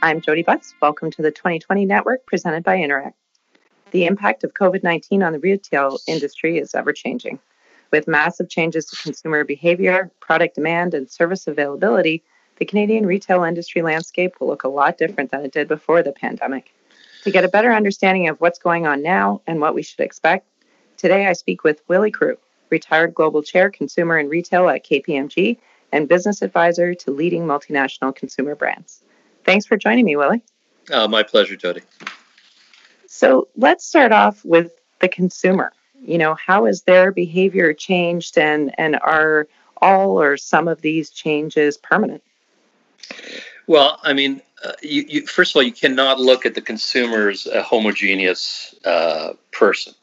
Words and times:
I'm 0.00 0.20
Jodi 0.20 0.44
Butts. 0.44 0.74
Welcome 0.80 1.10
to 1.10 1.22
the 1.22 1.32
2020 1.32 1.84
Network 1.84 2.24
presented 2.24 2.62
by 2.62 2.76
Interact. 2.76 3.16
The 3.90 4.06
impact 4.06 4.44
of 4.44 4.54
COVID 4.54 4.84
19 4.84 5.24
on 5.24 5.32
the 5.32 5.40
retail 5.40 5.98
industry 6.06 6.58
is 6.58 6.72
ever 6.72 6.92
changing. 6.92 7.40
With 7.90 8.06
massive 8.06 8.48
changes 8.48 8.86
to 8.86 9.02
consumer 9.02 9.42
behavior, 9.42 10.12
product 10.20 10.54
demand, 10.54 10.94
and 10.94 11.10
service 11.10 11.48
availability, 11.48 12.22
the 12.58 12.64
Canadian 12.64 13.06
retail 13.06 13.42
industry 13.42 13.82
landscape 13.82 14.38
will 14.38 14.46
look 14.46 14.62
a 14.62 14.68
lot 14.68 14.98
different 14.98 15.32
than 15.32 15.44
it 15.44 15.52
did 15.52 15.66
before 15.66 16.04
the 16.04 16.12
pandemic. 16.12 16.72
To 17.24 17.32
get 17.32 17.44
a 17.44 17.48
better 17.48 17.72
understanding 17.72 18.28
of 18.28 18.40
what's 18.40 18.60
going 18.60 18.86
on 18.86 19.02
now 19.02 19.42
and 19.48 19.60
what 19.60 19.74
we 19.74 19.82
should 19.82 20.00
expect, 20.00 20.46
today 20.96 21.26
I 21.26 21.32
speak 21.32 21.64
with 21.64 21.82
Willy 21.88 22.12
Kruh, 22.12 22.36
retired 22.70 23.14
global 23.14 23.42
chair, 23.42 23.68
consumer 23.68 24.16
and 24.16 24.30
retail 24.30 24.68
at 24.68 24.86
KPMG, 24.86 25.58
and 25.90 26.08
business 26.08 26.40
advisor 26.40 26.94
to 26.94 27.10
leading 27.10 27.46
multinational 27.46 28.14
consumer 28.14 28.54
brands. 28.54 29.02
Thanks 29.48 29.64
for 29.64 29.78
joining 29.78 30.04
me, 30.04 30.14
Willy. 30.14 30.42
Uh, 30.92 31.08
my 31.08 31.22
pleasure, 31.22 31.56
Jodi. 31.56 31.80
So 33.06 33.48
let's 33.56 33.82
start 33.82 34.12
off 34.12 34.44
with 34.44 34.72
the 35.00 35.08
consumer. 35.08 35.72
You 36.02 36.18
know, 36.18 36.34
how 36.34 36.66
has 36.66 36.82
their 36.82 37.12
behavior 37.12 37.72
changed, 37.72 38.36
and 38.36 38.74
and 38.78 38.96
are 38.96 39.48
all 39.80 40.20
or 40.20 40.36
some 40.36 40.68
of 40.68 40.82
these 40.82 41.08
changes 41.08 41.78
permanent? 41.78 42.22
Well, 43.66 43.98
I 44.02 44.12
mean, 44.12 44.42
uh, 44.62 44.72
you, 44.82 45.06
you, 45.08 45.26
first 45.26 45.52
of 45.52 45.56
all, 45.56 45.62
you 45.62 45.72
cannot 45.72 46.20
look 46.20 46.44
at 46.44 46.54
the 46.54 46.60
consumer 46.60 47.30
as 47.30 47.46
a 47.46 47.62
homogeneous 47.62 48.74
uh, 48.84 49.32
person. 49.50 49.94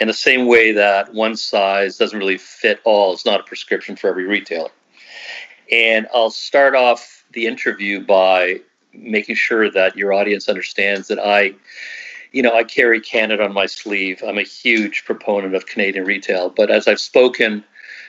In 0.00 0.06
the 0.06 0.14
same 0.14 0.46
way 0.46 0.70
that 0.70 1.12
one 1.12 1.34
size 1.34 1.98
doesn't 1.98 2.16
really 2.16 2.38
fit 2.38 2.80
all, 2.84 3.12
it's 3.12 3.26
not 3.26 3.40
a 3.40 3.42
prescription 3.42 3.96
for 3.96 4.06
every 4.06 4.26
retailer. 4.26 4.70
And 5.68 6.06
I'll 6.14 6.30
start 6.30 6.76
off 6.76 7.24
the 7.32 7.46
interview 7.46 8.04
by 8.04 8.60
making 9.02 9.36
sure 9.36 9.70
that 9.70 9.96
your 9.96 10.12
audience 10.12 10.48
understands 10.48 11.08
that 11.08 11.18
I, 11.18 11.54
you 12.32 12.42
know, 12.42 12.54
I 12.54 12.64
carry 12.64 13.00
Canada 13.00 13.44
on 13.44 13.52
my 13.52 13.66
sleeve. 13.66 14.22
I'm 14.26 14.38
a 14.38 14.42
huge 14.42 15.04
proponent 15.04 15.54
of 15.54 15.66
Canadian 15.66 16.04
retail. 16.04 16.50
But 16.50 16.70
as 16.70 16.88
I've 16.88 17.00
spoken 17.00 17.64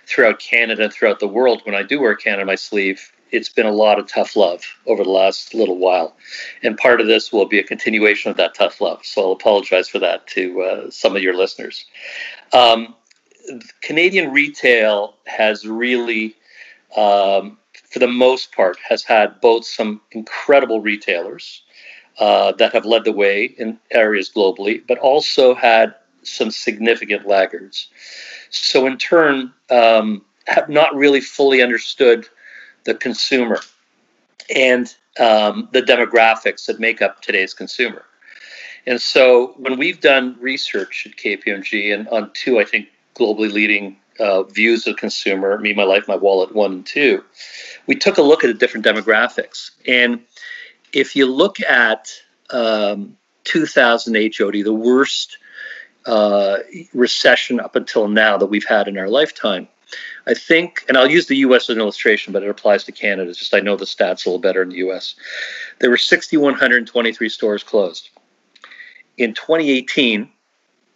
throughout 0.05 0.39
Canada, 0.39 0.89
throughout 0.89 1.19
the 1.19 1.27
world, 1.27 1.61
when 1.65 1.75
I 1.75 1.83
do 1.83 1.99
wear 1.99 2.15
Canada 2.15 2.41
on 2.41 2.47
my 2.47 2.55
sleeve, 2.55 3.11
it's 3.31 3.49
been 3.49 3.67
a 3.67 3.71
lot 3.71 3.99
of 3.99 4.07
tough 4.07 4.35
love 4.35 4.63
over 4.87 5.03
the 5.03 5.09
last 5.09 5.53
little 5.53 5.77
while. 5.77 6.15
And 6.63 6.75
part 6.75 6.99
of 6.99 7.05
this 7.05 7.31
will 7.31 7.45
be 7.45 7.59
a 7.59 7.63
continuation 7.63 8.31
of 8.31 8.37
that 8.37 8.55
tough 8.55 8.81
love. 8.81 9.05
So 9.05 9.21
I'll 9.21 9.31
apologize 9.33 9.87
for 9.87 9.99
that 9.99 10.25
to 10.29 10.61
uh, 10.61 10.89
some 10.89 11.15
of 11.15 11.21
your 11.21 11.35
listeners. 11.35 11.85
Um, 12.53 12.95
Canadian 13.81 14.31
retail 14.31 15.15
has 15.25 15.67
really, 15.67 16.35
um, 16.97 17.58
for 17.89 17.99
the 17.99 18.07
most 18.07 18.51
part, 18.51 18.77
has 18.87 19.03
had 19.03 19.39
both 19.41 19.65
some 19.65 20.01
incredible 20.11 20.81
retailers 20.81 21.63
uh, 22.19 22.51
that 22.53 22.73
have 22.73 22.85
led 22.85 23.05
the 23.05 23.11
way 23.11 23.45
in 23.45 23.79
areas 23.91 24.29
globally, 24.33 24.81
but 24.87 24.97
also 24.99 25.55
had 25.55 25.95
some 26.23 26.51
significant 26.51 27.27
laggards. 27.27 27.87
So, 28.49 28.85
in 28.85 28.97
turn, 28.97 29.53
um, 29.69 30.23
have 30.47 30.69
not 30.69 30.95
really 30.95 31.21
fully 31.21 31.61
understood 31.61 32.27
the 32.83 32.95
consumer 32.95 33.59
and 34.53 34.93
um, 35.19 35.69
the 35.71 35.81
demographics 35.81 36.65
that 36.65 36.79
make 36.79 37.01
up 37.01 37.21
today's 37.21 37.53
consumer. 37.53 38.03
And 38.85 39.01
so 39.01 39.53
when 39.57 39.77
we've 39.77 39.99
done 39.99 40.37
research 40.39 41.05
at 41.05 41.17
KPMG 41.17 41.93
and 41.93 42.07
on 42.07 42.31
two, 42.33 42.59
I 42.59 42.65
think, 42.65 42.87
globally 43.15 43.51
leading 43.51 43.97
uh, 44.20 44.44
views 44.44 44.88
of 44.88 44.98
consumer, 44.98 45.58
me, 45.58 45.73
my 45.73 45.84
life, 45.84 46.08
my 46.08 46.16
wallet, 46.16 46.53
one 46.53 46.72
and 46.72 46.86
two, 46.86 47.23
we 47.88 47.95
took 47.95 48.17
a 48.17 48.22
look 48.22 48.44
at 48.44 48.48
the 48.48 48.53
different 48.53 48.86
demographics. 48.86 49.72
And 49.88 50.22
if 50.94 51.16
you 51.16 51.25
look 51.25 51.59
at 51.62 52.12
um, 52.50 53.18
2008, 53.46 54.34
Jodi, 54.34 54.62
the 54.63 54.74
worst 54.74 55.38
uh, 56.06 56.59
recession 56.94 57.59
up 57.59 57.75
until 57.75 58.08
now 58.08 58.38
that 58.38 58.47
we've 58.47 58.66
had 58.66 58.88
in 58.88 58.97
our 58.97 59.09
lifetime, 59.09 59.68
I 60.28 60.34
think, 60.34 60.85
and 60.88 60.97
I'll 60.97 61.09
use 61.09 61.28
the 61.28 61.38
U.S. 61.38 61.69
as 61.69 61.75
an 61.75 61.81
illustration, 61.81 62.31
but 62.34 62.44
it 62.44 62.50
applies 62.50 62.84
to 62.84 62.91
Canada. 62.91 63.29
It's 63.29 63.40
just 63.40 63.53
I 63.53 63.59
know 63.59 63.75
the 63.75 63.85
stats 63.85 64.25
a 64.25 64.29
little 64.29 64.40
better 64.40 64.62
in 64.62 64.69
the 64.69 64.78
U.S. 64.78 65.16
There 65.79 65.90
were 65.90 65.97
6,123 65.97 67.29
stores 67.29 67.63
closed. 67.63 68.09
In 69.18 69.34
2018 69.34 70.29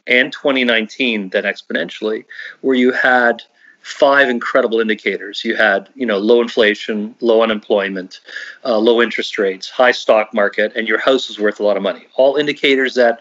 and 0.07 0.31
2019, 0.31 1.29
then 1.29 1.43
exponentially, 1.43 2.25
where 2.61 2.75
you 2.75 2.91
had 2.91 3.41
five 3.81 4.29
incredible 4.29 4.79
indicators. 4.79 5.43
You 5.43 5.55
had, 5.55 5.89
you 5.95 6.05
know, 6.05 6.17
low 6.17 6.41
inflation, 6.41 7.15
low 7.19 7.41
unemployment, 7.41 8.21
uh, 8.63 8.77
low 8.77 9.01
interest 9.01 9.37
rates, 9.37 9.69
high 9.69 9.91
stock 9.91 10.33
market, 10.33 10.73
and 10.75 10.87
your 10.87 10.99
house 10.99 11.29
is 11.29 11.39
worth 11.39 11.59
a 11.59 11.63
lot 11.63 11.77
of 11.77 11.83
money. 11.83 12.07
All 12.15 12.37
indicators 12.37 12.95
that 12.95 13.19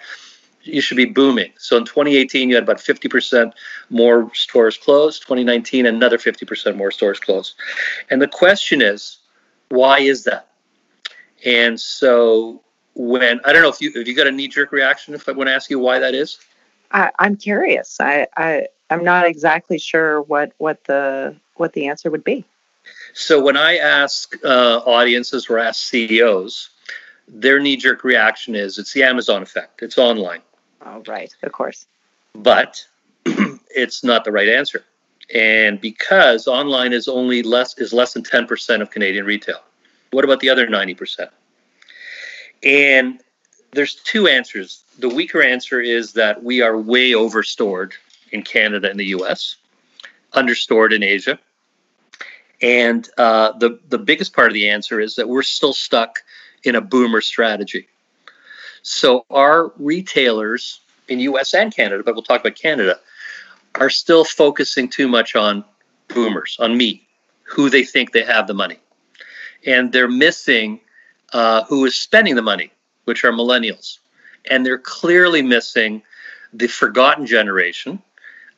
you 0.63 0.81
should 0.81 0.97
be 0.97 1.05
booming. 1.05 1.53
So 1.59 1.77
in 1.77 1.85
2018, 1.85 2.49
you 2.49 2.55
had 2.55 2.63
about 2.63 2.79
50% 2.79 3.53
more 3.91 4.33
stores 4.35 4.77
closed. 4.77 5.23
2019, 5.23 5.87
another 5.87 6.19
50% 6.19 6.77
more 6.77 6.93
stores 6.93 7.19
closed. 7.19 7.55
And 8.11 8.23
the 8.23 8.29
question 8.29 8.81
is, 8.81 9.19
why 9.69 9.99
is 9.99 10.25
that? 10.25 10.49
And 11.45 11.81
so 11.81 12.63
when 12.95 13.41
I 13.45 13.53
don't 13.53 13.63
know 13.63 13.71
if 13.71 13.81
you 13.81 13.91
if 13.95 14.07
you 14.07 14.15
got 14.15 14.27
a 14.27 14.31
knee 14.31 14.49
jerk 14.49 14.71
reaction 14.71 15.15
if 15.15 15.29
I 15.29 15.33
want 15.33 15.49
to 15.49 15.55
ask 15.55 15.71
you 15.71 15.79
why 15.79 15.99
that 15.99 16.15
is. 16.15 16.39
I, 16.93 17.11
I'm 17.19 17.37
curious. 17.37 18.01
I, 18.01 18.27
I 18.37 18.69
I'm 18.91 19.05
not 19.05 19.27
exactly 19.27 19.79
sure 19.79 20.23
what 20.23 20.53
what 20.59 20.85
the 20.85 21.37
what 21.55 21.73
the 21.73 21.89
answer 21.89 22.11
would 22.11 22.25
be. 22.25 22.45
So 23.15 23.41
when 23.41 23.57
I 23.57 23.77
ask 23.77 24.35
uh, 24.45 24.83
audiences 24.85 25.49
or 25.49 25.59
ask 25.59 25.83
CEOs, 25.83 26.71
their 27.29 27.61
knee 27.61 27.77
jerk 27.77 28.05
reaction 28.05 28.55
is 28.55 28.79
it's 28.79 28.93
the 28.93 29.03
Amazon 29.05 29.43
effect. 29.43 29.83
It's 29.83 29.99
online. 29.99 30.43
Oh, 30.85 31.03
right, 31.07 31.35
of 31.43 31.53
course. 31.53 31.87
But 32.35 32.85
it's 33.25 34.03
not 34.03 34.25
the 34.25 34.33
right 34.33 34.49
answer. 34.49 34.85
And 35.33 35.81
because 35.81 36.47
online 36.47 36.93
is 36.93 37.09
only 37.09 37.43
less 37.43 37.79
is 37.79 37.93
less 37.93 38.13
than 38.13 38.23
10% 38.23 38.83
of 38.83 38.91
Canadian 38.91 39.25
retail. 39.25 39.63
What 40.11 40.25
about 40.25 40.41
the 40.41 40.51
other 40.51 40.67
90%? 40.67 41.29
And 42.63 43.21
there's 43.73 43.95
two 43.95 44.29
answers. 44.29 44.85
The 44.99 45.09
weaker 45.09 45.43
answer 45.43 45.81
is 45.81 46.13
that 46.13 46.43
we 46.43 46.61
are 46.61 46.77
way 46.79 47.15
overstored 47.15 47.95
in 48.31 48.43
Canada 48.43 48.91
and 48.91 49.01
the 49.01 49.07
US, 49.07 49.57
understored 50.35 50.93
in 50.93 51.03
Asia. 51.03 51.39
And 52.61 53.09
uh, 53.19 53.53
the, 53.59 53.81
the 53.89 53.99
biggest 53.99 54.35
part 54.35 54.49
of 54.49 54.55
the 54.55 54.69
answer 54.69 55.01
is 55.01 55.17
that 55.17 55.29
we're 55.29 55.43
still 55.43 55.73
stuck 55.73 56.23
in 56.63 56.77
a 56.77 56.81
boomer 56.81 57.21
strategy. 57.21 57.89
So 58.83 59.25
our 59.31 59.73
retailers 59.79 60.81
in 61.09 61.19
US 61.21 61.55
and 61.55 61.75
Canada, 61.75 62.03
but 62.05 62.15
we'll 62.15 62.23
talk 62.23 62.41
about 62.41 62.57
Canada, 62.57 63.01
are 63.77 63.91
still 63.91 64.25
focusing 64.25 64.89
too 64.89 65.09
much 65.09 65.35
on 65.35 65.65
boomers, 66.09 66.59
on 66.61 66.77
me, 66.77 67.07
who 67.43 67.71
they 67.71 67.85
think 67.85 68.13
they 68.13 68.23
have 68.23 68.47
the 68.47 68.55
money. 68.55 68.79
And 69.67 69.93
they're 69.93 70.09
missing 70.09 70.81
uh, 71.33 71.65
who 71.65 71.85
is 71.87 71.95
spending 71.95 72.35
the 72.35 72.43
money, 72.43 72.71
which 73.05 73.25
are 73.25 73.33
millennials. 73.33 73.99
And 74.51 74.65
they're 74.65 74.79
clearly 74.79 75.43
missing 75.43 76.03
the 76.53 76.67
forgotten 76.67 77.27
generation, 77.27 78.03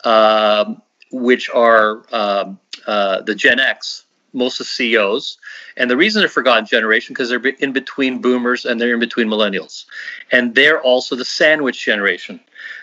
um, 0.05 0.83
which 1.13 1.49
are 1.51 2.03
um, 2.13 2.59
uh, 2.87 3.23
the 3.23 3.35
Gen 3.35 3.61
X, 3.61 4.05
most 4.33 4.61
of 4.61 4.67
the 4.67 4.71
CEOs. 4.71 5.39
And 5.77 5.91
the 5.91 5.97
reason 5.97 6.21
they're 6.21 6.29
forgotten 6.29 6.67
generation 6.67 7.15
because 7.15 7.29
they're 7.29 7.47
in 7.47 7.73
between 7.73 8.21
boomers 8.21 8.65
and 8.65 8.81
they're 8.81 8.95
in 8.95 9.01
between 9.01 9.29
millennials. 9.29 9.85
And 10.33 10.55
they're 10.55 10.81
also 10.81 11.15
the 11.15 11.25
sandwich 11.25 11.85
generation. 11.85 12.41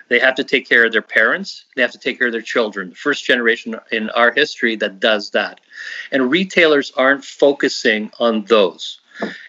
They 0.07 0.19
have 0.19 0.35
to 0.35 0.43
take 0.43 0.67
care 0.67 0.85
of 0.85 0.91
their 0.91 1.01
parents, 1.01 1.65
they 1.75 1.81
have 1.81 1.91
to 1.91 1.97
take 1.97 2.17
care 2.17 2.27
of 2.27 2.33
their 2.33 2.41
children. 2.41 2.89
The 2.89 2.95
first 2.95 3.25
generation 3.25 3.75
in 3.91 4.09
our 4.11 4.31
history 4.31 4.75
that 4.77 4.99
does 4.99 5.31
that. 5.31 5.61
And 6.11 6.31
retailers 6.31 6.91
aren't 6.95 7.25
focusing 7.25 8.11
on 8.19 8.45
those. 8.45 9.00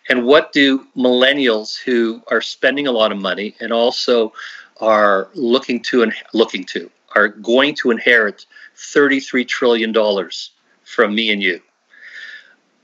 And 0.09 0.25
what 0.25 0.53
do 0.53 0.87
millennials 0.97 1.79
who 1.79 2.23
are 2.31 2.41
spending 2.41 2.87
a 2.87 2.93
lot 2.93 3.13
of 3.13 3.19
money 3.19 3.55
and 3.61 3.73
also 3.73 4.33
are 4.81 5.29
looking 5.35 5.81
to 5.83 6.03
and 6.03 6.13
looking 6.33 6.65
to 6.65 6.91
are 7.15 7.29
going 7.29 7.75
to 7.75 7.91
inherit 7.91 8.47
33 8.75 9.45
trillion 9.45 9.93
dollars 9.93 10.51
from 10.85 11.15
me 11.15 11.31
and 11.31 11.43
you 11.43 11.61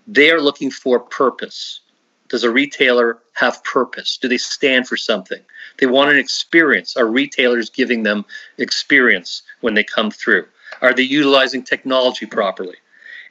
they 0.08 0.30
are 0.30 0.40
looking 0.40 0.70
for 0.70 0.98
purpose. 0.98 1.80
Does 2.28 2.42
a 2.42 2.50
retailer 2.50 3.19
have 3.34 3.62
purpose? 3.62 4.16
Do 4.16 4.26
they 4.26 4.38
stand 4.38 4.88
for 4.88 4.96
something? 4.96 5.40
They 5.78 5.86
want 5.86 6.10
an 6.10 6.16
experience. 6.16 6.96
Are 6.96 7.06
retailers 7.06 7.70
giving 7.70 8.02
them 8.02 8.25
experience 8.56 9.42
when 9.60 9.75
they 9.75 9.84
come 9.84 10.10
through? 10.10 10.46
Are 10.80 10.94
they 10.94 11.02
utilizing 11.02 11.62
technology 11.62 12.26
properly? 12.26 12.76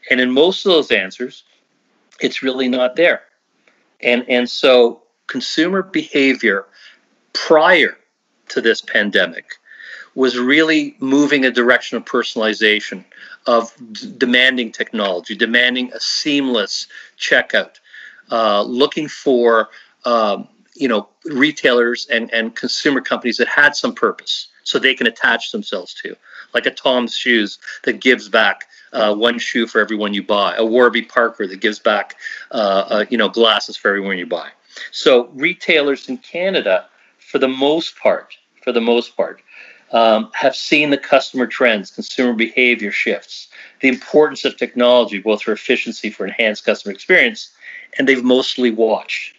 And 0.10 0.22
in 0.22 0.32
most 0.32 0.66
of 0.66 0.72
those 0.72 0.92
answers, 0.92 1.44
it's 2.22 2.44
really 2.44 2.68
not 2.68 2.96
there. 2.96 3.24
And, 4.02 4.26
and 4.30 4.50
so 4.50 5.04
consumer 5.28 5.82
behavior 5.84 6.66
prior 7.34 7.98
to 8.50 8.62
this 8.62 8.82
pandemic 8.82 9.56
was 10.16 10.38
really 10.38 10.96
moving 11.00 11.46
a 11.46 11.52
direction 11.52 11.98
of 11.98 12.06
personalization, 12.06 13.06
of 13.46 13.72
d- 13.92 14.14
demanding 14.18 14.72
technology, 14.72 15.36
demanding 15.36 15.92
a 15.94 16.00
seamless 16.00 16.88
checkout, 17.20 17.76
uh, 18.32 18.64
looking 18.64 19.08
for 19.08 19.70
um, 20.06 20.48
you 20.78 20.88
know, 20.88 21.10
retailers 21.26 22.08
and, 22.08 22.32
and 22.34 22.56
consumer 22.56 23.02
companies 23.02 23.38
that 23.38 23.48
had 23.48 23.76
some 23.76 23.94
purpose 23.94 24.48
so 24.68 24.78
they 24.78 24.94
can 24.94 25.08
attach 25.08 25.52
themselves 25.52 25.94
to, 25.94 26.16
like 26.54 26.66
a 26.66 26.72
Tom's 26.72 27.16
Shoes 27.16 27.58
that 27.84 28.02
gives 28.02 28.28
back 28.28 28.66
uh, 28.92 29.16
one 29.16 29.40
shoe 29.40 29.66
for 29.66 29.80
every 29.80 29.96
one 29.96 30.14
you 30.14 30.22
buy, 30.22 30.56
a 30.56 30.66
Warby 30.66 31.04
Parker 31.04 31.48
that 31.48 31.62
gives 31.62 31.80
back, 31.80 32.16
uh, 32.52 32.84
uh, 32.90 33.06
you 33.10 33.18
know, 33.18 33.30
glasses 33.30 33.78
for 33.78 33.88
everyone 33.88 34.18
you 34.18 34.26
buy. 34.26 34.50
So 34.92 35.28
retailers 35.34 36.10
in 36.10 36.18
Canada, 36.18 36.88
for 37.18 37.40
the 37.40 37.48
most 37.48 37.98
part, 37.98 38.36
for 38.64 38.74
the 38.74 38.82
most 38.82 39.16
part, 39.16 39.42
um, 39.92 40.32
have 40.34 40.56
seen 40.56 40.90
the 40.90 40.98
customer 40.98 41.48
trends, 41.48 41.90
consumer 41.90 42.34
behavior 42.34 42.92
shifts, 42.92 43.48
the 43.80 43.88
importance 43.88 44.44
of 44.44 44.58
technology, 44.58 45.20
both 45.20 45.44
for 45.44 45.54
efficiency, 45.54 46.10
for 46.10 46.26
enhanced 46.26 46.66
customer 46.66 46.94
experience, 46.94 47.52
and 47.98 48.06
they've 48.06 48.24
mostly 48.24 48.70
watched. 48.70 49.34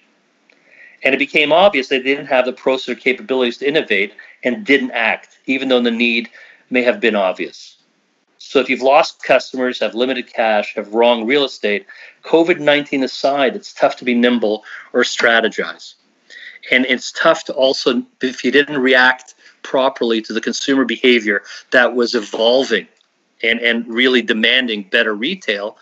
And 1.04 1.14
it 1.14 1.18
became 1.18 1.52
obvious 1.52 1.88
they 1.88 2.02
didn't 2.02 2.26
have 2.26 2.44
the 2.44 2.52
process 2.52 2.88
or 2.88 2.94
capabilities 2.98 3.58
to 3.58 3.68
innovate 3.68 4.14
and 4.42 4.64
didn't 4.64 4.92
act, 4.92 5.38
even 5.46 5.68
though 5.68 5.80
the 5.80 5.90
need 5.90 6.30
may 6.70 6.82
have 6.82 7.00
been 7.00 7.16
obvious. 7.16 7.76
So 8.38 8.60
if 8.60 8.70
you've 8.70 8.82
lost 8.82 9.22
customers, 9.22 9.80
have 9.80 9.94
limited 9.94 10.32
cash, 10.32 10.74
have 10.74 10.94
wrong 10.94 11.26
real 11.26 11.44
estate, 11.44 11.86
COVID 12.24 12.60
19 12.60 13.02
aside, 13.02 13.56
it's 13.56 13.72
tough 13.72 13.96
to 13.96 14.04
be 14.04 14.14
nimble 14.14 14.64
or 14.92 15.02
strategize. 15.02 15.94
And 16.70 16.86
it's 16.86 17.12
tough 17.12 17.44
to 17.44 17.52
also, 17.52 18.02
if 18.20 18.44
you 18.44 18.50
didn't 18.50 18.78
react 18.78 19.34
properly 19.62 20.22
to 20.22 20.32
the 20.32 20.40
consumer 20.40 20.84
behavior 20.84 21.42
that 21.72 21.94
was 21.94 22.14
evolving 22.14 22.86
and, 23.42 23.60
and 23.60 23.86
really 23.86 24.22
demanding 24.22 24.84
better 24.84 25.14
retail, 25.14 25.76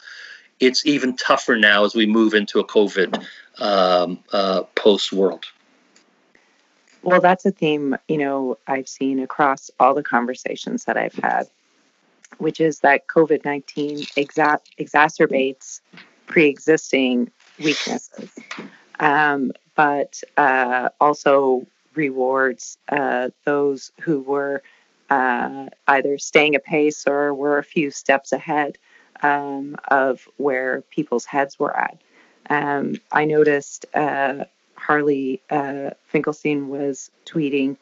it's 0.60 0.86
even 0.86 1.16
tougher 1.16 1.56
now 1.56 1.84
as 1.84 1.94
we 1.94 2.06
move 2.06 2.34
into 2.34 2.58
a 2.58 2.66
COVID 2.66 3.24
um, 3.58 4.18
uh, 4.32 4.62
post 4.74 5.12
world. 5.12 5.44
Well, 7.06 7.20
that's 7.20 7.46
a 7.46 7.52
theme, 7.52 7.96
you 8.08 8.18
know, 8.18 8.58
I've 8.66 8.88
seen 8.88 9.20
across 9.20 9.70
all 9.78 9.94
the 9.94 10.02
conversations 10.02 10.86
that 10.86 10.96
I've 10.96 11.14
had, 11.14 11.46
which 12.38 12.60
is 12.60 12.80
that 12.80 13.06
COVID 13.06 13.44
19 13.44 13.98
exa- 13.98 14.58
exacerbates 14.76 15.82
pre 16.26 16.46
existing 16.46 17.30
weaknesses, 17.60 18.36
um, 18.98 19.52
but 19.76 20.20
uh, 20.36 20.88
also 21.00 21.64
rewards 21.94 22.76
uh, 22.88 23.28
those 23.44 23.92
who 24.00 24.20
were 24.20 24.64
uh, 25.08 25.66
either 25.86 26.18
staying 26.18 26.56
apace 26.56 27.06
or 27.06 27.32
were 27.32 27.58
a 27.58 27.62
few 27.64 27.92
steps 27.92 28.32
ahead 28.32 28.78
um, 29.22 29.76
of 29.86 30.26
where 30.38 30.80
people's 30.90 31.24
heads 31.24 31.56
were 31.56 31.74
at. 31.76 31.98
Um, 32.50 32.96
I 33.12 33.26
noticed 33.26 33.86
uh, 33.94 34.46
Harley 34.86 35.42
uh, 35.50 35.90
Finkelstein 36.06 36.68
was 36.68 37.10
tweeting 37.24 37.76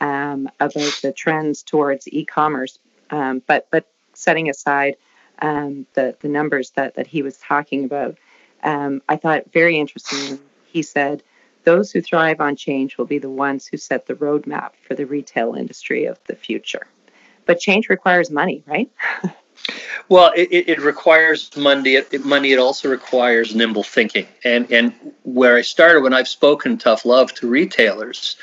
um, 0.00 0.50
about 0.60 0.98
the 1.02 1.12
trends 1.12 1.62
towards 1.62 2.06
e-commerce, 2.08 2.78
um, 3.10 3.42
but 3.46 3.66
but 3.70 3.86
setting 4.12 4.50
aside 4.50 4.96
um, 5.40 5.86
the 5.94 6.14
the 6.20 6.28
numbers 6.28 6.70
that 6.72 6.96
that 6.96 7.06
he 7.06 7.22
was 7.22 7.38
talking 7.38 7.84
about, 7.84 8.18
um, 8.62 9.00
I 9.08 9.16
thought 9.16 9.50
very 9.52 9.78
interesting. 9.78 10.38
He 10.66 10.82
said, 10.82 11.22
"Those 11.64 11.90
who 11.92 12.02
thrive 12.02 12.40
on 12.42 12.56
change 12.56 12.98
will 12.98 13.06
be 13.06 13.18
the 13.18 13.30
ones 13.30 13.66
who 13.66 13.78
set 13.78 14.06
the 14.06 14.14
roadmap 14.14 14.72
for 14.86 14.94
the 14.94 15.06
retail 15.06 15.54
industry 15.54 16.04
of 16.04 16.18
the 16.26 16.36
future." 16.36 16.86
But 17.46 17.58
change 17.58 17.88
requires 17.88 18.30
money, 18.30 18.62
right? 18.66 18.90
Well, 20.08 20.32
it, 20.36 20.68
it 20.68 20.80
requires 20.80 21.56
money. 21.56 21.94
It, 21.94 22.24
money. 22.24 22.52
It 22.52 22.58
also 22.58 22.90
requires 22.90 23.54
nimble 23.54 23.84
thinking. 23.84 24.26
And 24.44 24.70
and 24.72 24.92
where 25.22 25.56
I 25.56 25.62
started 25.62 26.02
when 26.02 26.12
I've 26.12 26.28
spoken 26.28 26.78
tough 26.78 27.04
love 27.04 27.32
to 27.34 27.48
retailers, 27.48 28.36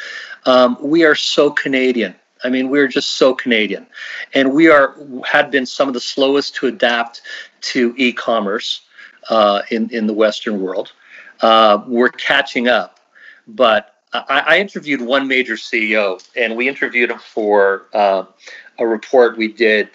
um, 0.46 0.78
we 0.81 1.04
are 1.04 1.16
so 1.16 1.52
Canadian. 1.52 2.16
I 2.44 2.50
mean, 2.50 2.69
we're 2.69 2.88
just 2.88 3.16
so 3.16 3.34
Canadian, 3.34 3.88
and 4.34 4.54
we 4.54 4.69
are 4.69 4.96
had 5.25 5.52
been 5.52 5.66
some 5.66 5.88
of 5.88 5.94
the 5.94 6.00
slowest 6.00 6.56
to 6.56 6.68
adapt 6.68 7.22
to 7.62 7.94
e-commerce 7.98 8.81
uh, 9.30 9.64
in 9.72 9.90
in 9.90 10.08
the 10.08 10.14
Western 10.14 10.62
world. 10.62 10.94
Uh, 11.42 11.84
we're 11.88 12.10
catching 12.10 12.68
up, 12.68 13.00
but 13.48 13.96
I, 14.14 14.44
I, 14.48 14.60
interviewed 14.60 15.02
one 15.02 15.28
major 15.28 15.56
CEO, 15.56 16.25
and 16.36 16.56
we 16.56 16.68
interviewed 16.68 17.12
him 17.12 17.19
for 17.19 17.86
uh, 17.94 18.24
a 18.80 18.88
report 18.88 19.38
we 19.38 19.48
did 19.52 19.90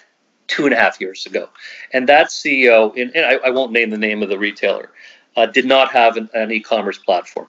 two 0.48 0.64
and 0.64 0.74
a 0.74 0.76
half 0.76 1.00
years 1.00 1.26
ago. 1.26 1.48
And 1.92 2.08
that 2.08 2.28
CEO, 2.28 2.96
and, 3.00 3.14
and 3.14 3.24
I, 3.24 3.34
I, 3.46 3.50
won't 3.50 3.72
name 3.72 3.90
the 3.90 3.98
name 3.98 4.22
of 4.22 4.28
the 4.28 4.38
retailer, 4.38 4.90
uh, 5.36 5.46
did 5.46 5.64
not 5.64 5.92
have 5.92 6.16
an, 6.16 6.28
an, 6.34 6.50
e-commerce 6.50 6.98
platform. 6.98 7.48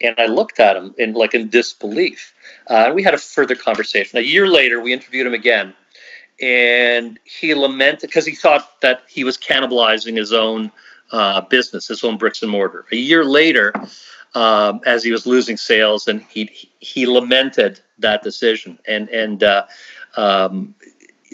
And 0.00 0.14
I 0.18 0.26
looked 0.26 0.60
at 0.60 0.76
him 0.76 0.94
in 0.98 1.14
like 1.14 1.34
in 1.34 1.48
disbelief. 1.48 2.32
Uh, 2.68 2.84
and 2.86 2.94
we 2.94 3.02
had 3.02 3.14
a 3.14 3.18
further 3.18 3.54
conversation. 3.54 4.18
A 4.18 4.22
year 4.22 4.48
later, 4.48 4.80
we 4.80 4.92
interviewed 4.92 5.26
him 5.26 5.34
again, 5.34 5.74
and 6.40 7.18
he 7.24 7.54
lamented 7.54 8.08
because 8.08 8.24
he 8.24 8.34
thought 8.34 8.80
that 8.80 9.02
he 9.08 9.24
was 9.24 9.36
cannibalizing 9.36 10.16
his 10.16 10.32
own 10.32 10.72
uh, 11.12 11.42
business, 11.42 11.88
his 11.88 12.02
own 12.02 12.16
bricks 12.16 12.42
and 12.42 12.50
mortar. 12.50 12.86
A 12.92 12.96
year 12.96 13.24
later, 13.24 13.74
um, 14.34 14.80
as 14.86 15.02
he 15.02 15.10
was 15.10 15.26
losing 15.26 15.56
sales, 15.56 16.08
and 16.08 16.22
he 16.22 16.50
he 16.78 17.06
lamented 17.06 17.80
that 17.98 18.22
decision. 18.22 18.78
And 18.86 19.08
and 19.10 19.42
uh, 19.42 19.66
um, 20.16 20.74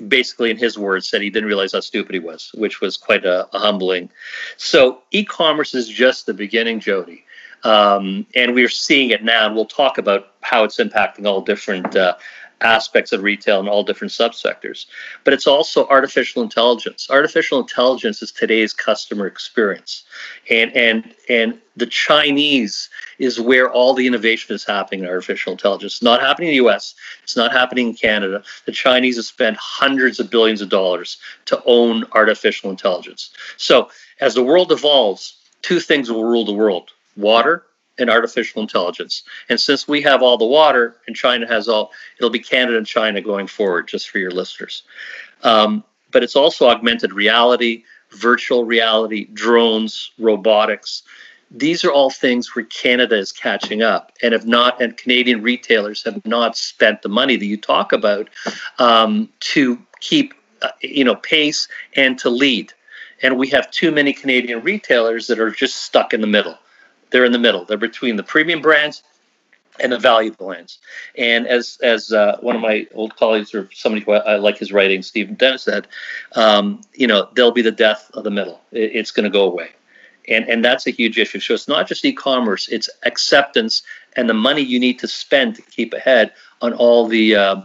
basically, 0.09 0.51
in 0.51 0.57
his 0.57 0.79
words, 0.79 1.09
said 1.09 1.23
he 1.23 1.31
didn't 1.31 1.49
realize 1.49 1.73
how 1.73 1.81
stupid 1.81 2.15
he 2.15 2.21
was, 2.21 2.51
which 2.55 2.81
was 2.81 2.97
quite 2.97 3.25
a, 3.25 3.49
a 3.55 3.59
humbling. 3.59 4.11
So, 4.57 5.03
e-commerce 5.11 5.75
is 5.75 5.89
just 5.89 6.27
the 6.27 6.35
beginning, 6.35 6.81
Jodi. 6.81 7.25
Um, 7.65 8.27
and 8.35 8.55
we're 8.55 8.69
seeing 8.69 9.11
it 9.11 9.25
now, 9.25 9.47
and 9.47 9.55
we'll 9.55 9.65
talk 9.65 9.99
about 9.99 10.35
how 10.41 10.65
it's 10.65 10.79
impacting 10.79 11.27
all 11.27 11.41
different 11.41 11.97
uh, 11.97 12.17
aspects 12.61 13.13
of 13.13 13.23
retail 13.23 13.61
and 13.61 13.69
all 13.69 13.83
different 13.83 14.13
subsectors. 14.13 14.87
But 15.25 15.35
it's 15.35 15.47
also 15.47 15.87
artificial 15.89 16.43
intelligence. 16.43 17.09
Artificial 17.11 17.61
intelligence 17.61 18.23
is 18.23 18.33
today's 18.33 18.73
customer 18.73 19.27
experience. 19.27 20.05
And 20.51 20.73
and 20.77 21.15
and 21.29 21.59
the 21.77 21.87
Chinese 21.87 22.89
is 23.19 23.41
where 23.41 23.71
all 23.71 23.95
the 23.95 24.07
innovation 24.07 24.55
is 24.55 24.65
happening 24.65 25.01
in 25.01 25.09
artificial 25.09 25.53
intelligence. 25.53 25.95
It's 25.95 26.03
not 26.03 26.21
happening 26.21 26.49
in 26.49 26.59
the 26.59 26.69
US, 26.69 26.95
it's 27.23 27.37
not 27.37 27.53
happening 27.53 27.89
in 27.89 27.95
Canada. 27.95 28.43
The 28.65 28.73
Chinese 28.73 29.17
have 29.17 29.25
spent 29.25 29.57
hundreds 29.59 30.21
of 30.21 30.31
billions 30.31 30.61
of 30.61 30.69
dollars 30.69 31.19
to 31.47 31.63
own 31.65 32.05
artificial 32.13 32.71
intelligence. 32.71 33.31
So 33.57 33.91
as 34.21 34.35
the 34.35 34.45
world 34.45 34.73
evolves, 34.73 35.37
two 35.63 35.81
things 35.81 36.11
will 36.11 36.25
rule 36.25 36.45
the 36.45 36.53
world 36.53 36.91
water 37.17 37.65
and 37.99 38.11
artificial 38.11 38.61
intelligence. 38.61 39.23
And 39.49 39.59
since 39.59 39.89
we 39.89 40.03
have 40.03 40.23
all 40.23 40.37
the 40.37 40.45
water 40.45 40.97
and 41.07 41.17
China 41.17 41.47
has 41.47 41.69
all, 41.69 41.93
it'll 42.19 42.31
be 42.31 42.39
Canada 42.39 42.77
and 42.77 42.87
China 42.87 43.21
going 43.21 43.47
forward, 43.47 43.89
just 43.89 44.11
for 44.11 44.19
your 44.19 44.31
listeners. 44.31 44.83
Um, 45.43 45.83
but 46.13 46.23
it's 46.23 46.37
also 46.37 46.69
augmented 46.69 47.13
reality, 47.13 47.85
virtual 48.11 48.65
reality, 48.65 49.27
drones, 49.33 50.13
robotics. 50.19 51.03
These 51.51 51.85
are 51.85 51.93
all 51.93 52.11
things 52.11 52.55
where 52.55 52.65
Canada 52.65 53.17
is 53.17 53.33
catching 53.33 53.83
up, 53.83 54.13
and 54.23 54.33
have 54.33 54.47
not, 54.47 54.81
and 54.81 54.97
Canadian 54.97 55.43
retailers 55.43 56.03
have 56.05 56.25
not 56.27 56.57
spent 56.57 57.03
the 57.03 57.09
money 57.09 57.37
that 57.37 57.47
you 57.47 57.57
talk 57.57 57.93
about 57.93 58.29
um, 58.79 59.29
to 59.41 59.79
keep, 60.01 60.35
uh, 60.63 60.71
you 60.81 61.05
know, 61.05 61.15
pace 61.15 61.69
and 61.95 62.19
to 62.19 62.31
lead. 62.31 62.73
And 63.23 63.39
we 63.39 63.49
have 63.49 63.71
too 63.71 63.93
many 63.93 64.13
Canadian 64.13 64.63
retailers 64.63 65.29
that 65.29 65.39
are 65.39 65.51
just 65.51 65.77
stuck 65.77 66.13
in 66.13 66.21
the 66.21 66.27
middle 66.27 66.59
they're 67.11 67.25
in 67.25 67.33
the 67.33 67.39
middle. 67.39 67.65
They're 67.65 67.77
between 67.77 68.17
the 68.17 68.23
premium 68.23 68.61
brands 68.61 69.03
and 69.79 69.93
the 69.93 69.99
value 69.99 70.33
brands. 70.33 70.79
And 71.17 71.47
as 71.47 71.79
as 71.83 72.13
uh, 72.13 72.39
one 72.41 72.57
of 72.57 72.63
my 72.63 72.87
old 72.95 73.17
colleagues 73.17 73.55
or 73.55 73.69
somebody 73.73 74.05
who 74.05 74.13
I, 74.13 74.35
I 74.35 74.37
like 74.37 74.59
his 74.59 74.73
writing, 74.73 75.03
Stephen 75.03 75.35
Dennis 75.35 75.63
said, 75.63 75.87
um, 76.33 76.81
you 76.95 77.07
know, 77.07 77.29
they'll 77.35 77.53
be 77.53 77.63
the 77.63 77.73
death 77.73 78.11
of 78.15 78.25
the 78.25 78.31
middle. 78.31 78.61
It, 78.73 78.97
it's 78.97 79.11
going 79.11 79.25
to 79.25 79.31
go 79.31 79.45
away. 79.45 79.71
And, 80.29 80.49
and 80.49 80.65
that's 80.65 80.87
a 80.87 80.91
huge 80.91 81.19
issue. 81.19 81.41
So 81.41 81.55
it's 81.55 81.69
not 81.69 81.87
just 81.87 82.05
e-commerce; 82.05 82.69
it's 82.69 82.91
acceptance 83.05 83.83
and 84.17 84.29
the 84.29 84.35
money 84.35 84.63
you 84.63 84.81
need 84.81 84.99
to 85.01 85.09
spend 85.09 85.57
to 85.57 85.63
keep 85.63 85.93
ahead 85.93 86.33
on 86.63 86.73
all 86.73 87.07
the 87.07 87.37
uh, 87.37 87.61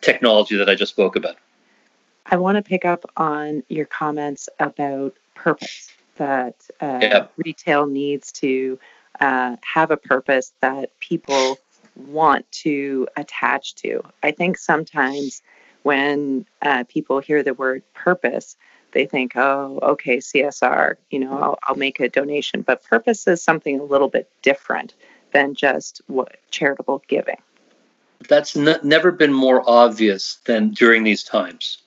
technology 0.00 0.56
that 0.56 0.68
I 0.68 0.74
just 0.74 0.92
spoke 0.92 1.16
about. 1.16 1.36
I 2.26 2.36
want 2.36 2.56
to 2.56 2.62
pick 2.62 2.84
up 2.84 3.04
on 3.16 3.62
your 3.68 3.86
comments 3.86 4.48
about 4.58 5.14
purpose 5.34 5.92
that 6.16 6.54
uh, 6.80 6.98
yeah. 7.02 7.26
retail 7.36 7.86
needs 7.86 8.32
to 8.32 8.78
uh, 9.20 9.56
have 9.62 9.90
a 9.90 9.96
purpose 9.96 10.52
that 10.60 10.98
people 10.98 11.58
want 11.94 12.50
to 12.50 13.06
attach 13.16 13.74
to. 13.76 14.02
I 14.22 14.32
think 14.32 14.58
sometimes 14.58 15.42
when 15.82 16.46
uh, 16.62 16.84
people 16.88 17.20
hear 17.20 17.42
the 17.42 17.54
word 17.54 17.82
purpose, 17.94 18.56
they 18.92 19.06
think, 19.06 19.36
oh, 19.36 19.78
okay, 19.82 20.18
CSR, 20.18 20.96
you 21.10 21.18
know, 21.20 21.38
I'll, 21.38 21.58
I'll 21.64 21.76
make 21.76 22.00
a 22.00 22.08
donation. 22.08 22.62
But 22.62 22.82
purpose 22.84 23.26
is 23.26 23.42
something 23.42 23.80
a 23.80 23.84
little 23.84 24.08
bit 24.08 24.30
different 24.42 24.94
than 25.32 25.54
just 25.54 26.00
what 26.06 26.36
charitable 26.50 27.02
giving. 27.08 27.36
That's 28.28 28.56
n- 28.56 28.80
never 28.82 29.12
been 29.12 29.32
more 29.32 29.62
obvious 29.68 30.38
than 30.46 30.70
during 30.70 31.04
these 31.04 31.22
times. 31.22 31.78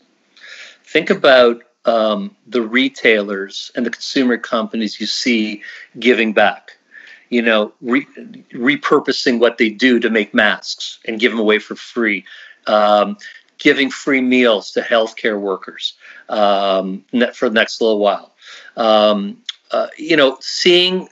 Think 0.84 1.10
about 1.10 1.64
um, 1.86 2.36
the 2.48 2.62
retailers 2.62 3.72
and 3.76 3.86
the 3.86 3.90
consumer 3.90 4.38
companies 4.38 5.00
you 5.00 5.08
see 5.08 5.64
giving 6.00 6.34
back. 6.34 6.78
you 7.30 7.42
know, 7.42 7.74
re- 7.82 8.08
repurposing 8.54 9.40
what 9.40 9.58
they 9.58 9.70
do 9.70 10.00
to 10.00 10.10
make 10.10 10.34
masks 10.34 11.00
and 11.06 11.20
give 11.20 11.32
them 11.32 11.40
away 11.40 11.60
for 11.60 11.76
free, 11.76 12.26
um, 12.68 13.18
giving 13.60 13.90
free 13.90 14.22
meals 14.22 14.72
to 14.72 14.82
healthcare 14.82 15.40
workers 15.40 15.94
um, 16.30 17.04
for 17.34 17.50
the 17.50 17.56
next 17.56 17.82
little 17.82 18.00
while. 18.00 18.34
Um, 18.76 19.44
uh, 19.72 19.88
you 19.98 20.18
know, 20.18 20.38
seeing 20.40 21.08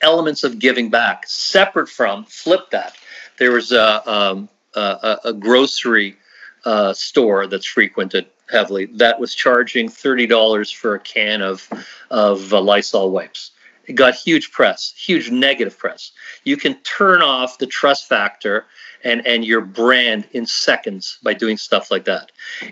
elements 0.00 0.42
of 0.42 0.58
giving 0.58 0.88
back 0.88 1.24
separate 1.26 1.88
from 1.88 2.24
flip 2.24 2.70
that. 2.70 2.96
There 3.38 3.52
was 3.52 3.72
a, 3.72 4.10
um, 4.10 4.48
a, 4.74 5.18
a 5.24 5.32
grocery 5.32 6.16
uh, 6.64 6.92
store 6.92 7.46
that's 7.46 7.66
frequented 7.66 8.26
heavily 8.50 8.86
that 8.86 9.18
was 9.18 9.34
charging 9.34 9.88
thirty 9.88 10.26
dollars 10.26 10.70
for 10.70 10.94
a 10.94 11.00
can 11.00 11.40
of 11.42 11.68
of 12.10 12.52
uh, 12.52 12.60
Lysol 12.60 13.10
wipes. 13.10 13.52
It 13.90 13.96
got 13.96 14.14
huge 14.14 14.52
press, 14.52 14.94
huge 14.96 15.32
negative 15.32 15.76
press. 15.76 16.12
You 16.44 16.56
can 16.56 16.76
turn 16.82 17.22
off 17.22 17.58
the 17.58 17.66
trust 17.66 18.08
factor 18.08 18.66
and 19.02 19.26
and 19.26 19.44
your 19.44 19.62
brand 19.62 20.28
in 20.30 20.46
seconds 20.46 21.18
by 21.24 21.34
doing 21.34 21.56
stuff 21.56 21.90
like 21.90 22.04
that, 22.04 22.30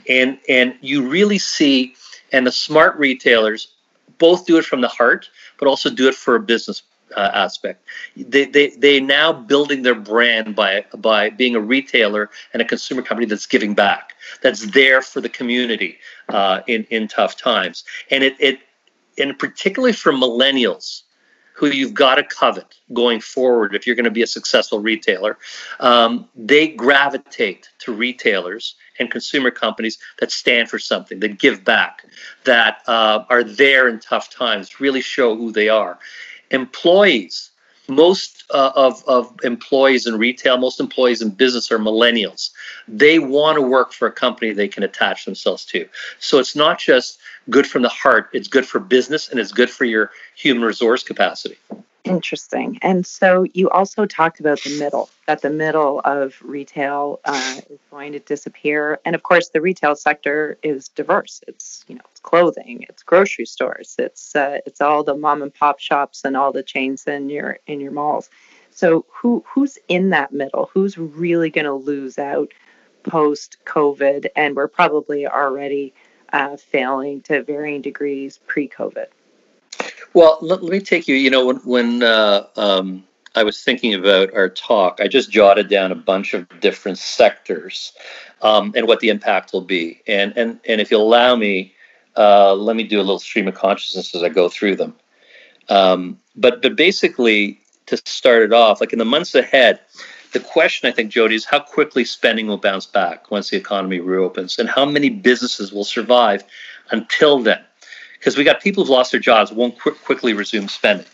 and 0.09 0.39
and 0.49 0.77
you 0.81 1.09
really 1.09 1.39
see 1.39 1.97
and 2.33 2.47
the 2.47 2.53
smart 2.53 2.97
retailers 2.99 3.73
both 4.19 4.47
do 4.47 4.59
it 4.59 4.65
from 4.65 4.81
the 4.81 4.89
heart, 4.89 5.29
but 5.59 5.67
also 5.67 5.91
do 5.91 6.07
it 6.07 6.15
for 6.15 6.37
a 6.37 6.41
business 6.41 6.83
uh, 7.17 7.31
aspect. 7.35 7.85
They, 8.17 8.45
they, 8.45 8.69
they 8.71 9.01
now 9.01 9.33
building 9.33 9.83
their 9.83 9.95
brand 9.95 10.55
by, 10.55 10.85
by 10.99 11.31
being 11.31 11.57
a 11.57 11.61
retailer 11.61 12.31
and 12.53 12.63
a 12.63 12.65
consumer 12.65 13.03
company 13.03 13.27
that's 13.27 13.47
giving 13.47 13.75
back, 13.75 14.15
that's 14.43 14.71
there 14.71 15.03
for 15.03 15.21
the 15.21 15.29
community 15.29 15.99
uh, 16.29 16.61
in, 16.67 16.85
in 16.91 17.09
tough 17.09 17.37
times. 17.37 17.85
And 18.11 18.23
it, 18.23 18.37
it, 18.39 18.61
and 19.19 19.39
particularly 19.39 19.93
for 19.93 20.13
millennials, 20.13 21.03
who 21.59 21.67
you've 21.67 21.93
got 21.93 22.15
to 22.15 22.23
covet 22.23 22.79
going 22.93 23.21
forward 23.21 23.75
if 23.75 23.85
you're 23.85 23.97
going 23.97 24.05
to 24.05 24.13
be 24.13 24.23
a 24.23 24.29
successful 24.29 24.79
retailer. 24.79 25.37
Um, 25.81 26.29
they 26.37 26.69
gravitate 26.69 27.69
to 27.81 27.93
retailers 27.93 28.77
and 29.01 29.11
consumer 29.11 29.51
companies 29.51 29.99
that 30.21 30.31
stand 30.31 30.71
for 30.71 30.79
something, 30.79 31.19
that 31.19 31.41
give 31.41 31.65
back, 31.65 32.05
that 32.45 32.83
uh, 32.87 33.25
are 33.29 33.43
there 33.43 33.89
in 33.89 33.99
tough 33.99 34.31
times, 34.31 34.79
really 34.79 35.01
show 35.01 35.35
who 35.35 35.51
they 35.51 35.69
are. 35.69 35.99
Employees, 36.53 37.51
most 37.89 38.45
uh, 38.53 38.73
of, 38.75 39.03
of 39.07 39.35
employees 39.43 40.07
in 40.07 40.19
retail, 40.19 40.59
most 40.59 40.79
employees 40.79 41.23
in 41.23 41.31
business 41.31 41.73
are 41.73 41.79
millennials. 41.79 42.51
They 42.87 43.19
want 43.19 43.57
to 43.57 43.63
work 43.63 43.93
for 43.93 44.07
a 44.07 44.13
company 44.13 44.53
they 44.53 44.69
can 44.69 44.83
attach 44.83 45.25
themselves 45.25 45.65
to. 45.67 45.89
So 46.19 46.39
it's 46.39 46.55
not 46.55 46.79
just 46.79 47.19
good 47.51 47.67
from 47.67 47.83
the 47.83 47.89
heart, 47.89 48.29
it's 48.33 48.49
good 48.49 48.67
for 48.67 48.79
business 48.79 49.29
and 49.29 49.41
it's 49.41 49.53
good 49.53 49.71
for 49.71 49.85
your 49.85 50.11
human 50.37 50.65
resource 50.65 51.03
capacity. 51.03 51.57
Interesting. 52.09 52.79
And 52.83 53.07
so 53.07 53.45
you 53.55 53.71
also 53.71 54.07
talked 54.07 54.41
about 54.41 54.61
the 54.63 54.79
middle, 54.79 55.11
that 55.27 55.43
the 55.43 55.51
middle 55.51 56.01
of 56.05 56.37
retail 56.43 57.21
uh, 57.25 57.61
is 57.71 57.79
going 57.91 58.13
to 58.13 58.19
disappear. 58.19 58.99
And 59.05 59.15
of 59.15 59.23
course, 59.23 59.51
the 59.51 59.61
retail 59.61 59.95
sector 59.97 60.59
is 60.63 60.89
diverse. 60.89 61.41
It's 61.47 61.85
you 61.89 61.95
know, 61.97 62.03
it's 62.11 62.21
clothing, 62.21 62.87
it's 62.89 63.03
grocery 63.03 63.47
stores, 63.47 63.95
it's 63.99 64.35
uh, 64.35 64.59
it's 64.67 64.81
all 64.81 65.05
the 65.05 65.15
mom 65.15 65.43
and 65.43 65.53
pop 65.53 65.81
shops 65.81 66.25
and 66.25 66.37
all 66.37 66.53
the 66.53 66.63
chains 66.63 67.05
in 67.07 67.31
your 67.31 67.59
in 67.67 67.81
your 67.81 67.93
malls. 67.93 68.31
So 68.71 69.05
who 69.09 69.45
who's 69.47 69.79
in 69.89 70.11
that 70.11 70.33
middle? 70.33 70.71
Who's 70.73 70.97
really 70.97 71.51
going 71.51 71.65
to 71.65 71.75
lose 71.75 72.19
out 72.19 72.53
post 73.03 73.57
COVID? 73.65 74.27
And 74.37 74.57
we're 74.57 74.69
probably 74.69 75.27
already 75.27 75.95
uh, 76.33 76.57
failing 76.57 77.21
to 77.23 77.43
varying 77.43 77.83
degrees 77.83 78.39
pre 78.47 78.69
COVID. 78.69 79.07
Well, 80.15 80.39
let, 80.41 80.63
let, 80.63 80.73
me 80.73 80.81
take 80.81 81.09
you. 81.09 81.15
You 81.15 81.31
know, 81.31 81.47
when 81.47 81.57
when 81.59 82.03
uh, 82.03 82.47
um, 82.57 83.05
I 83.35 83.43
was 83.43 83.63
thinking 83.63 83.95
about 83.95 84.35
our 84.35 84.49
talk, 84.49 85.01
I 85.01 85.09
just 85.09 85.31
jotted 85.31 85.69
down 85.69 85.93
a 85.93 85.97
bunch 85.97 86.35
of 86.35 86.49
different 86.61 86.99
sectors 86.99 87.93
um, 88.43 88.73
and 88.77 88.87
what 88.87 89.01
the 89.01 89.11
impact 89.11 89.53
will 89.53 89.63
be. 89.63 90.01
And 90.07 90.37
and 90.37 90.61
and 90.67 90.81
if 90.81 90.91
you'll 90.91 91.03
allow 91.03 91.37
me, 91.37 91.75
uh, 92.17 92.55
let 92.55 92.77
me 92.77 92.85
do 92.85 92.99
a 92.99 93.03
little 93.03 93.19
stream 93.19 93.49
of 93.49 93.55
consciousness 93.55 94.15
as 94.15 94.23
I 94.23 94.29
go 94.29 94.49
through 94.49 94.77
them. 94.77 94.95
Um, 95.69 96.19
but 96.37 96.63
but 96.63 96.77
basically, 96.77 97.61
to 97.87 97.97
start 98.05 98.43
it 98.43 98.53
off, 98.53 98.81
like 98.81 98.93
in 98.93 98.99
the 98.99 99.05
months 99.05 99.35
ahead, 99.35 99.81
the 100.33 100.41
question 100.41 100.89
I 100.89 100.93
think, 100.93 101.13
Jodi, 101.13 101.35
is 101.35 101.45
how 101.45 101.61
quickly 101.61 102.05
spending 102.05 102.47
will 102.47 102.59
bounce 102.59 102.87
back 102.87 103.31
once 103.31 103.51
the 103.51 103.57
economy 103.57 104.01
reopens, 104.01 104.59
and 104.59 104.69
how 104.69 104.85
many 104.85 105.11
businesses 105.11 105.73
will 105.73 105.85
survive 105.85 106.45
until 106.91 107.39
then 107.39 107.63
because 108.19 108.37
we 108.37 108.45
got 108.45 108.61
people 108.61 108.83
who've 108.83 108.91
lost 108.91 109.13
their 109.13 109.21
jobs 109.21 109.53
won't 109.53 109.79
qu- 109.79 109.95
quickly 109.95 110.33
resume 110.33 110.69
spending. 110.69 111.07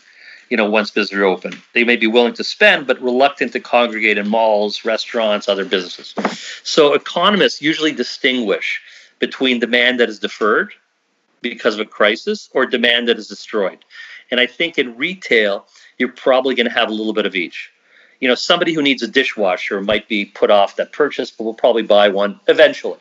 You 0.49 0.57
know, 0.57 0.69
once 0.69 0.91
businesses 0.91 1.17
are 1.17 1.25
open, 1.25 1.59
they 1.73 1.83
may 1.83 1.95
be 1.95 2.05
willing 2.05 2.33
to 2.33 2.43
spend, 2.43 2.85
but 2.85 3.01
reluctant 3.01 3.53
to 3.53 3.59
congregate 3.59 4.17
in 4.17 4.27
malls, 4.27 4.85
restaurants, 4.85 5.49
other 5.49 5.65
businesses. 5.65 6.13
So 6.63 6.93
economists 6.93 7.61
usually 7.61 7.91
distinguish 7.91 8.81
between 9.19 9.59
demand 9.59 9.99
that 9.99 10.09
is 10.09 10.19
deferred 10.19 10.73
because 11.41 11.73
of 11.75 11.79
a 11.79 11.85
crisis 11.85 12.49
or 12.53 12.65
demand 12.65 13.07
that 13.07 13.17
is 13.17 13.27
destroyed. 13.27 13.79
And 14.29 14.39
I 14.39 14.45
think 14.45 14.77
in 14.77 14.97
retail, 14.97 15.65
you're 15.97 16.09
probably 16.09 16.55
going 16.55 16.67
to 16.67 16.73
have 16.73 16.89
a 16.89 16.93
little 16.93 17.13
bit 17.13 17.25
of 17.25 17.35
each. 17.35 17.71
You 18.19 18.27
know, 18.27 18.35
somebody 18.35 18.73
who 18.73 18.81
needs 18.81 19.03
a 19.03 19.07
dishwasher 19.07 19.81
might 19.81 20.07
be 20.07 20.25
put 20.25 20.51
off 20.51 20.75
that 20.75 20.93
purchase, 20.93 21.31
but 21.31 21.43
will 21.43 21.53
probably 21.53 21.83
buy 21.83 22.09
one 22.09 22.39
eventually. 22.47 22.99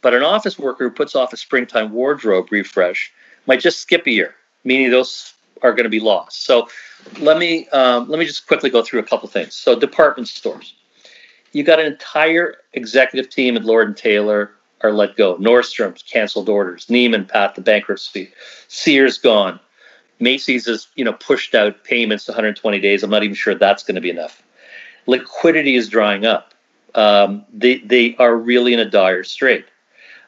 But 0.00 0.14
an 0.14 0.22
office 0.22 0.58
worker 0.58 0.88
who 0.88 0.94
puts 0.94 1.14
off 1.14 1.32
a 1.32 1.36
springtime 1.36 1.92
wardrobe 1.92 2.50
refresh 2.50 3.12
might 3.46 3.60
just 3.60 3.80
skip 3.80 4.06
a 4.06 4.10
year, 4.10 4.34
meaning 4.64 4.90
those 4.90 5.34
are 5.62 5.72
going 5.72 5.84
to 5.84 5.90
be 5.90 6.00
lost. 6.00 6.44
So 6.44 6.68
let 7.18 7.38
me 7.38 7.68
um, 7.68 8.08
let 8.08 8.18
me 8.18 8.24
just 8.24 8.46
quickly 8.46 8.70
go 8.70 8.82
through 8.82 9.00
a 9.00 9.04
couple 9.04 9.28
things. 9.28 9.54
So 9.54 9.78
department 9.78 10.28
stores, 10.28 10.74
you 11.52 11.62
got 11.62 11.80
an 11.80 11.86
entire 11.86 12.56
executive 12.72 13.30
team 13.30 13.56
at 13.56 13.64
Lord 13.64 13.88
and 13.88 13.96
Taylor 13.96 14.52
are 14.82 14.92
let 14.92 15.16
go. 15.16 15.36
Nordstrom's 15.36 16.02
canceled 16.02 16.48
orders. 16.48 16.86
Neiman 16.86 17.28
Pat 17.28 17.54
the 17.54 17.60
bankruptcy. 17.60 18.32
Sears 18.68 19.18
gone. 19.18 19.60
Macy's 20.20 20.66
has 20.66 20.88
you 20.94 21.04
know 21.04 21.12
pushed 21.12 21.54
out 21.54 21.84
payments 21.84 22.24
to 22.26 22.32
120 22.32 22.80
days. 22.80 23.02
I'm 23.02 23.10
not 23.10 23.22
even 23.22 23.34
sure 23.34 23.54
that's 23.54 23.82
going 23.82 23.96
to 23.96 24.00
be 24.00 24.10
enough. 24.10 24.42
Liquidity 25.06 25.74
is 25.74 25.88
drying 25.88 26.26
up. 26.26 26.54
Um, 26.94 27.44
they 27.52 27.78
they 27.78 28.16
are 28.16 28.36
really 28.36 28.74
in 28.74 28.80
a 28.80 28.88
dire 28.88 29.24
strait. 29.24 29.64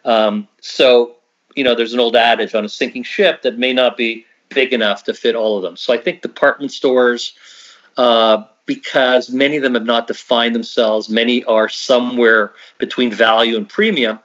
Um, 0.04 0.48
so 0.60 1.16
you 1.54 1.64
know, 1.64 1.74
there's 1.74 1.94
an 1.94 2.00
old 2.00 2.16
adage 2.16 2.54
on 2.54 2.64
a 2.64 2.68
sinking 2.68 3.02
ship 3.02 3.42
that 3.42 3.58
may 3.58 3.72
not 3.72 3.96
be 3.96 4.26
big 4.48 4.72
enough 4.72 5.04
to 5.04 5.14
fit 5.14 5.34
all 5.34 5.56
of 5.56 5.62
them. 5.62 5.76
So 5.76 5.92
I 5.92 5.98
think 5.98 6.22
department 6.22 6.72
stores, 6.72 7.34
uh, 7.96 8.44
because 8.66 9.30
many 9.30 9.56
of 9.56 9.62
them 9.62 9.74
have 9.74 9.84
not 9.84 10.06
defined 10.06 10.54
themselves, 10.54 11.08
many 11.08 11.44
are 11.44 11.68
somewhere 11.68 12.52
between 12.78 13.12
value 13.12 13.56
and 13.56 13.68
premium. 13.68 14.18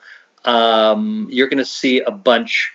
Um, 0.46 1.28
you're 1.30 1.48
going 1.48 1.58
to 1.58 1.66
see 1.66 2.00
a 2.02 2.12
bunch, 2.12 2.72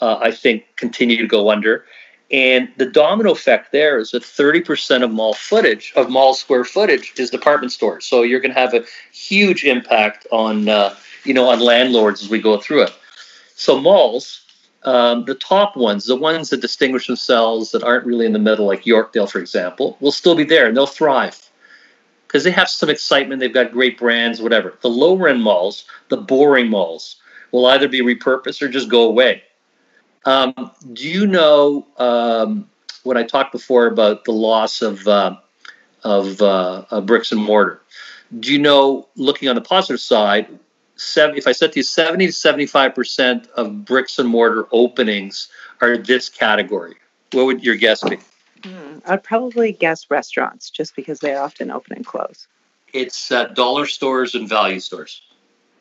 uh, 0.00 0.18
I 0.20 0.30
think, 0.30 0.64
continue 0.76 1.16
to 1.16 1.26
go 1.26 1.50
under. 1.50 1.84
And 2.30 2.68
the 2.76 2.84
domino 2.84 3.32
effect 3.32 3.72
there 3.72 3.98
is 3.98 4.10
that 4.10 4.22
30% 4.22 5.02
of 5.02 5.10
mall 5.10 5.32
footage, 5.32 5.94
of 5.96 6.10
mall 6.10 6.34
square 6.34 6.64
footage, 6.64 7.14
is 7.16 7.30
department 7.30 7.72
stores. 7.72 8.04
So 8.04 8.22
you're 8.22 8.40
going 8.40 8.52
to 8.52 8.60
have 8.60 8.74
a 8.74 8.84
huge 9.12 9.64
impact 9.64 10.26
on, 10.30 10.68
uh, 10.68 10.94
you 11.24 11.32
know, 11.32 11.48
on 11.48 11.60
landlords 11.60 12.22
as 12.22 12.28
we 12.28 12.38
go 12.38 12.58
through 12.58 12.82
it. 12.82 12.92
So 13.58 13.80
malls, 13.80 14.42
um, 14.84 15.24
the 15.24 15.34
top 15.34 15.76
ones, 15.76 16.06
the 16.06 16.14
ones 16.14 16.50
that 16.50 16.60
distinguish 16.60 17.08
themselves 17.08 17.72
that 17.72 17.82
aren't 17.82 18.06
really 18.06 18.24
in 18.24 18.32
the 18.32 18.38
middle, 18.38 18.66
like 18.66 18.84
Yorkdale, 18.84 19.28
for 19.28 19.40
example, 19.40 19.96
will 19.98 20.12
still 20.12 20.36
be 20.36 20.44
there 20.44 20.68
and 20.68 20.76
they'll 20.76 20.86
thrive 20.86 21.50
because 22.28 22.44
they 22.44 22.52
have 22.52 22.68
some 22.68 22.88
excitement. 22.88 23.40
They've 23.40 23.52
got 23.52 23.72
great 23.72 23.98
brands, 23.98 24.40
whatever. 24.40 24.78
The 24.80 24.88
lower 24.88 25.26
end 25.26 25.42
malls, 25.42 25.86
the 26.08 26.18
boring 26.18 26.70
malls, 26.70 27.16
will 27.50 27.66
either 27.66 27.88
be 27.88 28.00
repurposed 28.00 28.62
or 28.62 28.68
just 28.68 28.88
go 28.88 29.02
away. 29.02 29.42
Um, 30.24 30.70
do 30.92 31.08
you 31.08 31.26
know 31.26 31.84
um, 31.96 32.70
when 33.02 33.16
I 33.16 33.24
talked 33.24 33.50
before 33.50 33.88
about 33.88 34.24
the 34.24 34.32
loss 34.32 34.82
of 34.82 35.08
uh, 35.08 35.36
of 36.04 36.40
uh, 36.40 37.00
bricks 37.00 37.32
and 37.32 37.42
mortar? 37.42 37.82
Do 38.38 38.52
you 38.52 38.60
know, 38.60 39.08
looking 39.16 39.48
on 39.48 39.56
the 39.56 39.62
positive 39.62 40.00
side, 40.00 40.46
if 40.98 41.46
I 41.46 41.52
said 41.52 41.72
to 41.72 41.78
you 41.78 41.82
70 41.82 42.26
to 42.26 42.32
75% 42.32 43.48
of 43.50 43.84
bricks 43.84 44.18
and 44.18 44.28
mortar 44.28 44.66
openings 44.72 45.48
are 45.80 45.96
this 45.96 46.28
category, 46.28 46.96
what 47.32 47.46
would 47.46 47.62
your 47.62 47.76
guess 47.76 48.02
be? 48.02 48.18
Mm, 48.62 49.02
I'd 49.06 49.22
probably 49.22 49.72
guess 49.72 50.10
restaurants 50.10 50.70
just 50.70 50.96
because 50.96 51.20
they 51.20 51.34
often 51.36 51.70
open 51.70 51.96
and 51.96 52.06
close. 52.06 52.48
It's 52.92 53.30
uh, 53.30 53.44
dollar 53.46 53.86
stores 53.86 54.34
and 54.34 54.48
value 54.48 54.80
stores. 54.80 55.22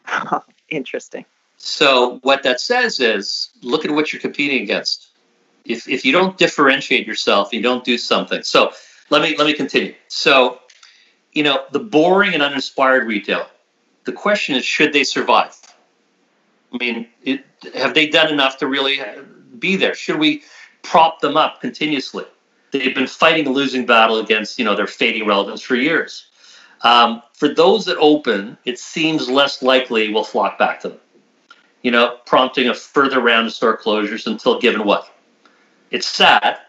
Oh, 0.08 0.44
interesting. 0.70 1.26
So 1.58 2.20
what 2.22 2.44
that 2.44 2.60
says 2.60 3.00
is 3.00 3.50
look 3.64 3.86
at 3.86 3.92
what 3.92 4.14
you're 4.14 4.22
competing 4.22 4.62
against. 4.62 5.08
If, 5.66 5.88
if 5.90 6.06
you 6.06 6.12
don't 6.12 6.38
differentiate 6.38 7.08
yourself, 7.08 7.52
you 7.52 7.62
don't 7.62 7.84
do 7.84 7.98
something. 7.98 8.44
So 8.44 8.72
let 9.10 9.22
me 9.22 9.36
let 9.38 9.48
me 9.48 9.54
continue. 9.54 9.96
So, 10.08 10.60
you 11.34 11.44
know, 11.44 11.64
the 11.72 11.80
boring 11.80 12.34
and 12.34 12.44
uninspired 12.44 13.08
retail 13.08 13.48
the 14.08 14.14
question 14.14 14.56
is, 14.56 14.66
should 14.66 14.94
they 14.94 15.04
survive? 15.04 15.56
I 16.74 16.78
mean, 16.78 17.08
it, 17.24 17.46
have 17.76 17.94
they 17.94 18.08
done 18.08 18.32
enough 18.32 18.58
to 18.60 18.68
really 18.68 19.00
be 19.60 19.76
there? 19.76 19.94
Should 19.94 20.18
we 20.18 20.44
prop 20.82 21.20
them 21.20 21.38
up 21.38 21.62
continuously? 21.62 22.26
They've 22.72 22.96
been 22.96 23.08
fighting 23.08 23.48
a 23.48 23.52
losing 23.52 23.86
battle 23.86 24.20
against, 24.20 24.58
you 24.58 24.66
know, 24.66 24.76
their 24.76 24.88
fading 24.88 25.28
relevance 25.28 25.62
for 25.62 25.76
years. 25.76 26.28
Um, 26.82 27.22
for 27.34 27.50
those 27.50 27.86
that 27.86 27.98
open, 27.98 28.58
it 28.66 28.80
seems 28.80 29.30
less 29.30 29.62
likely 29.62 30.12
we'll 30.14 30.24
flock 30.24 30.58
back 30.58 30.80
to 30.82 30.90
them. 30.90 31.00
You 31.82 31.92
know, 31.92 32.18
prompting 32.26 32.70
a 32.70 32.74
further 32.74 33.20
round 33.20 33.48
of 33.48 33.54
store 33.54 33.78
closures 33.78 34.26
until 34.26 34.60
given 34.60 34.86
what? 34.86 35.14
It's 35.92 36.08
sad 36.08 36.60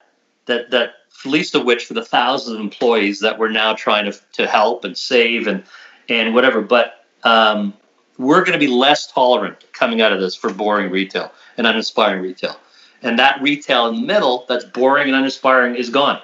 that 0.46 0.70
that 0.70 0.94
least 1.24 1.54
of 1.54 1.64
which 1.64 1.84
for 1.84 1.94
the 1.94 2.04
thousands 2.04 2.56
of 2.56 2.60
employees 2.60 3.20
that 3.20 3.38
we're 3.38 3.50
now 3.50 3.74
trying 3.74 4.10
to, 4.10 4.18
to 4.32 4.46
help 4.46 4.84
and 4.84 4.96
save 4.96 5.46
and 5.46 5.62
and 6.08 6.34
whatever. 6.34 6.60
But 6.62 6.97
um, 7.28 7.74
we're 8.16 8.44
going 8.44 8.58
to 8.58 8.66
be 8.66 8.72
less 8.72 9.10
tolerant 9.10 9.64
coming 9.72 10.00
out 10.00 10.12
of 10.12 10.20
this 10.20 10.34
for 10.34 10.52
boring 10.52 10.90
retail 10.90 11.30
and 11.56 11.66
uninspiring 11.66 12.22
retail. 12.22 12.58
And 13.02 13.18
that 13.18 13.40
retail 13.40 13.86
in 13.88 13.96
the 13.96 14.06
middle 14.06 14.44
that's 14.48 14.64
boring 14.64 15.08
and 15.08 15.16
uninspiring 15.16 15.76
is 15.76 15.88
gone. 15.90 16.20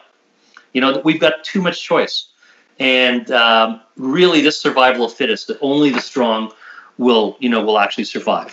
You 0.72 0.80
know, 0.80 1.00
we've 1.04 1.20
got 1.20 1.44
too 1.44 1.62
much 1.62 1.82
choice. 1.82 2.28
And 2.80 3.30
um, 3.30 3.80
really, 3.96 4.40
this 4.40 4.58
survival 4.58 5.04
of 5.06 5.12
fittest, 5.12 5.46
that 5.46 5.58
only 5.60 5.90
the 5.90 6.00
strong 6.00 6.52
will, 6.98 7.36
you 7.38 7.48
know, 7.48 7.64
will 7.64 7.78
actually 7.78 8.04
survive. 8.04 8.52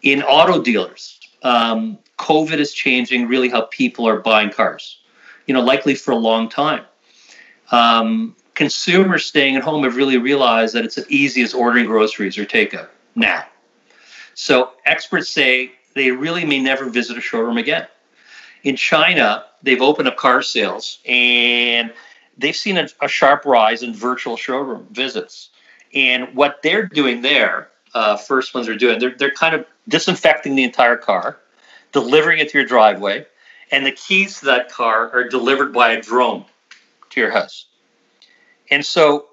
In 0.00 0.22
auto 0.22 0.62
dealers, 0.62 1.20
um, 1.42 1.98
COVID 2.18 2.58
is 2.58 2.72
changing 2.72 3.28
really 3.28 3.50
how 3.50 3.62
people 3.62 4.08
are 4.08 4.20
buying 4.20 4.50
cars. 4.50 5.00
You 5.46 5.52
know, 5.52 5.60
likely 5.60 5.94
for 5.94 6.12
a 6.12 6.16
long 6.16 6.48
time. 6.48 6.84
Um, 7.70 8.34
consumers 8.54 9.26
staying 9.26 9.56
at 9.56 9.62
home 9.62 9.84
have 9.84 9.96
really 9.96 10.18
realized 10.18 10.74
that 10.74 10.84
it's 10.84 10.98
as 10.98 11.08
easy 11.10 11.42
as 11.42 11.54
ordering 11.54 11.86
groceries 11.86 12.38
or 12.38 12.44
takeout 12.44 12.88
now. 13.14 13.44
So 14.34 14.72
experts 14.84 15.30
say 15.30 15.72
they 15.94 16.10
really 16.10 16.44
may 16.44 16.60
never 16.60 16.86
visit 16.86 17.18
a 17.18 17.20
showroom 17.20 17.56
again. 17.56 17.86
In 18.62 18.76
China, 18.76 19.44
they've 19.62 19.82
opened 19.82 20.08
up 20.08 20.16
car 20.16 20.42
sales 20.42 20.98
and 21.06 21.92
they've 22.36 22.56
seen 22.56 22.78
a, 22.78 22.88
a 23.00 23.08
sharp 23.08 23.44
rise 23.44 23.82
in 23.82 23.92
virtual 23.92 24.36
showroom 24.36 24.86
visits. 24.90 25.50
And 25.92 26.34
what 26.34 26.60
they're 26.62 26.86
doing 26.86 27.22
there, 27.22 27.68
uh, 27.92 28.16
first 28.16 28.54
ones 28.54 28.68
are 28.68 28.76
doing, 28.76 28.98
they're, 28.98 29.14
they're 29.16 29.30
kind 29.30 29.54
of 29.54 29.66
disinfecting 29.88 30.56
the 30.56 30.64
entire 30.64 30.96
car, 30.96 31.38
delivering 31.92 32.38
it 32.38 32.50
to 32.50 32.58
your 32.58 32.66
driveway, 32.66 33.26
and 33.70 33.86
the 33.86 33.92
keys 33.92 34.40
to 34.40 34.46
that 34.46 34.70
car 34.70 35.10
are 35.12 35.28
delivered 35.28 35.72
by 35.72 35.92
a 35.92 36.00
drone 36.00 36.44
to 37.10 37.20
your 37.20 37.30
house. 37.30 37.66
And 38.70 38.84
so 38.84 39.26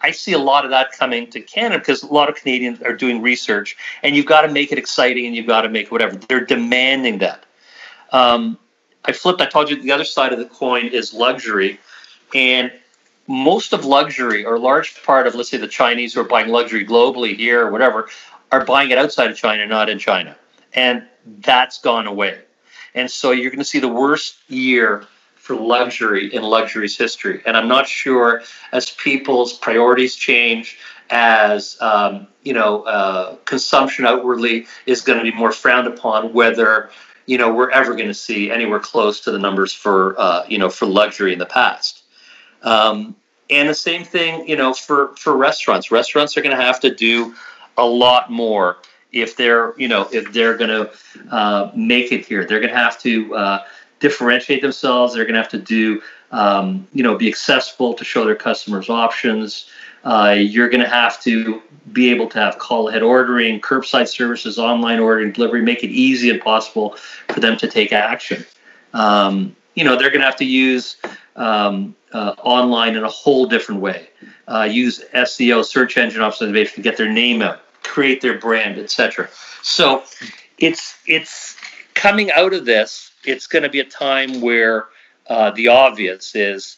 I 0.00 0.10
see 0.12 0.32
a 0.32 0.38
lot 0.38 0.64
of 0.64 0.70
that 0.70 0.92
coming 0.92 1.28
to 1.30 1.40
Canada 1.40 1.78
because 1.78 2.02
a 2.02 2.12
lot 2.12 2.28
of 2.28 2.36
Canadians 2.36 2.80
are 2.82 2.92
doing 2.92 3.20
research, 3.20 3.76
and 4.02 4.14
you've 4.14 4.26
got 4.26 4.42
to 4.42 4.48
make 4.48 4.72
it 4.72 4.78
exciting 4.78 5.26
and 5.26 5.34
you've 5.34 5.46
got 5.46 5.62
to 5.62 5.68
make 5.68 5.90
whatever. 5.90 6.16
They're 6.16 6.44
demanding 6.44 7.18
that. 7.18 7.44
Um, 8.12 8.58
I 9.04 9.12
flipped, 9.12 9.40
I 9.40 9.46
told 9.46 9.70
you 9.70 9.80
the 9.80 9.92
other 9.92 10.04
side 10.04 10.32
of 10.32 10.38
the 10.38 10.44
coin 10.44 10.86
is 10.86 11.14
luxury. 11.14 11.80
And 12.34 12.72
most 13.26 13.72
of 13.72 13.84
luxury, 13.84 14.44
or 14.44 14.54
a 14.54 14.60
large 14.60 15.02
part 15.02 15.26
of, 15.26 15.34
let's 15.34 15.50
say, 15.50 15.56
the 15.58 15.68
Chinese 15.68 16.14
who 16.14 16.20
are 16.20 16.24
buying 16.24 16.48
luxury 16.48 16.84
globally 16.84 17.36
here 17.36 17.66
or 17.66 17.70
whatever, 17.70 18.08
are 18.52 18.64
buying 18.64 18.90
it 18.90 18.98
outside 18.98 19.30
of 19.30 19.36
China, 19.36 19.66
not 19.66 19.88
in 19.88 19.98
China. 19.98 20.36
And 20.74 21.04
that's 21.40 21.80
gone 21.80 22.06
away. 22.06 22.38
And 22.94 23.10
so 23.10 23.32
you're 23.32 23.50
going 23.50 23.58
to 23.58 23.64
see 23.64 23.80
the 23.80 23.88
worst 23.88 24.36
year 24.48 25.06
for 25.48 25.56
luxury 25.56 26.32
in 26.34 26.42
luxury's 26.42 26.98
history. 26.98 27.40
And 27.46 27.56
I'm 27.56 27.68
not 27.68 27.88
sure 27.88 28.42
as 28.70 28.90
people's 28.90 29.54
priorities 29.54 30.14
change, 30.14 30.78
as 31.08 31.78
um, 31.80 32.26
you 32.42 32.52
know, 32.52 32.82
uh, 32.82 33.36
consumption 33.46 34.04
outwardly 34.04 34.66
is 34.84 35.00
going 35.00 35.18
to 35.18 35.22
be 35.22 35.34
more 35.34 35.50
frowned 35.50 35.86
upon, 35.86 36.34
whether 36.34 36.90
you 37.24 37.38
know 37.38 37.50
we're 37.50 37.70
ever 37.70 37.94
going 37.94 38.08
to 38.08 38.20
see 38.28 38.50
anywhere 38.50 38.78
close 38.78 39.20
to 39.20 39.30
the 39.30 39.38
numbers 39.38 39.72
for 39.72 40.20
uh, 40.20 40.44
you 40.46 40.58
know 40.58 40.68
for 40.68 40.84
luxury 40.84 41.32
in 41.32 41.38
the 41.38 41.46
past. 41.46 42.02
Um, 42.62 43.16
and 43.48 43.70
the 43.70 43.74
same 43.74 44.04
thing, 44.04 44.46
you 44.46 44.56
know, 44.56 44.74
for 44.74 45.16
for 45.16 45.34
restaurants. 45.34 45.90
Restaurants 45.90 46.36
are 46.36 46.42
going 46.42 46.54
to 46.54 46.62
have 46.62 46.78
to 46.80 46.94
do 46.94 47.34
a 47.78 47.86
lot 47.86 48.30
more 48.30 48.76
if 49.12 49.34
they're 49.34 49.72
you 49.78 49.88
know 49.88 50.06
if 50.12 50.30
they're 50.34 50.58
going 50.58 50.68
to 50.68 50.90
uh, 51.30 51.72
make 51.74 52.12
it 52.12 52.26
here. 52.26 52.44
They're 52.44 52.60
going 52.60 52.74
to 52.74 52.78
have 52.78 53.00
to 53.00 53.34
uh, 53.34 53.64
differentiate 54.00 54.62
themselves. 54.62 55.14
They're 55.14 55.24
going 55.24 55.34
to 55.34 55.40
have 55.40 55.50
to 55.50 55.58
do, 55.58 56.02
um, 56.30 56.86
you 56.92 57.02
know, 57.02 57.16
be 57.16 57.28
accessible 57.28 57.94
to 57.94 58.04
show 58.04 58.24
their 58.24 58.36
customers 58.36 58.88
options. 58.88 59.68
Uh, 60.04 60.36
you're 60.38 60.68
going 60.68 60.82
to 60.82 60.88
have 60.88 61.20
to 61.22 61.62
be 61.92 62.10
able 62.10 62.28
to 62.28 62.38
have 62.38 62.58
call 62.58 62.88
ahead 62.88 63.02
ordering, 63.02 63.60
curbside 63.60 64.08
services, 64.08 64.58
online 64.58 65.00
ordering, 65.00 65.32
delivery, 65.32 65.62
make 65.62 65.82
it 65.82 65.90
easy 65.90 66.30
and 66.30 66.40
possible 66.40 66.96
for 67.28 67.40
them 67.40 67.56
to 67.56 67.66
take 67.66 67.92
action. 67.92 68.44
Um, 68.94 69.56
you 69.74 69.84
know, 69.84 69.96
they're 69.96 70.10
going 70.10 70.20
to 70.20 70.26
have 70.26 70.36
to 70.36 70.44
use 70.44 70.96
um, 71.36 71.94
uh, 72.12 72.34
online 72.38 72.96
in 72.96 73.04
a 73.04 73.08
whole 73.08 73.46
different 73.46 73.80
way. 73.80 74.08
Uh, 74.46 74.62
use 74.70 75.04
SEO, 75.14 75.64
search 75.64 75.96
engine 75.96 76.20
optimization, 76.20 76.74
to 76.74 76.80
get 76.82 76.96
their 76.96 77.10
name 77.10 77.42
out, 77.42 77.60
create 77.82 78.20
their 78.20 78.38
brand, 78.38 78.78
etc. 78.78 79.28
So 79.62 80.02
it's 80.58 80.98
it's 81.06 81.56
coming 81.94 82.30
out 82.30 82.54
of 82.54 82.64
this 82.64 83.07
it's 83.24 83.46
going 83.46 83.62
to 83.62 83.68
be 83.68 83.80
a 83.80 83.84
time 83.84 84.40
where 84.40 84.86
uh, 85.28 85.50
the 85.50 85.68
obvious 85.68 86.34
is 86.34 86.76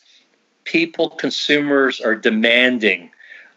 people, 0.65 1.11
consumers 1.11 2.01
are 2.01 2.15
demanding 2.15 3.11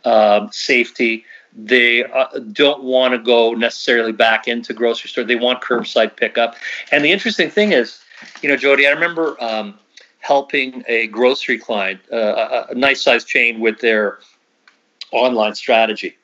uh, 0.05 0.47
safety. 0.51 1.25
They 1.55 2.03
uh, 2.03 2.39
don't 2.51 2.83
want 2.83 3.13
to 3.13 3.19
go 3.19 3.53
necessarily 3.53 4.11
back 4.11 4.47
into 4.47 4.73
grocery 4.73 5.09
store. 5.09 5.23
They 5.23 5.35
want 5.35 5.61
curbside 5.61 6.17
pickup. 6.17 6.55
And 6.91 7.03
the 7.03 7.11
interesting 7.11 7.49
thing 7.49 7.71
is, 7.71 8.01
you 8.41 8.49
know, 8.49 8.57
Jodi, 8.57 8.87
I 8.87 8.91
remember 8.91 9.41
um, 9.43 9.77
helping 10.19 10.83
a 10.87 11.07
grocery 11.07 11.59
client, 11.59 11.99
uh, 12.11 12.65
a, 12.69 12.71
a 12.71 12.75
nice 12.75 13.01
sized 13.01 13.27
chain, 13.27 13.59
with 13.59 13.79
their 13.79 14.19
online 15.11 15.53
strategy. 15.55 16.17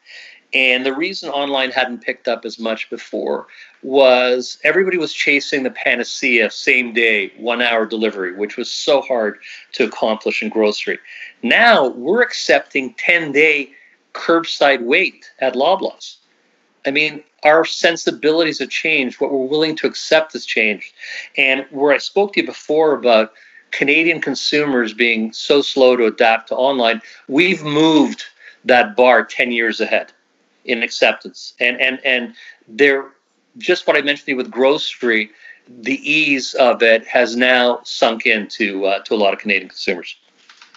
And 0.54 0.84
the 0.84 0.94
reason 0.94 1.30
online 1.30 1.70
hadn't 1.70 2.02
picked 2.02 2.28
up 2.28 2.44
as 2.44 2.58
much 2.58 2.90
before 2.90 3.48
was 3.82 4.58
everybody 4.64 4.98
was 4.98 5.14
chasing 5.14 5.64
the 5.64 5.72
panacea 5.72 6.52
same 6.52 6.94
day, 6.94 7.32
one 7.38 7.62
hour 7.62 7.86
delivery, 7.86 8.34
which 8.34 8.58
was 8.58 8.70
so 8.70 9.02
hard 9.02 9.40
to 9.74 9.86
accomplish 9.86 10.42
in 10.42 10.50
grocery. 10.50 11.00
Now 11.44 11.88
we're 11.88 12.22
accepting 12.22 12.94
10 12.96 13.32
day 13.32 13.72
curbside 14.14 14.82
wait 14.82 15.32
at 15.40 15.54
Loblaws. 15.54 16.18
I 16.86 16.92
mean, 16.92 17.24
our 17.44 17.66
sensibilities 17.66 18.60
have 18.60 18.70
changed. 18.70 19.20
What 19.20 19.32
we're 19.32 19.46
willing 19.46 19.76
to 19.78 19.88
accept 19.88 20.34
has 20.34 20.46
changed. 20.46 20.94
And 21.38 21.66
where 21.72 21.94
I 21.94 21.98
spoke 21.98 22.34
to 22.34 22.42
you 22.42 22.46
before 22.46 22.94
about 22.94 23.34
Canadian 23.72 24.20
consumers 24.22 24.94
being 24.94 25.32
so 25.32 25.62
slow 25.62 25.96
to 25.96 26.06
adapt 26.06 26.50
to 26.50 26.56
online, 26.56 27.02
we've 27.28 27.64
moved 27.64 28.24
that 28.66 28.96
bar 28.96 29.24
10 29.24 29.52
years 29.52 29.80
ahead 29.80 30.12
in 30.66 30.84
acceptance. 30.84 31.54
And 31.60 31.80
and 31.80 32.00
and 32.04 32.34
there, 32.68 33.12
just 33.60 33.86
what 33.88 33.96
I 33.96 34.02
mentioned 34.02 34.26
to 34.26 34.32
you 34.32 34.38
with 34.38 34.50
grocery, 34.50 35.30
the 35.68 36.00
ease 36.10 36.54
of 36.56 36.82
it 36.82 37.06
has 37.08 37.36
now 37.36 37.82
sunk 37.84 38.26
into 38.26 38.86
uh, 38.86 39.00
to 39.04 39.14
a 39.14 39.18
lot 39.18 39.34
of 39.34 39.40
Canadian 39.40 39.70
consumers. 39.70 40.16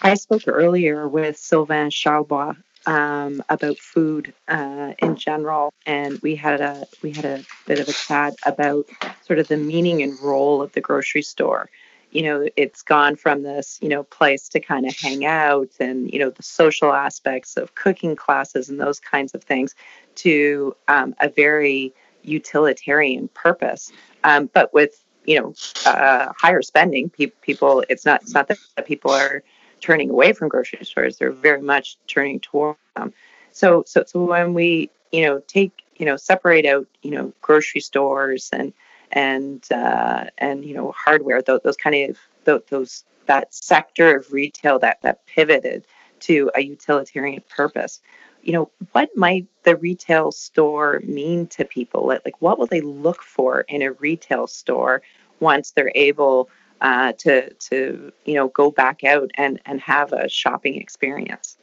I 0.01 0.13
spoke 0.15 0.43
earlier 0.47 1.07
with 1.07 1.37
Sylvain 1.37 1.89
Charlebois 1.89 2.55
um, 2.85 3.41
about 3.49 3.77
food 3.77 4.33
uh, 4.47 4.93
in 4.99 5.15
general, 5.15 5.73
and 5.85 6.19
we 6.21 6.35
had 6.35 6.61
a 6.61 6.85
we 7.01 7.11
had 7.11 7.25
a 7.25 7.43
bit 7.65 7.79
of 7.79 7.87
a 7.87 7.93
chat 7.93 8.35
about 8.45 8.85
sort 9.25 9.39
of 9.39 9.47
the 9.47 9.57
meaning 9.57 10.03
and 10.03 10.19
role 10.21 10.61
of 10.61 10.73
the 10.73 10.81
grocery 10.81 11.21
store 11.21 11.69
you 12.13 12.21
know 12.21 12.47
it's 12.55 12.81
gone 12.81 13.15
from 13.15 13.43
this 13.43 13.79
you 13.81 13.89
know 13.89 14.03
place 14.03 14.47
to 14.47 14.59
kind 14.59 14.85
of 14.85 14.95
hang 14.95 15.25
out 15.25 15.69
and 15.79 16.11
you 16.13 16.19
know 16.19 16.29
the 16.29 16.43
social 16.43 16.93
aspects 16.93 17.57
of 17.57 17.75
cooking 17.75 18.15
classes 18.15 18.69
and 18.69 18.79
those 18.79 18.99
kinds 18.99 19.33
of 19.33 19.43
things 19.43 19.75
to 20.15 20.75
um, 20.87 21.15
a 21.19 21.27
very 21.27 21.93
utilitarian 22.23 23.27
purpose. 23.29 23.91
Um, 24.23 24.49
but 24.53 24.73
with 24.73 25.03
you 25.25 25.39
know 25.39 25.53
uh, 25.85 26.31
higher 26.37 26.61
spending 26.61 27.09
pe- 27.09 27.27
people 27.41 27.83
it's 27.89 28.05
not 28.05 28.21
it's 28.23 28.33
not 28.33 28.47
that 28.47 28.85
people 28.85 29.11
are 29.11 29.43
turning 29.81 30.09
away 30.09 30.33
from 30.33 30.49
grocery 30.49 30.83
stores. 30.85 31.17
They're 31.17 31.31
very 31.31 31.61
much 31.61 31.97
turning 32.07 32.39
toward 32.39 32.77
them. 32.95 33.13
So 33.51 33.83
so 33.85 34.03
so 34.05 34.23
when 34.23 34.53
we 34.53 34.89
you 35.11 35.25
know 35.25 35.41
take 35.47 35.83
you 35.97 36.05
know 36.05 36.15
separate 36.17 36.65
out 36.65 36.87
you 37.01 37.11
know 37.11 37.33
grocery 37.41 37.81
stores 37.81 38.49
and 38.51 38.73
and 39.11 39.65
uh, 39.71 40.25
and 40.37 40.65
you 40.65 40.73
know 40.73 40.91
hardware 40.91 41.41
those, 41.41 41.61
those 41.63 41.77
kind 41.77 42.09
of 42.09 42.17
those, 42.45 42.61
those 42.69 43.03
that 43.25 43.53
sector 43.53 44.17
of 44.17 44.33
retail 44.33 44.79
that 44.79 45.01
that 45.01 45.25
pivoted 45.25 45.85
to 46.19 46.49
a 46.55 46.61
utilitarian 46.61 47.43
purpose 47.49 48.01
you 48.43 48.53
know 48.53 48.69
what 48.91 49.09
might 49.15 49.47
the 49.63 49.75
retail 49.75 50.31
store 50.31 51.01
mean 51.05 51.47
to 51.47 51.65
people 51.65 52.07
like, 52.07 52.41
what 52.41 52.59
will 52.59 52.67
they 52.67 52.81
look 52.81 53.23
for 53.23 53.61
in 53.61 53.81
a 53.81 53.91
retail 53.93 54.47
store 54.47 55.01
once 55.39 55.71
they're 55.71 55.91
able 55.95 56.49
uh, 56.81 57.13
to 57.13 57.53
to 57.53 58.11
you 58.25 58.33
know 58.35 58.49
go 58.49 58.69
back 58.69 59.03
out 59.03 59.31
and 59.35 59.59
and 59.65 59.81
have 59.81 60.13
a 60.13 60.29
shopping 60.29 60.75
experience 60.75 61.57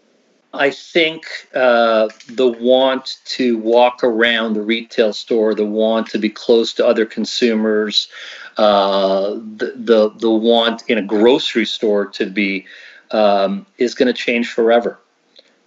I 0.53 0.71
think 0.71 1.27
uh, 1.55 2.09
the 2.29 2.49
want 2.49 3.19
to 3.27 3.57
walk 3.59 4.03
around 4.03 4.55
the 4.55 4.63
retail 4.63 5.13
store, 5.13 5.55
the 5.55 5.65
want 5.65 6.09
to 6.09 6.19
be 6.19 6.29
close 6.29 6.73
to 6.75 6.87
other 6.87 7.07
consumers, 7.07 8.09
uh, 8.57 9.31
the, 9.31 9.75
the 9.77 10.11
the 10.11 10.31
want 10.31 10.83
in 10.89 10.99
a 10.99 11.03
grocery 11.03 11.67
store 11.67 12.07
to 12.07 12.27
be 12.27 12.67
um, 13.13 13.65
is 13.79 13.95
going 13.95 14.09
to 14.09 14.13
change 14.13 14.49
forever. 14.49 14.99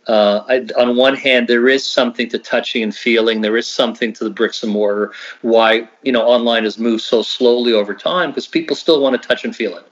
Uh, 0.08 0.44
I, 0.48 0.82
on 0.82 0.96
one 0.96 1.16
hand, 1.16 1.48
there 1.48 1.70
is 1.70 1.90
something 1.90 2.28
to 2.30 2.38
touching 2.40 2.84
and 2.84 2.94
feeling. 2.94 3.42
There 3.42 3.56
is 3.56 3.68
something 3.68 4.12
to 4.14 4.24
the 4.24 4.30
bricks 4.30 4.62
and 4.64 4.72
mortar. 4.72 5.14
Why 5.42 5.88
you 6.04 6.12
know 6.12 6.26
online 6.28 6.64
has 6.66 6.78
moved 6.78 7.04
so 7.04 7.22
slowly 7.22 7.74
over 7.74 7.94
time 7.94 8.32
because 8.32 8.48
people 8.48 8.76
still 8.76 9.02
want 9.02 9.22
to 9.22 9.28
touch 9.28 9.46
and 9.46 9.56
feel 9.56 9.78
it. 9.78 9.86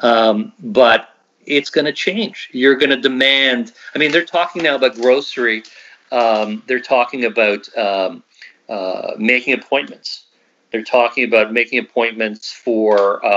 Um, 0.00 0.52
but 0.60 1.08
it's 1.46 1.70
going 1.70 1.84
to 1.86 1.92
change. 1.92 2.50
You're 2.52 2.76
going 2.76 2.90
to 2.90 2.96
demand. 2.96 3.72
I 3.94 3.98
mean, 3.98 4.12
they're 4.12 4.24
talking 4.24 4.62
now 4.62 4.76
about 4.76 4.94
grocery. 4.94 5.64
Um, 6.12 6.62
they're 6.66 6.80
talking 6.80 7.24
about 7.24 7.68
um, 7.76 8.22
uh, 8.68 9.12
making 9.18 9.54
appointments. 9.54 10.24
They're 10.72 10.82
talking 10.82 11.24
about 11.24 11.52
making 11.52 11.78
appointments 11.78 12.50
for 12.50 13.24
uh, 13.24 13.28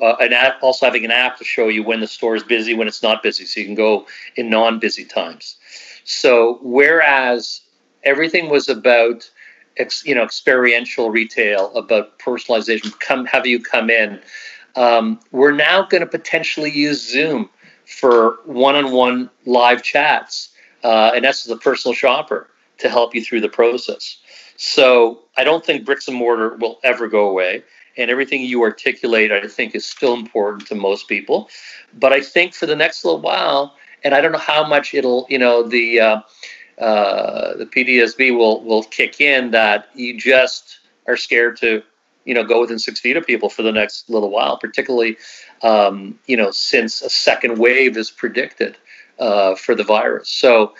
uh, 0.00 0.16
an 0.20 0.32
app, 0.32 0.62
also 0.62 0.86
having 0.86 1.04
an 1.04 1.10
app 1.10 1.38
to 1.38 1.44
show 1.44 1.68
you 1.68 1.82
when 1.82 2.00
the 2.00 2.06
store 2.06 2.34
is 2.34 2.42
busy, 2.42 2.74
when 2.74 2.88
it's 2.88 3.02
not 3.02 3.22
busy, 3.22 3.44
so 3.44 3.60
you 3.60 3.66
can 3.66 3.74
go 3.74 4.06
in 4.36 4.48
non-busy 4.48 5.04
times. 5.04 5.56
So 6.04 6.58
whereas 6.62 7.60
everything 8.02 8.48
was 8.48 8.68
about 8.68 9.30
ex, 9.76 10.04
you 10.06 10.14
know 10.14 10.24
experiential 10.24 11.10
retail, 11.10 11.72
about 11.76 12.18
personalization, 12.18 12.98
come 12.98 13.26
have 13.26 13.46
you 13.46 13.62
come 13.62 13.90
in 13.90 14.20
um, 14.76 15.20
we're 15.32 15.52
now 15.52 15.82
going 15.82 16.00
to 16.00 16.06
potentially 16.06 16.70
use 16.70 17.10
Zoom 17.10 17.50
for 17.86 18.38
one-on-one 18.44 19.30
live 19.46 19.82
chats, 19.82 20.50
uh, 20.84 21.12
and 21.14 21.24
that's 21.24 21.44
the 21.44 21.56
personal 21.56 21.94
shopper 21.94 22.48
to 22.78 22.88
help 22.88 23.14
you 23.14 23.22
through 23.22 23.40
the 23.40 23.48
process. 23.48 24.18
So 24.62 25.20
I 25.38 25.44
don't 25.44 25.64
think 25.64 25.86
bricks 25.86 26.06
and 26.06 26.14
mortar 26.18 26.54
will 26.56 26.80
ever 26.84 27.08
go 27.08 27.30
away. 27.30 27.64
And 27.96 28.10
everything 28.10 28.42
you 28.42 28.62
articulate, 28.62 29.32
I 29.32 29.48
think, 29.48 29.74
is 29.74 29.86
still 29.86 30.12
important 30.12 30.68
to 30.68 30.74
most 30.74 31.08
people. 31.08 31.48
But 31.98 32.12
I 32.12 32.20
think 32.20 32.52
for 32.52 32.66
the 32.66 32.76
next 32.76 33.02
little 33.02 33.22
while, 33.22 33.74
and 34.04 34.14
I 34.14 34.20
don't 34.20 34.32
know 34.32 34.38
how 34.38 34.68
much 34.68 34.92
it'll, 34.92 35.26
you 35.30 35.38
know, 35.38 35.62
the 35.62 36.00
uh, 36.00 36.20
uh, 36.78 37.56
the 37.56 37.64
PTSD 37.64 38.36
will 38.36 38.62
will 38.62 38.82
kick 38.82 39.18
in 39.18 39.50
that 39.52 39.88
you 39.94 40.18
just 40.18 40.80
are 41.06 41.16
scared 41.16 41.56
to 41.58 41.82
you 42.26 42.34
know 42.34 42.44
go 42.44 42.60
within 42.60 42.78
six 42.78 43.00
feet 43.00 43.16
of 43.16 43.26
people 43.26 43.48
for 43.48 43.62
the 43.62 43.72
next 43.72 44.10
little 44.10 44.30
while, 44.30 44.58
particularly 44.58 45.16
um, 45.62 46.18
you 46.26 46.36
know 46.36 46.50
since 46.50 47.00
a 47.00 47.08
second 47.08 47.58
wave 47.58 47.96
is 47.96 48.10
predicted 48.10 48.76
uh, 49.18 49.54
for 49.54 49.74
the 49.74 49.84
virus. 49.84 50.28
So 50.28 50.74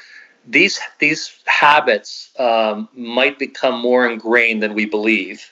these 0.50 0.80
these 0.98 1.32
habits 1.46 2.30
um, 2.38 2.88
might 2.94 3.38
become 3.38 3.80
more 3.80 4.08
ingrained 4.08 4.62
than 4.62 4.74
we 4.74 4.84
believe. 4.84 5.48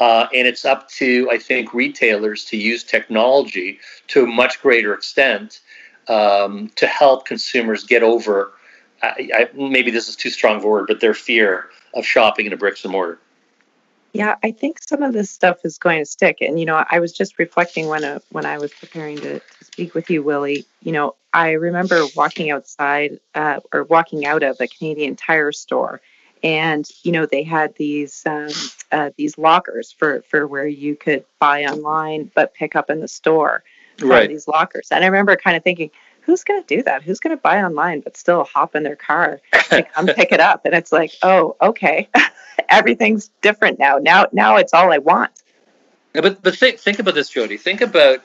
Uh, 0.00 0.28
and 0.32 0.46
it's 0.46 0.64
up 0.64 0.88
to, 0.88 1.28
I 1.30 1.38
think, 1.38 1.74
retailers 1.74 2.44
to 2.46 2.56
use 2.56 2.84
technology 2.84 3.80
to 4.08 4.22
a 4.22 4.26
much 4.26 4.62
greater 4.62 4.94
extent 4.94 5.60
um, 6.06 6.70
to 6.76 6.86
help 6.86 7.26
consumers 7.26 7.84
get 7.84 8.04
over. 8.04 8.52
I, 9.02 9.28
I, 9.34 9.48
maybe 9.54 9.90
this 9.90 10.08
is 10.08 10.14
too 10.14 10.30
strong 10.30 10.56
of 10.56 10.64
a 10.64 10.68
word, 10.68 10.86
but 10.86 11.00
their 11.00 11.14
fear 11.14 11.70
of 11.94 12.06
shopping 12.06 12.46
in 12.46 12.52
a 12.52 12.56
bricks 12.56 12.84
and 12.84 12.92
mortar. 12.92 13.18
Yeah, 14.12 14.36
I 14.42 14.52
think 14.52 14.82
some 14.82 15.02
of 15.02 15.12
this 15.12 15.30
stuff 15.30 15.58
is 15.64 15.78
going 15.78 16.00
to 16.00 16.06
stick. 16.06 16.38
And 16.40 16.58
you 16.58 16.66
know, 16.66 16.84
I 16.90 17.00
was 17.00 17.12
just 17.12 17.38
reflecting 17.38 17.88
when 17.88 18.04
uh, 18.04 18.20
when 18.30 18.46
I 18.46 18.58
was 18.58 18.72
preparing 18.72 19.16
to, 19.18 19.38
to 19.38 19.64
speak 19.64 19.94
with 19.94 20.10
you, 20.10 20.22
Willy. 20.22 20.64
You 20.82 20.92
know, 20.92 21.14
I 21.32 21.52
remember 21.52 22.02
walking 22.16 22.50
outside 22.50 23.20
uh, 23.34 23.60
or 23.72 23.84
walking 23.84 24.26
out 24.26 24.42
of 24.42 24.56
a 24.60 24.66
Canadian 24.66 25.14
Tire 25.14 25.52
store, 25.52 26.00
and 26.42 26.88
you 27.02 27.12
know 27.12 27.26
they 27.26 27.42
had 27.42 27.74
these 27.76 28.22
um, 28.24 28.48
uh, 28.90 29.10
these 29.16 29.36
lockers 29.36 29.92
for 29.92 30.22
for 30.22 30.46
where 30.46 30.66
you 30.66 30.96
could 30.96 31.24
buy 31.38 31.64
online 31.64 32.30
but 32.34 32.54
pick 32.54 32.76
up 32.76 32.90
in 32.90 33.00
the 33.00 33.08
store. 33.08 33.62
Right. 34.00 34.28
These 34.28 34.46
lockers, 34.46 34.88
and 34.92 35.02
I 35.02 35.08
remember 35.08 35.34
kind 35.36 35.56
of 35.56 35.64
thinking, 35.64 35.90
who's 36.28 36.44
going 36.44 36.62
to 36.62 36.76
do 36.76 36.82
that? 36.82 37.02
Who's 37.02 37.20
going 37.20 37.34
to 37.34 37.40
buy 37.40 37.62
online 37.62 38.00
but 38.00 38.14
still 38.14 38.44
hop 38.44 38.76
in 38.76 38.82
their 38.82 38.96
car 38.96 39.40
to 39.70 39.82
come 39.82 40.06
pick 40.14 40.30
it 40.30 40.40
up? 40.40 40.66
And 40.66 40.74
it's 40.74 40.92
like, 40.92 41.10
oh, 41.22 41.56
okay. 41.62 42.06
everything's 42.68 43.30
different 43.40 43.78
now. 43.78 43.96
Now, 43.96 44.26
now 44.30 44.56
it's 44.56 44.74
all 44.74 44.92
I 44.92 44.98
want. 44.98 45.32
Yeah, 46.14 46.20
but 46.20 46.42
but 46.42 46.54
think 46.54 46.78
think 46.78 46.98
about 46.98 47.14
this, 47.14 47.30
Jodi. 47.30 47.56
Think 47.56 47.80
about 47.80 48.20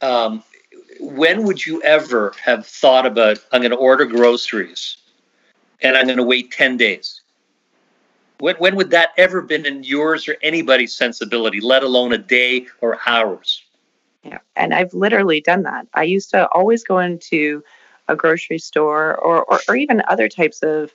um, 0.00 0.42
when 1.00 1.44
would 1.44 1.64
you 1.64 1.82
ever 1.82 2.32
have 2.42 2.66
thought 2.66 3.04
about 3.04 3.44
I'm 3.52 3.60
going 3.60 3.72
to 3.72 3.76
order 3.76 4.06
groceries 4.06 4.96
and 5.82 5.98
I'm 5.98 6.06
going 6.06 6.16
to 6.16 6.24
wait 6.24 6.50
ten 6.50 6.78
days? 6.78 7.20
When 8.38 8.56
when 8.56 8.74
would 8.76 8.90
that 8.90 9.10
ever 9.18 9.42
been 9.42 9.66
in 9.66 9.84
yours 9.84 10.28
or 10.28 10.36
anybody's 10.40 10.94
sensibility, 10.96 11.60
let 11.60 11.82
alone 11.82 12.14
a 12.14 12.18
day 12.18 12.68
or 12.80 12.98
hours? 13.06 13.63
Yeah, 14.24 14.38
and 14.56 14.72
I've 14.72 14.94
literally 14.94 15.40
done 15.40 15.62
that. 15.64 15.86
I 15.94 16.04
used 16.04 16.30
to 16.30 16.48
always 16.48 16.82
go 16.82 16.98
into 16.98 17.62
a 18.08 18.16
grocery 18.16 18.58
store 18.58 19.16
or, 19.16 19.42
or, 19.44 19.60
or 19.68 19.76
even 19.76 20.02
other 20.08 20.28
types 20.28 20.62
of 20.62 20.92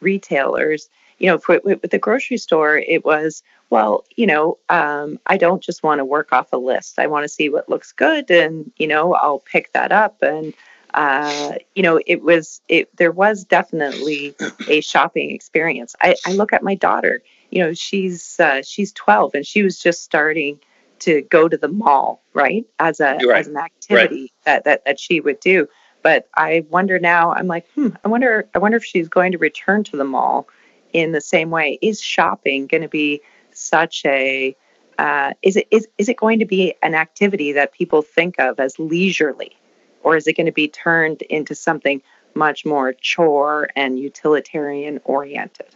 retailers 0.00 0.88
you 1.22 1.28
know, 1.28 1.38
for, 1.38 1.60
with 1.62 1.82
the 1.82 2.00
grocery 2.00 2.36
store, 2.36 2.78
it 2.78 3.04
was, 3.04 3.44
well, 3.70 4.04
you 4.16 4.26
know, 4.26 4.58
um, 4.68 5.20
I 5.26 5.36
don't 5.36 5.62
just 5.62 5.84
want 5.84 6.00
to 6.00 6.04
work 6.04 6.32
off 6.32 6.52
a 6.52 6.56
list. 6.56 6.98
I 6.98 7.06
want 7.06 7.22
to 7.22 7.28
see 7.28 7.48
what 7.48 7.68
looks 7.68 7.92
good, 7.92 8.28
and 8.28 8.72
you 8.76 8.88
know, 8.88 9.14
I'll 9.14 9.38
pick 9.38 9.72
that 9.72 9.92
up. 9.92 10.20
And 10.20 10.52
uh, 10.94 11.54
you 11.76 11.84
know, 11.84 12.00
it 12.08 12.22
was 12.22 12.60
it. 12.68 12.94
There 12.96 13.12
was 13.12 13.44
definitely 13.44 14.34
a 14.66 14.80
shopping 14.80 15.30
experience. 15.30 15.94
I, 16.00 16.16
I 16.26 16.32
look 16.32 16.52
at 16.52 16.64
my 16.64 16.74
daughter. 16.74 17.22
You 17.50 17.60
know, 17.62 17.72
she's 17.72 18.40
uh, 18.40 18.62
she's 18.62 18.90
12, 18.90 19.36
and 19.36 19.46
she 19.46 19.62
was 19.62 19.78
just 19.78 20.02
starting 20.02 20.58
to 21.02 21.22
go 21.22 21.48
to 21.48 21.56
the 21.56 21.68
mall, 21.68 22.22
right, 22.32 22.64
as 22.78 23.00
a 23.00 23.18
right. 23.26 23.40
as 23.40 23.48
an 23.48 23.56
activity 23.56 24.20
right. 24.22 24.30
that, 24.44 24.64
that 24.64 24.84
that 24.84 25.00
she 25.00 25.20
would 25.20 25.40
do. 25.40 25.68
But 26.02 26.28
I 26.34 26.66
wonder 26.68 26.98
now. 26.98 27.32
I'm 27.32 27.46
like, 27.46 27.66
hmm. 27.74 27.90
I 28.04 28.08
wonder. 28.08 28.48
I 28.54 28.58
wonder 28.58 28.76
if 28.76 28.84
she's 28.84 29.08
going 29.08 29.32
to 29.32 29.38
return 29.38 29.84
to 29.84 29.96
the 29.96 30.04
mall 30.04 30.48
in 30.92 31.12
the 31.12 31.20
same 31.20 31.50
way. 31.50 31.78
Is 31.82 32.00
shopping 32.00 32.66
going 32.66 32.82
to 32.82 32.88
be 32.88 33.20
such 33.52 34.04
a 34.04 34.56
uh, 34.98 35.32
is 35.42 35.56
it 35.56 35.66
is, 35.70 35.88
is 35.98 36.08
it 36.08 36.16
going 36.16 36.38
to 36.38 36.44
be 36.44 36.74
an 36.82 36.94
activity 36.94 37.52
that 37.52 37.72
people 37.72 38.02
think 38.02 38.38
of 38.38 38.60
as 38.60 38.78
leisurely, 38.78 39.56
or 40.02 40.16
is 40.16 40.26
it 40.26 40.36
going 40.36 40.46
to 40.46 40.52
be 40.52 40.68
turned 40.68 41.22
into 41.22 41.54
something 41.54 42.02
much 42.34 42.64
more 42.64 42.92
chore 42.92 43.68
and 43.76 43.98
utilitarian 43.98 45.00
oriented? 45.04 45.66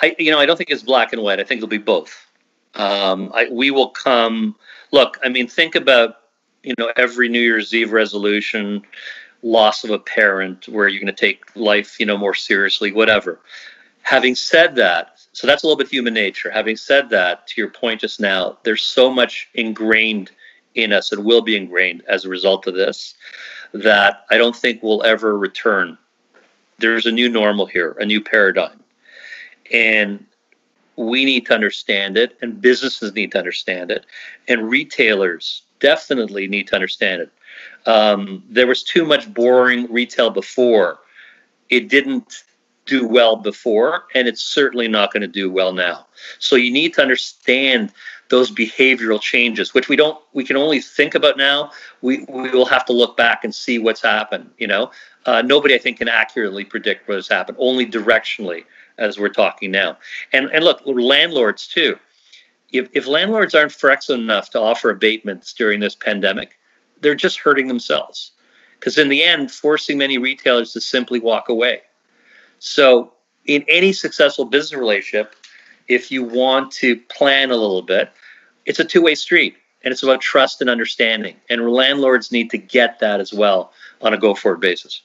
I 0.00 0.14
you 0.18 0.30
know 0.30 0.38
I 0.38 0.46
don't 0.46 0.56
think 0.56 0.70
it's 0.70 0.82
black 0.82 1.12
and 1.12 1.22
white. 1.22 1.40
I 1.40 1.44
think 1.44 1.58
it'll 1.58 1.68
be 1.68 1.78
both. 1.78 2.27
Um, 2.74 3.32
I, 3.34 3.48
we 3.50 3.70
will 3.70 3.90
come. 3.90 4.56
Look, 4.92 5.18
I 5.22 5.28
mean, 5.28 5.48
think 5.48 5.74
about 5.74 6.16
you 6.62 6.74
know 6.78 6.92
every 6.96 7.28
New 7.28 7.40
Year's 7.40 7.74
Eve 7.74 7.92
resolution, 7.92 8.82
loss 9.42 9.84
of 9.84 9.90
a 9.90 9.98
parent, 9.98 10.68
where 10.68 10.88
you're 10.88 11.00
going 11.00 11.14
to 11.14 11.20
take 11.20 11.44
life 11.56 11.98
you 11.98 12.06
know 12.06 12.18
more 12.18 12.34
seriously, 12.34 12.92
whatever. 12.92 13.40
Having 14.02 14.36
said 14.36 14.74
that, 14.76 15.18
so 15.32 15.46
that's 15.46 15.62
a 15.62 15.66
little 15.66 15.76
bit 15.76 15.88
human 15.88 16.14
nature. 16.14 16.50
Having 16.50 16.76
said 16.76 17.10
that, 17.10 17.46
to 17.48 17.60
your 17.60 17.70
point 17.70 18.00
just 18.00 18.20
now, 18.20 18.58
there's 18.62 18.82
so 18.82 19.10
much 19.10 19.48
ingrained 19.54 20.30
in 20.74 20.92
us 20.92 21.12
and 21.12 21.24
will 21.24 21.42
be 21.42 21.56
ingrained 21.56 22.02
as 22.08 22.24
a 22.24 22.28
result 22.28 22.66
of 22.66 22.74
this 22.74 23.14
that 23.72 24.24
I 24.30 24.38
don't 24.38 24.56
think 24.56 24.82
we'll 24.82 25.04
ever 25.04 25.36
return. 25.36 25.98
There's 26.78 27.06
a 27.06 27.12
new 27.12 27.28
normal 27.28 27.66
here, 27.66 27.96
a 28.00 28.06
new 28.06 28.20
paradigm. 28.20 28.82
And 29.70 30.24
we 30.98 31.24
need 31.24 31.46
to 31.46 31.54
understand 31.54 32.18
it, 32.18 32.36
and 32.42 32.60
businesses 32.60 33.14
need 33.14 33.30
to 33.32 33.38
understand 33.38 33.90
it, 33.90 34.04
and 34.48 34.68
retailers 34.68 35.62
definitely 35.78 36.48
need 36.48 36.66
to 36.66 36.74
understand 36.74 37.22
it. 37.22 37.30
Um, 37.86 38.42
there 38.50 38.66
was 38.66 38.82
too 38.82 39.04
much 39.04 39.32
boring 39.32 39.90
retail 39.92 40.30
before. 40.30 40.98
It 41.70 41.88
didn't 41.88 42.42
do 42.84 43.06
well 43.06 43.36
before, 43.36 44.06
and 44.14 44.26
it's 44.26 44.42
certainly 44.42 44.88
not 44.88 45.12
going 45.12 45.20
to 45.20 45.28
do 45.28 45.50
well 45.50 45.72
now. 45.72 46.06
So 46.40 46.56
you 46.56 46.72
need 46.72 46.94
to 46.94 47.02
understand 47.02 47.92
those 48.28 48.50
behavioral 48.50 49.20
changes, 49.20 49.72
which 49.72 49.88
we 49.88 49.94
don't, 49.94 50.20
we 50.32 50.42
can 50.42 50.56
only 50.56 50.80
think 50.80 51.14
about 51.14 51.36
now. 51.36 51.70
We 52.02 52.24
we 52.28 52.50
will 52.50 52.66
have 52.66 52.84
to 52.86 52.92
look 52.92 53.16
back 53.16 53.44
and 53.44 53.54
see 53.54 53.78
what's 53.78 54.02
happened. 54.02 54.50
You 54.58 54.66
know, 54.66 54.90
uh, 55.26 55.42
nobody 55.42 55.74
I 55.76 55.78
think 55.78 55.98
can 55.98 56.08
accurately 56.08 56.64
predict 56.64 57.08
what 57.08 57.14
has 57.14 57.28
happened, 57.28 57.56
only 57.60 57.86
directionally 57.86 58.64
as 58.98 59.18
we're 59.18 59.28
talking 59.28 59.70
now. 59.70 59.98
And 60.32 60.50
and 60.50 60.64
look, 60.64 60.82
landlords 60.84 61.66
too. 61.66 61.98
If 62.72 62.88
if 62.92 63.06
landlords 63.06 63.54
aren't 63.54 63.72
flexible 63.72 64.20
enough 64.20 64.50
to 64.50 64.60
offer 64.60 64.90
abatements 64.90 65.52
during 65.52 65.80
this 65.80 65.94
pandemic, 65.94 66.58
they're 67.00 67.14
just 67.14 67.38
hurting 67.38 67.68
themselves. 67.68 68.32
Because 68.78 68.98
in 68.98 69.08
the 69.08 69.24
end, 69.24 69.50
forcing 69.50 69.98
many 69.98 70.18
retailers 70.18 70.72
to 70.72 70.80
simply 70.80 71.18
walk 71.18 71.48
away 71.48 71.82
so, 72.58 73.12
in 73.46 73.64
any 73.68 73.92
successful 73.92 74.44
business 74.44 74.78
relationship, 74.78 75.34
if 75.86 76.10
you 76.10 76.22
want 76.22 76.72
to 76.72 76.96
plan 76.96 77.50
a 77.50 77.56
little 77.56 77.82
bit, 77.82 78.10
it's 78.66 78.78
a 78.78 78.84
two 78.84 79.02
way 79.02 79.14
street 79.14 79.56
and 79.82 79.92
it's 79.92 80.02
about 80.02 80.20
trust 80.20 80.60
and 80.60 80.68
understanding. 80.68 81.36
And 81.48 81.70
landlords 81.70 82.32
need 82.32 82.50
to 82.50 82.58
get 82.58 82.98
that 83.00 83.20
as 83.20 83.32
well 83.32 83.72
on 84.02 84.12
a 84.12 84.18
go 84.18 84.34
forward 84.34 84.60
basis. 84.60 85.02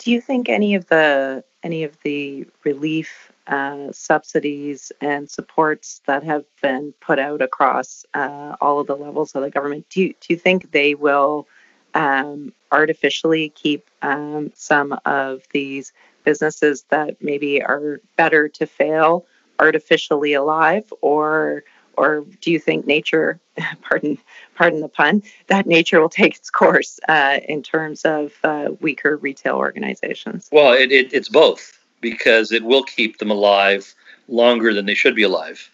Do 0.00 0.10
you 0.10 0.20
think 0.22 0.48
any 0.48 0.74
of 0.74 0.86
the 0.86 1.44
any 1.62 1.84
of 1.84 1.94
the 2.02 2.46
relief 2.64 3.30
uh, 3.46 3.92
subsidies 3.92 4.92
and 5.02 5.30
supports 5.30 6.00
that 6.06 6.22
have 6.22 6.44
been 6.62 6.94
put 7.00 7.18
out 7.18 7.42
across 7.42 8.06
uh, 8.14 8.56
all 8.62 8.80
of 8.80 8.86
the 8.86 8.96
levels 8.96 9.34
of 9.34 9.42
the 9.42 9.50
government, 9.50 9.86
do 9.90 10.00
you, 10.00 10.08
do 10.08 10.32
you 10.32 10.36
think 10.36 10.72
they 10.72 10.94
will 10.94 11.46
um, 11.92 12.54
artificially 12.72 13.50
keep 13.50 13.90
um, 14.00 14.50
some 14.54 14.98
of 15.04 15.42
these 15.52 15.92
businesses 16.24 16.84
that 16.88 17.22
maybe 17.22 17.62
are 17.62 18.00
better 18.16 18.48
to 18.48 18.66
fail 18.66 19.26
artificially 19.58 20.32
alive, 20.32 20.90
or 21.02 21.62
or 22.00 22.24
do 22.40 22.50
you 22.50 22.58
think 22.58 22.86
nature, 22.86 23.38
pardon 23.82 24.18
pardon 24.54 24.80
the 24.80 24.88
pun, 24.88 25.22
that 25.48 25.66
nature 25.66 26.00
will 26.00 26.08
take 26.08 26.36
its 26.36 26.50
course 26.50 26.98
uh, 27.08 27.40
in 27.46 27.62
terms 27.62 28.04
of 28.04 28.32
uh, 28.42 28.68
weaker 28.80 29.18
retail 29.18 29.56
organizations? 29.56 30.48
Well, 30.50 30.72
it, 30.72 30.90
it, 30.90 31.12
it's 31.12 31.28
both 31.28 31.78
because 32.00 32.52
it 32.52 32.64
will 32.64 32.82
keep 32.82 33.18
them 33.18 33.30
alive 33.30 33.94
longer 34.28 34.72
than 34.72 34.86
they 34.86 34.94
should 34.94 35.14
be 35.14 35.22
alive. 35.22 35.70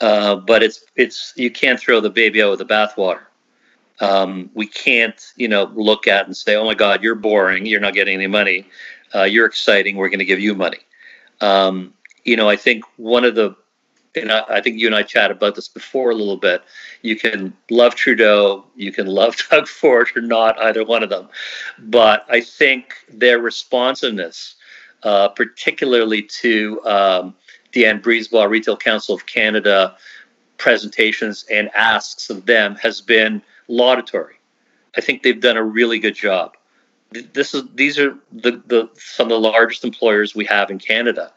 Uh, 0.00 0.34
but 0.34 0.64
it's 0.64 0.84
it's 0.96 1.32
you 1.36 1.50
can't 1.50 1.78
throw 1.78 2.00
the 2.00 2.10
baby 2.10 2.42
out 2.42 2.50
with 2.50 2.58
the 2.58 2.66
bathwater. 2.66 3.22
Um, 4.00 4.50
we 4.54 4.66
can't 4.66 5.22
you 5.36 5.46
know 5.46 5.70
look 5.74 6.08
at 6.08 6.26
and 6.26 6.36
say, 6.36 6.56
oh 6.56 6.64
my 6.64 6.74
God, 6.74 7.04
you're 7.04 7.14
boring, 7.14 7.66
you're 7.66 7.80
not 7.80 7.94
getting 7.94 8.14
any 8.14 8.26
money, 8.26 8.66
uh, 9.14 9.22
you're 9.22 9.46
exciting, 9.46 9.96
we're 9.96 10.08
going 10.08 10.18
to 10.18 10.24
give 10.24 10.40
you 10.40 10.56
money. 10.56 10.80
Um, 11.40 11.94
you 12.24 12.36
know, 12.36 12.48
I 12.48 12.56
think 12.56 12.84
one 12.96 13.24
of 13.24 13.36
the 13.36 13.54
and 14.14 14.30
I, 14.30 14.44
I, 14.48 14.60
think 14.60 14.78
you 14.78 14.86
and 14.86 14.94
I 14.94 15.02
chatted 15.02 15.36
about 15.36 15.54
this 15.54 15.68
before 15.68 16.10
a 16.10 16.14
little 16.14 16.36
bit. 16.36 16.62
You 17.02 17.16
can 17.16 17.54
love 17.70 17.94
Trudeau, 17.94 18.64
you 18.76 18.92
can 18.92 19.06
love 19.06 19.36
Doug 19.50 19.68
Ford, 19.68 20.08
or 20.14 20.22
not 20.22 20.60
either 20.60 20.84
one 20.84 21.02
of 21.02 21.10
them. 21.10 21.28
But 21.78 22.26
I 22.28 22.40
think 22.40 22.94
their 23.08 23.38
responsiveness, 23.38 24.56
uh, 25.02 25.28
particularly 25.28 26.22
to 26.22 26.84
um, 26.84 27.34
Diane 27.72 28.00
Brisebois, 28.00 28.48
Retail 28.48 28.76
Council 28.76 29.14
of 29.14 29.26
Canada 29.26 29.96
presentations 30.58 31.44
and 31.50 31.70
asks 31.74 32.30
of 32.30 32.46
them, 32.46 32.76
has 32.76 33.00
been 33.00 33.42
laudatory. 33.68 34.34
I 34.96 35.00
think 35.00 35.22
they've 35.22 35.40
done 35.40 35.56
a 35.56 35.64
really 35.64 35.98
good 35.98 36.14
job. 36.14 36.56
This 37.10 37.54
is 37.54 37.64
these 37.74 37.98
are 37.98 38.16
the, 38.32 38.62
the 38.66 38.88
some 38.94 39.26
of 39.26 39.30
the 39.30 39.40
largest 39.40 39.84
employers 39.84 40.34
we 40.34 40.44
have 40.46 40.70
in 40.70 40.78
Canada, 40.78 41.32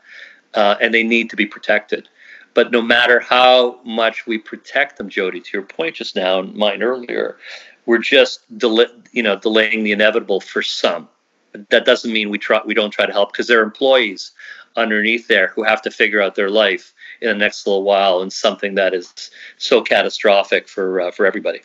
uh, 0.53 0.75
and 0.79 0.93
they 0.93 1.03
need 1.03 1.29
to 1.29 1.35
be 1.35 1.45
protected. 1.45 2.07
But 2.55 2.71
no 2.71 2.81
matter 2.81 3.19
how 3.19 3.79
much 3.83 4.25
we 4.25 4.39
protect 4.39 4.97
them, 4.97 5.09
Jodi, 5.09 5.41
to 5.41 5.49
your 5.53 5.61
point 5.61 5.95
just 5.95 6.15
now 6.15 6.39
and 6.39 6.55
mine 6.55 6.81
earlier, 6.81 7.37
we're 7.85 7.99
just 7.99 8.39
you 9.11 9.21
know 9.21 9.35
delaying 9.37 9.83
the 9.83 9.91
inevitable 9.91 10.39
for 10.39 10.63
some. 10.63 11.07
That 11.69 11.85
doesn't 11.85 12.11
mean 12.11 12.29
we 12.29 12.39
try 12.39 12.61
we 12.65 12.73
don't 12.73 12.91
try 12.91 13.05
to 13.05 13.11
help 13.11 13.33
because 13.33 13.47
there 13.47 13.59
are 13.59 13.63
employees 13.63 14.31
underneath 14.77 15.27
there 15.27 15.47
who 15.47 15.63
have 15.63 15.81
to 15.83 15.91
figure 15.91 16.21
out 16.21 16.35
their 16.35 16.49
life 16.49 16.93
in 17.21 17.29
the 17.29 17.35
next 17.35 17.67
little 17.67 17.83
while 17.83 18.21
and 18.21 18.31
something 18.31 18.75
that 18.75 18.93
is 18.93 19.31
so 19.57 19.81
catastrophic 19.81 20.67
for 20.67 21.01
uh, 21.01 21.11
for 21.11 21.25
everybody. 21.25 21.61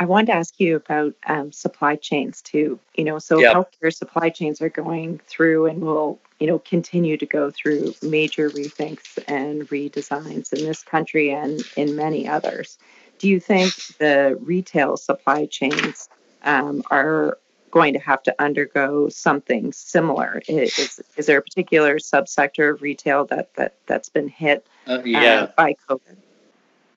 I 0.00 0.06
wanted 0.06 0.28
to 0.28 0.32
ask 0.32 0.58
you 0.58 0.76
about 0.76 1.14
um, 1.26 1.52
supply 1.52 1.94
chains 1.94 2.40
too. 2.40 2.80
You 2.94 3.04
know, 3.04 3.18
so 3.18 3.38
yep. 3.38 3.54
healthcare 3.54 3.94
supply 3.94 4.30
chains 4.30 4.62
are 4.62 4.70
going 4.70 5.20
through 5.26 5.66
and 5.66 5.82
will, 5.82 6.18
you 6.40 6.46
know, 6.46 6.58
continue 6.58 7.18
to 7.18 7.26
go 7.26 7.50
through 7.50 7.94
major 8.02 8.48
rethinks 8.48 9.22
and 9.28 9.68
redesigns 9.68 10.54
in 10.54 10.64
this 10.64 10.82
country 10.82 11.30
and 11.30 11.60
in 11.76 11.96
many 11.96 12.26
others. 12.26 12.78
Do 13.18 13.28
you 13.28 13.38
think 13.38 13.74
the 13.98 14.38
retail 14.40 14.96
supply 14.96 15.44
chains 15.44 16.08
um, 16.44 16.82
are 16.90 17.36
going 17.70 17.92
to 17.92 17.98
have 17.98 18.22
to 18.22 18.34
undergo 18.38 19.10
something 19.10 19.70
similar? 19.70 20.40
Is, 20.48 21.02
is 21.18 21.26
there 21.26 21.38
a 21.38 21.42
particular 21.42 21.98
subsector 21.98 22.72
of 22.72 22.80
retail 22.80 23.26
that, 23.26 23.54
that 23.56 23.74
that's 23.84 24.08
been 24.08 24.28
hit 24.28 24.66
uh, 24.86 25.02
yeah. 25.04 25.18
uh, 25.18 25.46
by 25.58 25.76
COVID? 25.90 26.16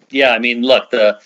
Yeah, 0.10 0.32
I 0.32 0.40
mean, 0.40 0.62
look, 0.62 0.92
the 0.92 1.20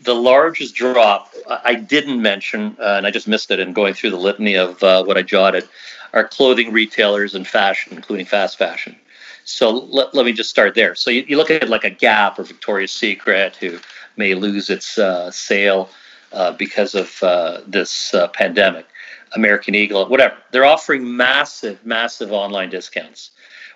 the 0.00 0.14
largest 0.14 0.74
drop 0.74 1.32
I 1.48 1.74
didn't 1.74 2.22
mention, 2.22 2.76
uh, 2.78 2.94
and 2.96 3.06
I 3.06 3.10
just 3.10 3.28
missed 3.28 3.50
it 3.50 3.58
in 3.58 3.72
going 3.72 3.94
through 3.94 4.10
the 4.10 4.16
litany 4.16 4.54
of 4.54 4.82
uh, 4.82 5.04
what 5.04 5.16
I 5.16 5.22
jotted, 5.22 5.68
are 6.12 6.26
clothing 6.26 6.72
retailers 6.72 7.34
and 7.34 7.46
fashion, 7.46 7.94
including 7.94 8.26
fast 8.26 8.58
fashion. 8.58 8.96
So 9.44 9.70
let, 9.70 10.14
let 10.14 10.26
me 10.26 10.32
just 10.32 10.50
start 10.50 10.74
there. 10.74 10.94
So 10.94 11.10
you, 11.10 11.24
you 11.26 11.36
look 11.36 11.50
at 11.50 11.68
like 11.68 11.84
a 11.84 11.90
Gap 11.90 12.38
or 12.38 12.44
Victoria's 12.44 12.92
Secret, 12.92 13.56
who 13.56 13.78
may 14.16 14.34
lose 14.34 14.70
its 14.70 14.98
uh, 14.98 15.30
sale 15.30 15.90
uh, 16.32 16.52
because 16.52 16.94
of 16.94 17.22
uh, 17.22 17.60
this 17.66 18.12
uh, 18.14 18.28
pandemic, 18.28 18.86
American 19.34 19.74
Eagle, 19.74 20.06
whatever. 20.08 20.36
They're 20.52 20.66
offering 20.66 21.16
massive, 21.16 21.84
massive 21.84 22.32
online 22.32 22.70
discounts. 22.70 23.30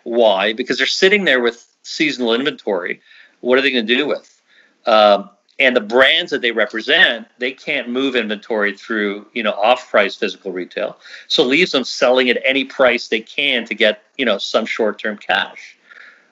Why? 0.05 0.53
Because 0.53 0.79
they're 0.79 0.87
sitting 0.87 1.25
there 1.25 1.41
with 1.41 1.67
seasonal 1.83 2.35
inventory. 2.35 3.01
What 3.41 3.59
are 3.59 3.63
they 3.63 3.73
going 3.73 3.87
to 3.87 3.97
do 3.97 4.07
with? 4.07 4.43
Um, 4.87 5.31
and 5.59 5.77
the 5.77 5.81
brands 5.81 6.31
that 6.31 6.41
they 6.41 6.53
represent 6.53 7.27
they 7.39 7.53
can't 7.53 7.89
move 7.89 8.17
inventory 8.17 8.77
through 8.77 9.27
you 9.33 9.43
know 9.43 9.53
off 9.53 9.91
price 9.91 10.15
physical 10.15 10.53
retail. 10.53 10.99
So 11.29 11.45
leaves 11.45 11.73
them 11.73 11.85
selling 11.85 12.29
at 12.31 12.41
any 12.45 12.65
price 12.65 13.09
they 13.09 13.21
can 13.21 13.65
to 13.67 13.75
get 13.75 14.03
you 14.17 14.25
know 14.25 14.39
some 14.39 14.67
short 14.67 14.99
term 14.99 15.19
cash. 15.19 15.77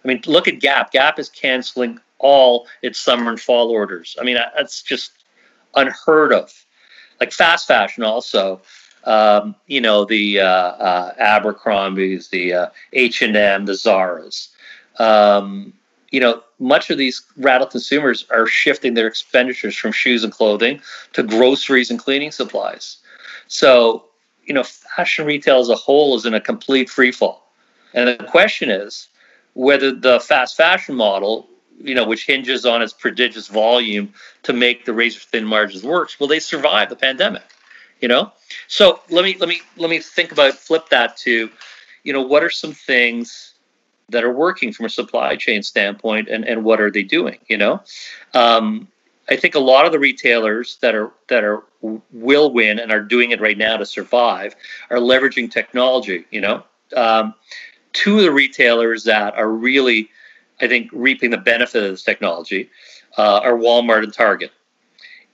I 0.04 0.09
mean 0.09 0.22
look 0.26 0.48
at 0.48 0.61
gap. 0.61 0.92
Gap 0.92 1.18
is 1.18 1.28
canceling 1.28 1.98
all 2.18 2.66
its 2.83 3.00
summer 3.00 3.30
and 3.30 3.40
fall 3.40 3.70
orders. 3.70 4.16
I 4.20 4.24
mean 4.24 4.37
that's 4.56 4.83
just 4.83 5.12
unheard 5.74 6.33
of. 6.33 6.52
Like 7.20 7.33
fast 7.33 7.68
fashion 7.68 8.02
also 8.02 8.62
um, 9.04 9.54
you 9.66 9.80
know 9.80 10.04
the 10.04 10.40
uh, 10.40 10.46
uh, 10.46 11.14
abercrombies 11.18 12.28
the 12.28 12.52
uh, 12.52 12.66
h&m 12.92 13.64
the 13.66 13.72
zaras. 13.72 14.48
Um, 14.98 15.72
you 16.11 16.20
know, 16.20 16.42
much 16.59 16.90
of 16.90 16.99
these 16.99 17.23
rattle 17.37 17.66
consumers 17.66 18.27
are 18.31 18.46
shifting 18.46 18.94
their 18.94 19.07
expenditures 19.07 19.77
from 19.77 19.92
shoes 19.92 20.25
and 20.25 20.33
clothing 20.33 20.81
to 21.12 21.23
groceries 21.23 21.90
and 21.90 21.99
cleaning 21.99 22.33
supplies. 22.33 22.99
So, 23.46 24.05
you 24.44 24.55
know, 24.55 24.64
fashion 24.64 25.27
retail 25.27 25.61
as 25.61 25.68
a 25.68 25.77
whole 25.77 26.16
is 26.16 26.27
in 26.27 26.35
a 26.35 26.40
complete 26.40 26.88
freefall. 26.88 27.38
And 27.94 28.09
the 28.09 28.25
question 28.25 28.70
is 28.70 29.09
whether 29.55 29.92
the 29.92 30.20
fast 30.20 30.57
fashion 30.57 30.94
model, 30.94 31.49
you 31.83 31.94
know, 31.94 32.07
which 32.07 32.27
hinges 32.27 32.66
on 32.66 32.83
its 32.83 32.92
prodigious 32.92 33.49
volume 33.49 34.12
to 34.42 34.53
make 34.53 34.85
the 34.85 34.92
razor 34.92 35.20
thin 35.20 35.44
margins 35.44 35.83
works, 35.83 36.18
will 36.18 36.29
they 36.29 36.40
survive 36.40 36.88
the 36.88 36.96
pandemic? 36.96 37.42
You 38.01 38.09
know? 38.09 38.33
So 38.66 39.01
let 39.11 39.25
me 39.25 39.37
let 39.38 39.49
me 39.49 39.61
let 39.77 39.90
me 39.90 39.99
think 40.01 40.33
about 40.33 40.55
flip 40.55 40.88
that 40.90 41.16
to, 41.18 41.51
you 42.03 42.12
know, 42.12 42.23
what 42.23 42.42
are 42.42 42.51
some 42.51 42.73
things 42.73 43.49
that 44.11 44.25
are 44.25 44.33
working 44.33 44.73
from 44.73 44.87
a 44.87 44.90
supply 44.90 45.37
chain 45.37 45.62
standpoint 45.62 46.29
and, 46.29 46.44
and 46.44 46.64
what 46.64 46.81
are 46.81 46.90
they 46.90 47.03
doing 47.03 47.38
you 47.49 47.57
know? 47.57 47.81
Um, 48.35 48.88
i 49.29 49.37
think 49.37 49.55
a 49.55 49.61
lot 49.61 49.87
of 49.87 49.92
the 49.92 49.99
retailers 49.99 50.77
that 50.79 50.94
are 50.94 51.12
that 51.29 51.44
are 51.44 51.62
will 52.12 52.53
win 52.53 52.79
and 52.79 52.92
are 52.92 53.03
doing 53.03 53.31
it 53.31 53.40
right 53.40 53.59
now 53.59 53.77
to 53.77 53.87
survive 53.87 54.55
are 54.90 54.99
leveraging 54.99 55.51
technology 55.51 56.25
you 56.31 56.40
know? 56.40 56.64
Um, 56.96 57.35
two 57.92 58.18
of 58.18 58.25
the 58.25 58.33
retailers 58.33 59.05
that 59.05 59.35
are 59.35 59.49
really 59.49 60.11
i 60.61 60.68
think 60.68 60.90
reaping 60.92 61.31
the 61.31 61.38
benefit 61.38 61.83
of 61.83 61.90
this 61.90 62.03
technology 62.03 62.70
uh, 63.18 63.40
are 63.42 63.57
walmart 63.57 64.05
and 64.05 64.12
target. 64.12 64.53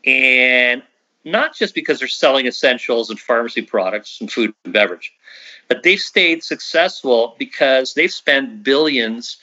And 0.05 0.83
not 1.25 1.55
just 1.55 1.75
because 1.75 1.99
they're 1.99 2.09
selling 2.09 2.47
essentials 2.47 3.11
and 3.11 3.19
pharmacy 3.19 3.63
products 3.63 4.21
and 4.21 4.31
food 4.31 4.55
and 4.65 4.73
beverage 4.73 5.13
but 5.69 5.83
they've 5.83 6.01
stayed 6.01 6.43
successful 6.43 7.35
because 7.39 7.95
they've 7.95 8.13
spent 8.13 8.63
billions 8.63 9.39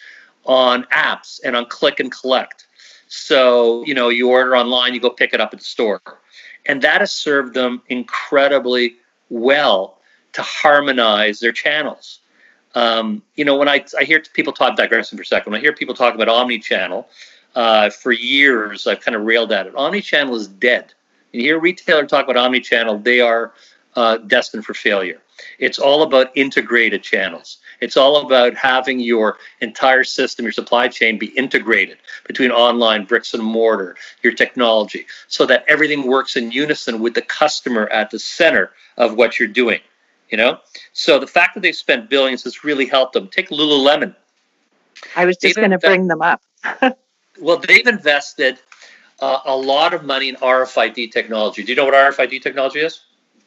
on 0.46 0.84
apps 0.86 1.40
and 1.44 1.56
on 1.56 1.66
click 1.66 2.00
and 2.00 2.12
collect. 2.12 2.68
So, 3.08 3.86
you 3.86 3.94
know, 3.94 4.10
you 4.10 4.30
order 4.30 4.56
online, 4.56 4.94
you 4.94 5.00
go 5.00 5.10
pick 5.10 5.34
it 5.34 5.42
up 5.42 5.54
at 5.54 5.60
the 5.60 5.66
store. 5.66 6.02
And 6.66 6.82
that 6.82 7.02
has 7.02 7.12
served 7.12 7.54
them 7.54 7.82
incredibly 7.88 8.96
well 9.30 10.00
to 10.34 10.42
harmonize 10.42 11.40
their 11.40 11.52
channels. 11.52 12.20
Um, 12.76 13.22
you 13.36 13.46
know, 13.46 13.56
when 13.56 13.70
I, 13.70 13.86
I 13.98 14.04
hear 14.04 14.22
people 14.34 14.52
talk, 14.52 14.76
digressing 14.76 15.18
for 15.18 15.22
a 15.22 15.26
second, 15.26 15.52
when 15.52 15.60
I 15.60 15.62
hear 15.62 15.74
people 15.74 15.94
talk 15.94 16.16
about 16.16 16.28
omni-channel, 16.28 17.08
uh, 17.56 17.90
for 17.92 18.12
years 18.12 18.88
I've 18.88 19.02
kind 19.02 19.16
of 19.16 19.24
railed 19.24 19.52
at 19.52 19.68
it. 19.68 19.76
Omni-channel 19.76 20.36
is 20.36 20.48
dead. 20.48 20.94
You 21.34 21.42
hear 21.42 21.58
a 21.58 21.62
retailer 21.62 22.06
talk 22.06 22.26
about 22.26 22.38
omni-channel, 22.38 23.00
they 23.00 23.20
are 23.20 23.54
uh, 23.96 24.18
destined 24.18 24.66
for 24.66 24.74
failure. 24.74 25.20
It's 25.60 25.80
all 25.80 26.04
about 26.04 26.32
integrated 26.36 27.04
channels. 27.04 27.58
It's 27.82 27.98
all 27.98 28.26
about 28.26 28.56
having 28.56 29.00
your 29.00 29.38
entire 29.62 30.04
system, 30.04 30.46
your 30.46 30.52
supply 30.52 30.88
chain 30.88 31.18
be 31.18 31.28
integrated 31.28 31.98
between 32.26 32.52
online, 32.52 33.06
bricks 33.06 33.34
and 33.34 33.44
mortar, 33.44 33.96
your 34.22 34.34
technology, 34.34 35.06
so 35.28 35.46
that 35.46 35.66
everything 35.68 36.08
works 36.08 36.36
in 36.36 36.52
unison 36.52 37.00
with 37.00 37.14
the 37.14 37.22
customer 37.22 37.88
at 37.88 38.10
the 38.12 38.20
center 38.20 38.72
of 38.98 39.16
what 39.16 39.40
you're 39.40 39.48
doing. 39.48 39.82
You 40.30 40.38
know? 40.38 40.60
So 40.94 41.20
the 41.20 41.28
fact 41.28 41.56
that 41.56 41.62
they've 41.62 41.76
spent 41.76 42.10
billions 42.10 42.44
has 42.44 42.64
really 42.64 42.86
helped 42.86 43.14
them. 43.14 43.28
Take 43.28 43.50
Lululemon. 43.50 44.16
I 45.16 45.26
was 45.26 45.38
just 45.38 45.56
going 45.56 45.72
to 45.72 45.80
bring 45.80 46.08
them 46.08 46.22
up. 46.22 46.42
well, 47.40 47.58
they've 47.58 47.86
invested 47.86 48.60
uh, 49.20 49.40
a 49.46 49.56
lot 49.56 49.94
of 49.94 50.04
money 50.04 50.30
in 50.30 50.36
RFID 50.36 51.12
technology. 51.12 51.64
Do 51.64 51.72
you 51.72 51.76
know 51.76 51.86
what 51.86 51.94
RFID 51.94 52.42
technology 52.42 52.80
is? 52.80 53.02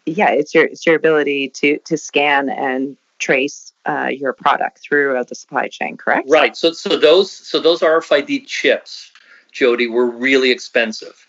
Yeah, 0.06 0.30
it's 0.30 0.54
your 0.54 0.64
it's 0.64 0.86
your 0.86 0.94
ability 0.94 1.48
to 1.50 1.78
to 1.78 1.96
scan 1.96 2.48
and 2.48 2.96
trace 3.18 3.72
uh, 3.86 4.08
your 4.12 4.32
product 4.32 4.80
throughout 4.80 5.28
the 5.28 5.34
supply 5.34 5.68
chain, 5.68 5.96
correct? 5.96 6.28
Right. 6.30 6.56
So 6.56 6.72
so 6.72 6.96
those 6.96 7.30
so 7.30 7.60
those 7.60 7.80
RFID 7.80 8.46
chips, 8.46 9.10
Jodi, 9.52 9.88
were 9.88 10.06
really 10.06 10.50
expensive. 10.50 11.26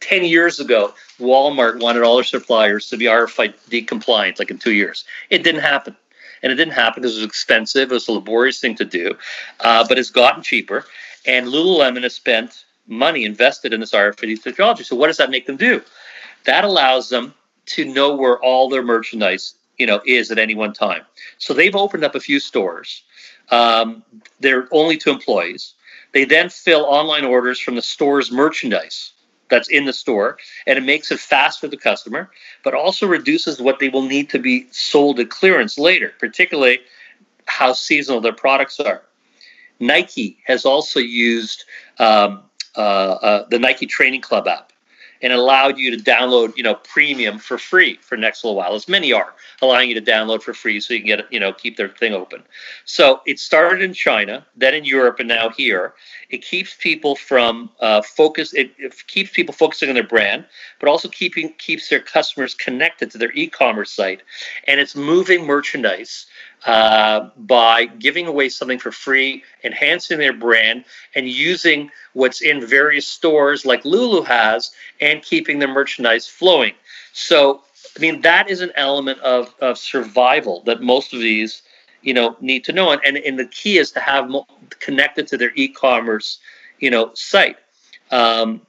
10 0.00 0.24
years 0.24 0.60
ago, 0.60 0.94
Walmart 1.18 1.80
wanted 1.80 2.02
all 2.02 2.16
their 2.16 2.24
suppliers 2.24 2.88
to 2.90 2.96
be 2.96 3.06
RFID 3.06 3.88
compliant, 3.88 4.38
like 4.38 4.50
in 4.50 4.58
two 4.58 4.72
years. 4.72 5.04
It 5.30 5.42
didn't 5.42 5.62
happen. 5.62 5.96
And 6.42 6.52
it 6.52 6.56
didn't 6.56 6.74
happen 6.74 7.02
because 7.02 7.16
it 7.16 7.20
was 7.20 7.26
expensive. 7.26 7.90
It 7.90 7.94
was 7.94 8.06
a 8.08 8.12
laborious 8.12 8.60
thing 8.60 8.76
to 8.76 8.84
do, 8.84 9.16
uh, 9.60 9.86
but 9.88 9.98
it's 9.98 10.10
gotten 10.10 10.42
cheaper. 10.42 10.84
And 11.24 11.46
Lululemon 11.46 12.02
has 12.02 12.14
spent 12.14 12.64
money 12.86 13.24
invested 13.24 13.72
in 13.72 13.80
this 13.80 13.92
RFID 13.92 14.42
technology. 14.42 14.84
So 14.84 14.94
what 14.94 15.08
does 15.08 15.16
that 15.16 15.30
make 15.30 15.46
them 15.46 15.56
do? 15.56 15.82
That 16.44 16.62
allows 16.64 17.08
them 17.08 17.34
to 17.66 17.84
know 17.84 18.14
where 18.14 18.38
all 18.38 18.68
their 18.68 18.82
merchandise, 18.82 19.54
you 19.78 19.86
know, 19.86 20.00
is 20.06 20.30
at 20.30 20.38
any 20.38 20.54
one 20.54 20.72
time. 20.72 21.02
So 21.38 21.54
they've 21.54 21.74
opened 21.76 22.04
up 22.04 22.14
a 22.14 22.20
few 22.20 22.40
stores. 22.40 23.02
Um, 23.50 24.02
they're 24.40 24.68
only 24.70 24.96
to 24.98 25.10
employees. 25.10 25.74
They 26.12 26.24
then 26.24 26.48
fill 26.48 26.84
online 26.84 27.24
orders 27.24 27.60
from 27.60 27.74
the 27.74 27.82
store's 27.82 28.30
merchandise 28.30 29.12
that's 29.48 29.68
in 29.68 29.84
the 29.84 29.92
store, 29.92 30.38
and 30.66 30.78
it 30.78 30.82
makes 30.82 31.12
it 31.12 31.20
fast 31.20 31.60
for 31.60 31.68
the 31.68 31.76
customer, 31.76 32.30
but 32.64 32.74
also 32.74 33.06
reduces 33.06 33.60
what 33.60 33.78
they 33.78 33.88
will 33.88 34.02
need 34.02 34.30
to 34.30 34.38
be 34.38 34.66
sold 34.70 35.20
at 35.20 35.30
clearance 35.30 35.78
later, 35.78 36.12
particularly 36.18 36.80
how 37.46 37.72
seasonal 37.72 38.20
their 38.20 38.32
products 38.32 38.80
are. 38.80 39.02
Nike 39.78 40.38
has 40.44 40.64
also 40.64 41.00
used 41.00 41.64
um, 41.98 42.42
uh, 42.76 42.80
uh, 42.80 43.48
the 43.48 43.58
Nike 43.58 43.86
Training 43.86 44.20
Club 44.20 44.48
app 44.48 44.72
and 45.22 45.32
allowed 45.32 45.78
you 45.78 45.96
to 45.96 46.02
download, 46.02 46.56
you 46.56 46.62
know, 46.62 46.74
premium 46.74 47.38
for 47.38 47.58
free 47.58 47.98
for 48.02 48.16
next 48.16 48.44
little 48.44 48.56
while, 48.56 48.74
as 48.74 48.88
many 48.88 49.12
are, 49.12 49.34
allowing 49.62 49.88
you 49.88 49.94
to 49.94 50.10
download 50.10 50.42
for 50.42 50.54
free 50.54 50.80
so 50.80 50.94
you 50.94 51.00
can 51.00 51.06
get, 51.06 51.32
you 51.32 51.40
know, 51.40 51.52
keep 51.52 51.76
their 51.76 51.88
thing 51.88 52.12
open. 52.12 52.42
So 52.84 53.20
it 53.26 53.38
started 53.38 53.82
in 53.82 53.92
China, 53.92 54.46
then 54.56 54.74
in 54.74 54.84
Europe, 54.84 55.20
and 55.20 55.28
now 55.28 55.50
here. 55.50 55.94
It 56.28 56.42
keeps 56.42 56.74
people 56.74 57.14
from 57.14 57.70
uh, 57.80 58.02
focus. 58.02 58.52
It, 58.52 58.72
it, 58.78 58.94
keeps 59.06 59.30
people 59.30 59.54
focusing 59.54 59.88
on 59.88 59.94
their 59.94 60.04
brand, 60.04 60.44
but 60.80 60.88
also 60.88 61.08
keeping 61.08 61.52
keeps 61.54 61.88
their 61.88 62.00
customers 62.00 62.54
connected 62.54 63.10
to 63.12 63.18
their 63.18 63.32
e-commerce 63.32 63.92
site, 63.92 64.22
and 64.66 64.80
it's 64.80 64.96
moving 64.96 65.46
merchandise 65.46 66.26
uh, 66.66 67.30
by 67.36 67.86
giving 67.86 68.26
away 68.26 68.48
something 68.48 68.78
for 68.78 68.90
free, 68.90 69.42
enhancing 69.62 70.18
their 70.18 70.32
brand, 70.32 70.84
and 71.14 71.28
using 71.28 71.90
what's 72.12 72.42
in 72.42 72.64
various 72.66 73.06
stores 73.06 73.64
like 73.64 73.84
Lulu 73.84 74.22
has, 74.22 74.72
and 75.00 75.22
keeping 75.22 75.60
their 75.60 75.72
merchandise 75.72 76.26
flowing. 76.26 76.74
So, 77.12 77.62
I 77.96 78.00
mean, 78.00 78.20
that 78.22 78.50
is 78.50 78.60
an 78.60 78.72
element 78.74 79.20
of, 79.20 79.54
of 79.60 79.78
survival 79.78 80.62
that 80.66 80.82
most 80.82 81.14
of 81.14 81.20
these, 81.20 81.62
you 82.02 82.12
know, 82.12 82.36
need 82.40 82.64
to 82.64 82.72
know. 82.72 82.90
And, 82.90 83.00
and, 83.04 83.16
and 83.16 83.38
the 83.38 83.46
key 83.46 83.78
is 83.78 83.92
to 83.92 84.00
have 84.00 84.28
mo- 84.28 84.46
connected 84.80 85.28
to 85.28 85.36
their 85.36 85.52
e-commerce, 85.54 86.38
you 86.80 86.90
know, 86.90 87.12
site. 87.14 87.58
Um, 88.10 88.60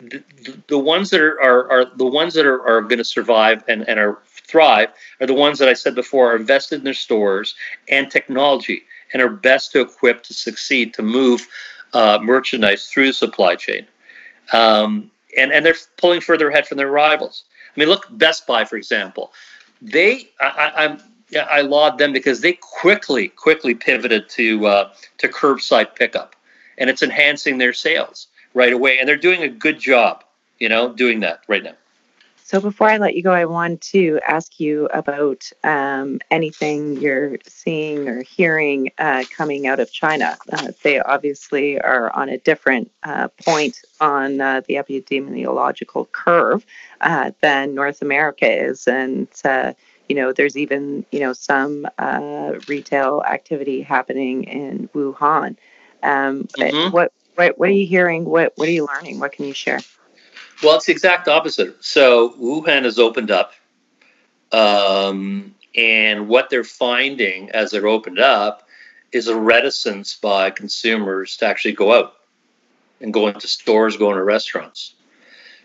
the, 0.00 0.22
the, 0.68 0.78
ones 0.78 1.08
that 1.10 1.22
are, 1.22 1.40
are, 1.40 1.70
are 1.70 1.84
the 1.96 2.04
ones 2.04 2.34
that 2.34 2.44
are, 2.44 2.60
are 2.66 2.82
going 2.82 2.98
to 2.98 3.04
survive 3.04 3.64
and, 3.66 3.88
and 3.88 3.98
are 3.98 4.18
thrive 4.46 4.88
are 5.20 5.26
the 5.26 5.34
ones 5.34 5.58
that 5.58 5.68
I 5.68 5.74
said 5.74 5.94
before 5.94 6.32
are 6.32 6.36
invested 6.36 6.76
in 6.76 6.84
their 6.84 6.94
stores 6.94 7.54
and 7.88 8.10
technology 8.10 8.82
and 9.12 9.22
are 9.22 9.28
best 9.28 9.72
to 9.72 9.80
equip 9.80 10.22
to 10.24 10.34
succeed 10.34 10.94
to 10.94 11.02
move 11.02 11.46
uh, 11.92 12.18
merchandise 12.22 12.88
through 12.88 13.08
the 13.08 13.12
supply 13.12 13.54
chain. 13.56 13.86
Um, 14.52 15.10
and, 15.36 15.52
and 15.52 15.64
they're 15.64 15.76
pulling 15.96 16.20
further 16.20 16.48
ahead 16.48 16.66
from 16.66 16.78
their 16.78 16.90
rivals. 16.90 17.44
I 17.76 17.80
mean, 17.80 17.88
look, 17.88 18.06
Best 18.10 18.46
Buy, 18.46 18.64
for 18.64 18.76
example. 18.76 19.32
They, 19.82 20.30
I, 20.40 20.72
I'm, 20.76 20.98
I 21.50 21.60
laud 21.60 21.98
them 21.98 22.12
because 22.12 22.40
they 22.40 22.54
quickly, 22.54 23.28
quickly 23.28 23.74
pivoted 23.74 24.28
to 24.30 24.66
uh, 24.66 24.92
to 25.18 25.28
curbside 25.28 25.94
pickup, 25.94 26.36
and 26.78 26.88
it's 26.88 27.02
enhancing 27.02 27.58
their 27.58 27.72
sales 27.72 28.28
right 28.54 28.72
away. 28.72 28.98
And 28.98 29.08
they're 29.08 29.16
doing 29.16 29.42
a 29.42 29.48
good 29.48 29.78
job, 29.78 30.24
you 30.58 30.68
know, 30.68 30.92
doing 30.92 31.20
that 31.20 31.40
right 31.48 31.62
now. 31.62 31.74
So 32.46 32.60
before 32.60 32.88
I 32.88 32.98
let 32.98 33.16
you 33.16 33.24
go, 33.24 33.32
I 33.32 33.44
want 33.44 33.80
to 33.90 34.20
ask 34.24 34.60
you 34.60 34.86
about 34.94 35.50
um, 35.64 36.20
anything 36.30 36.96
you're 37.00 37.38
seeing 37.44 38.06
or 38.06 38.22
hearing 38.22 38.92
uh, 38.98 39.24
coming 39.36 39.66
out 39.66 39.80
of 39.80 39.90
China. 39.90 40.38
Uh, 40.52 40.70
they 40.84 41.00
obviously 41.00 41.80
are 41.80 42.14
on 42.14 42.28
a 42.28 42.38
different 42.38 42.92
uh, 43.02 43.26
point 43.44 43.80
on 44.00 44.40
uh, 44.40 44.62
the 44.68 44.74
epidemiological 44.74 46.12
curve 46.12 46.64
uh, 47.00 47.32
than 47.40 47.74
North 47.74 48.00
America 48.00 48.48
is, 48.48 48.86
and 48.86 49.26
uh, 49.44 49.72
you 50.08 50.14
know 50.14 50.32
there's 50.32 50.56
even 50.56 51.04
you 51.10 51.18
know 51.18 51.32
some 51.32 51.84
retail 52.68 53.24
activity 53.28 53.82
happening 53.82 54.44
in 54.44 54.88
Wuhan. 54.94 55.56
Um, 56.04 56.44
mm-hmm. 56.44 56.92
what, 56.92 57.12
what 57.34 57.58
what 57.58 57.68
are 57.70 57.72
you 57.72 57.88
hearing? 57.88 58.24
What 58.24 58.52
what 58.54 58.68
are 58.68 58.72
you 58.72 58.86
learning? 58.86 59.18
What 59.18 59.32
can 59.32 59.46
you 59.46 59.52
share? 59.52 59.80
Well, 60.62 60.76
it's 60.76 60.86
the 60.86 60.92
exact 60.92 61.28
opposite. 61.28 61.84
So 61.84 62.30
Wuhan 62.40 62.84
has 62.84 62.98
opened 62.98 63.30
up, 63.30 63.52
um, 64.52 65.54
and 65.74 66.28
what 66.28 66.48
they're 66.48 66.64
finding 66.64 67.50
as 67.50 67.70
they're 67.70 67.86
opened 67.86 68.18
up 68.18 68.66
is 69.12 69.28
a 69.28 69.36
reticence 69.36 70.14
by 70.14 70.50
consumers 70.50 71.36
to 71.38 71.46
actually 71.46 71.72
go 71.72 71.92
out 71.92 72.14
and 73.00 73.12
go 73.12 73.28
into 73.28 73.46
stores, 73.46 73.96
go 73.96 74.10
into 74.10 74.22
restaurants. 74.22 74.94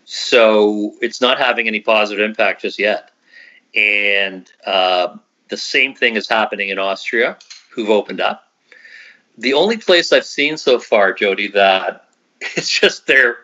So 0.04 0.94
it's 1.00 1.20
not 1.20 1.38
having 1.38 1.68
any 1.68 1.80
positive 1.80 2.24
impact 2.24 2.62
just 2.62 2.78
yet. 2.78 3.10
And 3.74 4.50
uh, 4.66 5.16
the 5.48 5.56
same 5.56 5.94
thing 5.94 6.16
is 6.16 6.28
happening 6.28 6.68
in 6.68 6.78
Austria, 6.78 7.38
who've 7.70 7.90
opened 7.90 8.20
up. 8.20 8.48
The 9.38 9.54
only 9.54 9.78
place 9.78 10.12
I've 10.12 10.26
seen 10.26 10.58
so 10.58 10.78
far, 10.78 11.14
Jodi, 11.14 11.48
that 11.48 12.08
it's 12.40 12.68
just 12.68 13.06
they're 13.06 13.38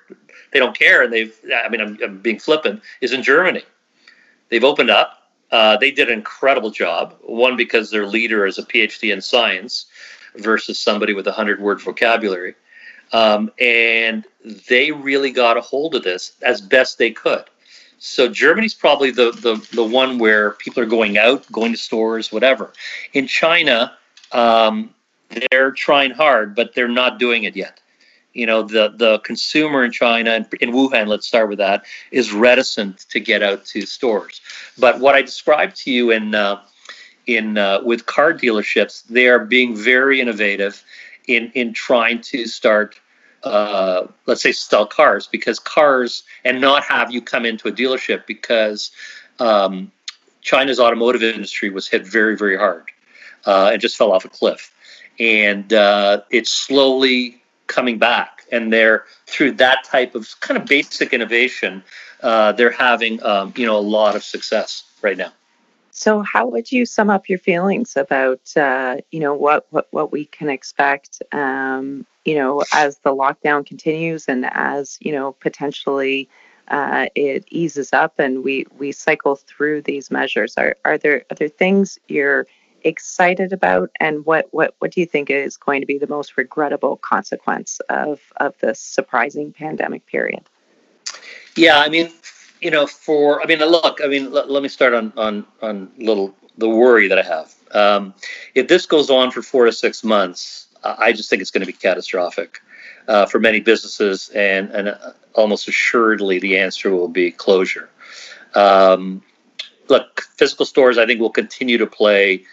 they 0.52 0.58
don't 0.58 0.78
care, 0.78 1.02
and 1.02 1.12
they've. 1.12 1.34
I 1.64 1.68
mean, 1.68 1.80
I'm, 1.80 1.98
I'm 2.02 2.18
being 2.18 2.38
flippant. 2.38 2.82
Is 3.00 3.12
in 3.12 3.22
Germany. 3.22 3.62
They've 4.48 4.64
opened 4.64 4.90
up. 4.90 5.30
Uh, 5.50 5.76
they 5.76 5.90
did 5.90 6.08
an 6.08 6.14
incredible 6.14 6.70
job. 6.70 7.16
One 7.22 7.56
because 7.56 7.90
their 7.90 8.06
leader 8.06 8.46
is 8.46 8.58
a 8.58 8.62
PhD 8.62 9.12
in 9.12 9.20
science 9.20 9.86
versus 10.36 10.78
somebody 10.78 11.14
with 11.14 11.26
a 11.26 11.32
hundred 11.32 11.60
word 11.60 11.80
vocabulary, 11.80 12.54
um, 13.12 13.50
and 13.58 14.24
they 14.68 14.92
really 14.92 15.30
got 15.30 15.56
a 15.56 15.60
hold 15.60 15.94
of 15.94 16.04
this 16.04 16.32
as 16.42 16.60
best 16.60 16.98
they 16.98 17.10
could. 17.10 17.44
So 17.98 18.28
Germany's 18.28 18.74
probably 18.74 19.10
the, 19.10 19.32
the 19.32 19.66
the 19.74 19.84
one 19.84 20.18
where 20.18 20.52
people 20.52 20.82
are 20.82 20.86
going 20.86 21.18
out, 21.18 21.50
going 21.50 21.72
to 21.72 21.78
stores, 21.78 22.30
whatever. 22.30 22.72
In 23.12 23.26
China, 23.26 23.96
um, 24.32 24.94
they're 25.50 25.72
trying 25.72 26.12
hard, 26.12 26.54
but 26.54 26.74
they're 26.74 26.88
not 26.88 27.18
doing 27.18 27.44
it 27.44 27.56
yet 27.56 27.80
you 28.34 28.46
know 28.46 28.62
the 28.62 28.92
the 28.96 29.18
consumer 29.20 29.84
in 29.84 29.92
China 29.92 30.30
and 30.30 30.46
in 30.60 30.72
Wuhan, 30.72 31.06
let's 31.06 31.26
start 31.26 31.48
with 31.48 31.58
that, 31.58 31.84
is 32.10 32.32
reticent 32.32 32.98
to 33.10 33.20
get 33.20 33.42
out 33.42 33.64
to 33.66 33.82
stores. 33.82 34.40
But 34.78 35.00
what 35.00 35.14
I 35.14 35.22
described 35.22 35.76
to 35.84 35.90
you 35.90 36.10
in 36.10 36.34
uh, 36.34 36.62
in 37.26 37.58
uh, 37.58 37.80
with 37.82 38.06
car 38.06 38.32
dealerships, 38.32 39.04
they 39.04 39.28
are 39.28 39.38
being 39.38 39.76
very 39.76 40.20
innovative 40.20 40.82
in 41.26 41.50
in 41.54 41.72
trying 41.72 42.20
to 42.22 42.46
start. 42.46 42.98
Uh, 43.44 44.08
let's 44.26 44.42
say 44.42 44.50
sell 44.50 44.84
cars 44.84 45.28
because 45.28 45.60
cars 45.60 46.24
and 46.44 46.60
not 46.60 46.82
have 46.82 47.12
you 47.12 47.22
come 47.22 47.46
into 47.46 47.68
a 47.68 47.72
dealership 47.72 48.26
because 48.26 48.90
um, 49.38 49.92
China's 50.40 50.80
automotive 50.80 51.22
industry 51.22 51.70
was 51.70 51.86
hit 51.86 52.04
very 52.04 52.36
very 52.36 52.56
hard 52.56 52.90
uh, 53.46 53.70
and 53.72 53.80
just 53.80 53.96
fell 53.96 54.10
off 54.10 54.24
a 54.24 54.28
cliff 54.28 54.72
and 55.18 55.72
uh, 55.72 56.20
it's 56.30 56.50
slowly 56.50 57.40
coming 57.68 57.98
back, 57.98 58.44
and 58.50 58.72
they're 58.72 59.04
through 59.26 59.52
that 59.52 59.84
type 59.84 60.14
of 60.14 60.28
kind 60.40 60.60
of 60.60 60.66
basic 60.66 61.12
innovation, 61.12 61.84
uh, 62.22 62.52
they're 62.52 62.70
having 62.70 63.22
um, 63.22 63.52
you 63.56 63.66
know 63.66 63.78
a 63.78 63.80
lot 63.80 64.16
of 64.16 64.24
success 64.24 64.84
right 65.02 65.16
now. 65.16 65.32
So, 65.90 66.22
how 66.22 66.46
would 66.46 66.70
you 66.70 66.86
sum 66.86 67.10
up 67.10 67.28
your 67.28 67.38
feelings 67.38 67.96
about 67.96 68.56
uh, 68.56 68.98
you 69.10 69.20
know 69.20 69.34
what, 69.34 69.66
what 69.70 69.88
what 69.90 70.10
we 70.10 70.24
can 70.24 70.48
expect? 70.48 71.22
Um, 71.32 72.06
you 72.24 72.34
know, 72.34 72.64
as 72.72 72.98
the 72.98 73.14
lockdown 73.14 73.64
continues 73.64 74.28
and 74.28 74.44
as 74.50 74.98
you 75.00 75.12
know 75.12 75.32
potentially 75.32 76.28
uh, 76.68 77.06
it 77.14 77.44
eases 77.50 77.92
up 77.92 78.18
and 78.18 78.44
we 78.44 78.66
we 78.76 78.92
cycle 78.92 79.36
through 79.36 79.82
these 79.82 80.10
measures. 80.10 80.54
Are 80.56 80.76
are 80.84 80.98
there 80.98 81.24
are 81.30 81.34
there 81.34 81.48
things 81.48 81.98
you're 82.08 82.46
excited 82.84 83.52
about, 83.52 83.90
and 84.00 84.24
what 84.24 84.48
what 84.50 84.74
what 84.78 84.92
do 84.92 85.00
you 85.00 85.06
think 85.06 85.30
is 85.30 85.56
going 85.56 85.80
to 85.80 85.86
be 85.86 85.98
the 85.98 86.06
most 86.06 86.36
regrettable 86.36 86.96
consequence 86.96 87.80
of 87.88 88.20
of 88.36 88.58
this 88.58 88.80
surprising 88.80 89.52
pandemic 89.52 90.06
period? 90.06 90.42
Yeah, 91.56 91.78
I 91.78 91.88
mean, 91.88 92.10
you 92.60 92.70
know, 92.70 92.86
for 92.86 93.42
I 93.42 93.46
mean, 93.46 93.58
look, 93.58 94.00
I 94.02 94.06
mean, 94.06 94.32
let, 94.32 94.50
let 94.50 94.62
me 94.62 94.68
start 94.68 94.94
on 94.94 95.12
on 95.16 95.46
on 95.62 95.90
little 95.98 96.34
the 96.56 96.68
worry 96.68 97.08
that 97.08 97.18
I 97.18 97.22
have. 97.22 97.54
Um, 97.72 98.14
if 98.54 98.68
this 98.68 98.86
goes 98.86 99.10
on 99.10 99.30
for 99.30 99.42
four 99.42 99.66
to 99.66 99.72
six 99.72 100.02
months, 100.02 100.66
I 100.82 101.12
just 101.12 101.30
think 101.30 101.42
it's 101.42 101.50
going 101.50 101.60
to 101.60 101.66
be 101.66 101.72
catastrophic 101.72 102.60
uh, 103.06 103.26
for 103.26 103.38
many 103.38 103.60
businesses, 103.60 104.30
and 104.30 104.70
and 104.70 104.88
uh, 104.88 105.12
almost 105.34 105.68
assuredly 105.68 106.38
the 106.38 106.58
answer 106.58 106.90
will 106.90 107.08
be 107.08 107.30
closure. 107.30 107.88
Um, 108.54 109.22
look, 109.88 110.22
physical 110.36 110.66
stores 110.66 110.98
I 110.98 111.06
think 111.06 111.20
will 111.20 111.30
continue 111.30 111.78
to 111.78 111.86
play 111.86 112.44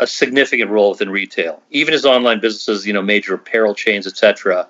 a 0.00 0.06
significant 0.06 0.70
role 0.70 0.90
within 0.90 1.10
retail, 1.10 1.62
even 1.70 1.94
as 1.94 2.04
online 2.04 2.40
businesses, 2.40 2.86
you 2.86 2.92
know, 2.92 3.02
major 3.02 3.34
apparel 3.34 3.74
chains, 3.74 4.06
etc., 4.06 4.66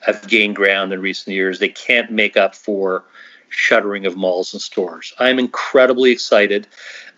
have 0.00 0.26
gained 0.28 0.54
ground 0.54 0.92
in 0.92 1.00
recent 1.00 1.34
years. 1.34 1.58
They 1.58 1.70
can't 1.70 2.12
make 2.12 2.36
up 2.36 2.54
for 2.54 3.04
shuttering 3.48 4.04
of 4.04 4.16
malls 4.16 4.52
and 4.52 4.60
stores. 4.60 5.14
I'm 5.18 5.38
incredibly 5.38 6.10
excited 6.10 6.66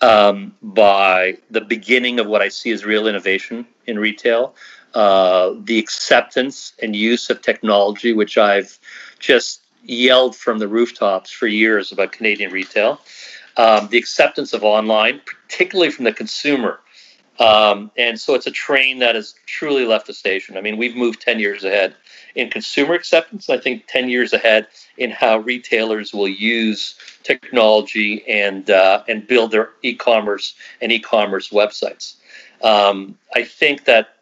um, 0.01 0.55
by 0.63 1.39
the 1.51 1.61
beginning 1.61 2.21
of 2.21 2.27
what 2.27 2.43
I 2.43 2.49
see 2.49 2.71
as 2.71 2.85
real 2.85 3.09
innovation 3.09 3.67
in 3.87 3.99
retail. 3.99 4.55
Uh, 4.95 5.55
the 5.65 5.79
acceptance 5.79 6.73
and 6.81 6.95
use 6.95 7.29
of 7.31 7.43
technology, 7.43 8.13
which 8.13 8.39
I've 8.39 8.79
just 9.19 9.63
yelled 9.83 10.37
from 10.37 10.59
the 10.59 10.69
rooftops 10.69 11.31
for 11.31 11.47
years 11.47 11.91
about 11.91 12.13
Canadian 12.13 12.53
retail. 12.53 13.01
Um, 13.57 13.89
the 13.89 13.99
acceptance 13.99 14.53
of 14.53 14.63
online, 14.63 15.21
particularly 15.25 15.91
from 15.91 16.05
the 16.05 16.13
consumer, 16.13 16.81
um, 17.39 17.91
and 17.97 18.19
so 18.19 18.35
it's 18.35 18.47
a 18.47 18.51
train 18.51 19.01
that 19.01 19.15
has 19.15 19.35
truly 19.47 19.85
left 19.85 20.07
the 20.07 20.15
station. 20.15 20.57
I 20.57 20.61
mean, 20.61 20.77
we've 20.77 20.97
moved 20.97 21.21
10 21.21 21.39
years 21.39 21.65
ahead 21.65 21.95
in 22.35 22.51
consumer 22.51 22.95
acceptance, 22.95 23.49
I 23.51 23.59
think 23.59 23.87
10 23.89 24.09
years 24.09 24.33
ahead 24.33 24.69
in 24.97 25.11
how 25.11 25.39
retailers 25.39 26.13
will 26.13 26.29
use 26.29 26.95
technology 27.23 28.27
and, 28.29 28.69
uh, 28.71 29.03
and 29.09 29.27
build 29.27 29.51
their 29.51 29.71
e 29.83 29.95
commerce 29.95 30.55
and 30.81 30.93
e 30.93 30.99
commerce 30.99 31.51
websites. 31.51 32.15
Um, 32.63 33.19
I 33.35 33.45
think 33.45 33.85
that 33.85 34.17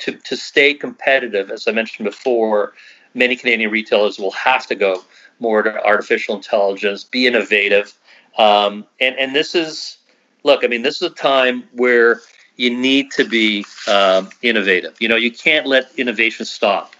to, 0.00 0.12
to 0.12 0.36
stay 0.36 0.74
competitive, 0.74 1.50
as 1.50 1.66
I 1.66 1.72
mentioned 1.72 2.06
before, 2.06 2.74
many 3.14 3.36
Canadian 3.36 3.70
retailers 3.70 4.18
will 4.18 4.32
have 4.32 4.66
to 4.66 4.74
go 4.74 5.04
more 5.40 5.62
to 5.62 5.84
artificial 5.84 6.36
intelligence, 6.36 7.04
be 7.04 7.26
innovative. 7.26 7.94
Um, 8.36 8.86
and, 9.00 9.16
and 9.16 9.34
this 9.34 9.54
is 9.54 9.98
look, 10.46 10.64
I 10.64 10.68
mean, 10.68 10.82
this 10.82 10.96
is 10.96 11.02
a 11.02 11.10
time 11.10 11.64
where 11.72 12.22
you 12.56 12.70
need 12.74 13.10
to 13.12 13.24
be 13.24 13.66
um, 13.88 14.30
innovative. 14.40 14.96
You 15.00 15.08
know, 15.08 15.16
you 15.16 15.30
can't 15.30 15.66
let 15.66 15.90
innovation 15.98 16.46
stop. 16.46 16.94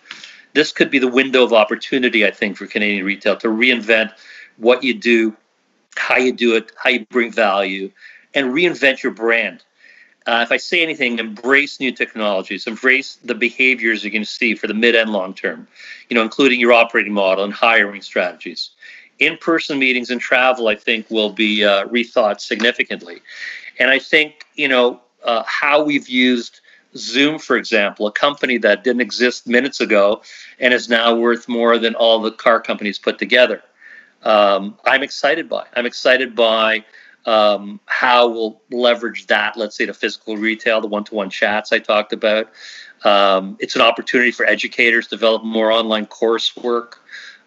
This 0.53 0.72
could 0.72 0.90
be 0.90 0.99
the 0.99 1.09
window 1.09 1.44
of 1.44 1.53
opportunity, 1.53 2.26
I 2.26 2.30
think, 2.30 2.57
for 2.57 2.66
Canadian 2.66 3.07
retail 3.07 3.36
to 3.36 3.49
reinvent 3.49 4.12
what 4.57 4.82
you 4.82 4.94
do, 4.94 5.34
how 5.97 6.16
you 6.16 6.32
do 6.32 6.57
it, 6.57 6.72
how 6.76 6.90
you 6.90 7.07
bring 7.07 7.30
value, 7.30 7.90
and 8.34 8.49
reinvent 8.49 9.03
your 9.03 9.12
brand. 9.12 9.62
Uh, 10.26 10.40
if 10.42 10.51
I 10.51 10.57
say 10.57 10.82
anything, 10.82 11.20
embrace 11.20 11.78
new 11.78 11.92
technologies, 11.92 12.66
embrace 12.66 13.16
the 13.24 13.34
behaviors 13.34 14.03
you're 14.03 14.11
going 14.11 14.24
to 14.24 14.30
see 14.30 14.57
for 14.57 14.66
the 14.66 14.74
mid 14.74 14.97
and 14.97 15.11
long 15.11 15.34
term, 15.34 15.68
you 16.11 16.16
know, 16.16 16.22
including 16.22 16.59
your 16.59 16.72
operating 16.72 17.12
model 17.12 17.44
and 17.44 17.53
hiring 17.53 18.03
strategies 18.03 18.70
in-person 19.18 19.78
meetings 19.78 20.10
and 20.10 20.20
travel, 20.20 20.68
I 20.68 20.74
think, 20.74 21.10
will 21.10 21.30
be 21.30 21.64
uh, 21.64 21.86
rethought 21.88 22.40
significantly. 22.40 23.22
And 23.78 23.90
I 23.90 23.98
think 23.98 24.46
you 24.54 24.68
know 24.68 25.00
uh, 25.24 25.42
how 25.46 25.82
we've 25.82 26.08
used 26.08 26.60
Zoom, 26.96 27.38
for 27.38 27.56
example, 27.56 28.06
a 28.06 28.12
company 28.12 28.58
that 28.58 28.84
didn't 28.84 29.02
exist 29.02 29.46
minutes 29.46 29.80
ago 29.80 30.22
and 30.58 30.72
is 30.72 30.88
now 30.88 31.14
worth 31.14 31.48
more 31.48 31.78
than 31.78 31.94
all 31.94 32.20
the 32.20 32.30
car 32.30 32.60
companies 32.60 32.98
put 32.98 33.18
together. 33.18 33.62
Um, 34.22 34.78
I'm 34.84 35.02
excited 35.02 35.48
by. 35.48 35.66
I'm 35.74 35.86
excited 35.86 36.34
by 36.34 36.84
um, 37.26 37.80
how 37.86 38.28
we'll 38.28 38.60
leverage 38.70 39.26
that. 39.26 39.56
Let's 39.56 39.76
say 39.76 39.84
the 39.84 39.94
physical 39.94 40.36
retail, 40.36 40.80
the 40.80 40.86
one-to-one 40.86 41.30
chats 41.30 41.72
I 41.72 41.78
talked 41.80 42.12
about. 42.12 42.50
Um, 43.04 43.56
it's 43.60 43.76
an 43.76 43.82
opportunity 43.82 44.30
for 44.30 44.46
educators 44.46 45.08
to 45.08 45.16
develop 45.16 45.44
more 45.44 45.70
online 45.70 46.06
coursework 46.06 46.94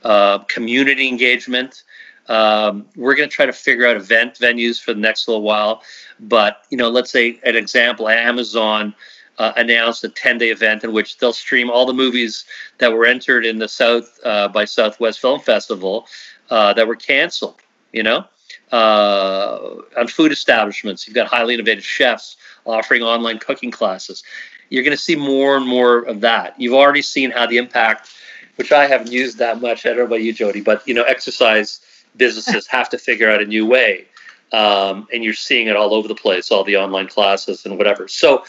uh, 0.04 0.40
community 0.40 1.08
engagement. 1.08 1.84
Um, 2.28 2.86
we're 2.96 3.16
going 3.16 3.28
to 3.28 3.34
try 3.34 3.48
to 3.48 3.54
figure 3.54 3.88
out 3.88 3.98
event 3.98 4.36
venues 4.36 4.80
for 4.82 4.94
the 4.94 5.00
next 5.00 5.28
little 5.28 5.42
while. 5.42 5.82
But, 6.20 6.64
you 6.70 6.78
know, 6.78 6.90
let's 6.90 7.12
say 7.12 7.40
an 7.44 7.56
example 7.56 8.08
Amazon 8.08 8.94
uh, 9.40 9.54
announced 9.56 10.04
a 10.04 10.10
10 10.10 10.38
day 10.38 10.50
event 10.50 10.84
in 10.84 10.94
which 10.94 11.18
they'll 11.18 11.34
stream 11.34 11.72
all 11.72 11.86
the 11.86 11.94
movies 11.94 12.46
that 12.78 12.94
were 12.94 13.06
entered 13.06 13.46
in 13.46 13.58
the 13.58 13.68
South 13.68 14.20
uh, 14.24 14.48
by 14.48 14.66
Southwest 14.66 15.20
Film 15.20 15.40
Festival 15.40 16.08
uh, 16.50 16.74
that 16.74 16.88
were 16.88 16.96
canceled, 16.96 17.56
you 17.94 18.04
know? 18.04 18.26
Uh, 18.72 19.78
on 19.98 20.08
food 20.08 20.32
establishments, 20.32 21.08
you've 21.08 21.16
got 21.16 21.26
highly 21.26 21.56
innovative 21.56 21.84
chefs 21.84 22.38
offering 22.66 23.02
online 23.02 23.40
cooking 23.40 23.72
classes. 23.72 24.24
You're 24.70 24.84
going 24.84 24.96
to 24.96 25.02
see 25.02 25.16
more 25.16 25.58
and 25.58 25.68
more 25.68 26.00
of 26.00 26.22
that. 26.22 26.60
You've 26.60 26.76
already 26.76 27.02
seen 27.02 27.32
how 27.32 27.48
the 27.48 27.58
impact 27.58 28.12
which 28.60 28.74
I 28.74 28.88
haven't 28.88 29.10
used 29.10 29.38
that 29.38 29.62
much. 29.62 29.86
I 29.86 29.90
don't 29.90 30.00
know 30.00 30.04
about 30.04 30.22
you, 30.22 30.34
Jodi, 30.34 30.60
but 30.60 30.86
you 30.86 30.94
know, 30.94 31.04
exercise 31.04 31.80
businesses 32.18 32.68
have 32.68 32.90
to 32.90 32.98
figure 32.98 33.32
out 33.32 33.42
a 33.42 33.46
new 33.46 33.66
way, 33.66 34.06
um, 34.52 35.08
and 35.14 35.24
you're 35.24 35.34
seeing 35.34 35.68
it 35.68 35.78
all 35.78 35.94
over 35.94 36.10
the 36.10 36.16
place, 36.16 36.52
all 36.52 36.66
the 36.66 36.76
online 36.76 37.08
classes 37.08 37.66
and 37.66 37.78
whatever. 37.78 38.10
So, 38.10 38.44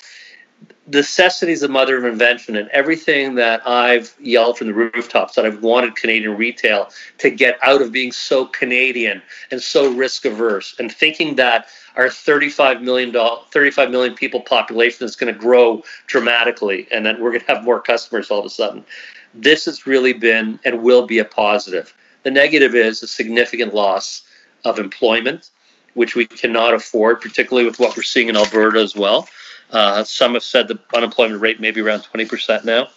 necessity 0.88 1.52
is 1.52 1.60
the 1.60 1.68
mother 1.68 1.96
of 1.96 2.04
invention, 2.04 2.56
and 2.56 2.68
everything 2.70 3.36
that 3.36 3.64
I've 3.64 4.16
yelled 4.20 4.58
from 4.58 4.66
the 4.66 4.74
rooftops 4.74 5.36
that 5.36 5.46
I've 5.46 5.62
wanted 5.62 5.94
Canadian 5.94 6.36
retail 6.36 6.90
to 7.18 7.30
get 7.30 7.56
out 7.62 7.80
of 7.80 7.92
being 7.92 8.10
so 8.10 8.46
Canadian 8.46 9.22
and 9.52 9.62
so 9.62 9.92
risk 9.92 10.24
averse, 10.24 10.74
and 10.80 10.90
thinking 10.90 11.36
that 11.36 11.68
our 11.94 12.10
35 12.10 12.82
million 12.82 13.14
35 13.52 13.90
million 13.92 14.14
people 14.16 14.40
population 14.40 15.04
is 15.04 15.14
going 15.14 15.32
to 15.32 15.38
grow 15.38 15.84
dramatically, 16.08 16.88
and 16.90 17.06
then 17.06 17.20
we're 17.20 17.30
going 17.30 17.42
to 17.42 17.54
have 17.54 17.62
more 17.62 17.80
customers 17.80 18.28
all 18.28 18.40
of 18.40 18.46
a 18.46 18.50
sudden 18.50 18.84
this 19.34 19.64
has 19.64 19.86
really 19.86 20.12
been 20.12 20.58
and 20.64 20.82
will 20.82 21.06
be 21.06 21.18
a 21.18 21.24
positive. 21.24 21.94
The 22.22 22.30
negative 22.30 22.74
is 22.74 23.02
a 23.02 23.06
significant 23.06 23.74
loss 23.74 24.22
of 24.64 24.78
employment, 24.78 25.50
which 25.94 26.14
we 26.14 26.26
cannot 26.26 26.74
afford, 26.74 27.20
particularly 27.20 27.68
with 27.68 27.78
what 27.78 27.96
we're 27.96 28.02
seeing 28.02 28.28
in 28.28 28.36
Alberta 28.36 28.80
as 28.80 28.94
well. 28.94 29.28
Uh, 29.70 30.04
some 30.04 30.34
have 30.34 30.42
said 30.42 30.68
the 30.68 30.78
unemployment 30.94 31.40
rate 31.40 31.60
may 31.60 31.70
be 31.70 31.80
around 31.80 32.00
20% 32.00 32.64
now, 32.64 32.88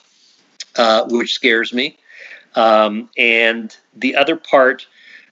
uh, 0.76 1.08
which 1.10 1.34
scares 1.34 1.74
me. 1.74 1.98
Um, 2.56 3.10
and 3.18 3.76
the 3.96 4.16
other 4.16 4.36
part 4.36 4.88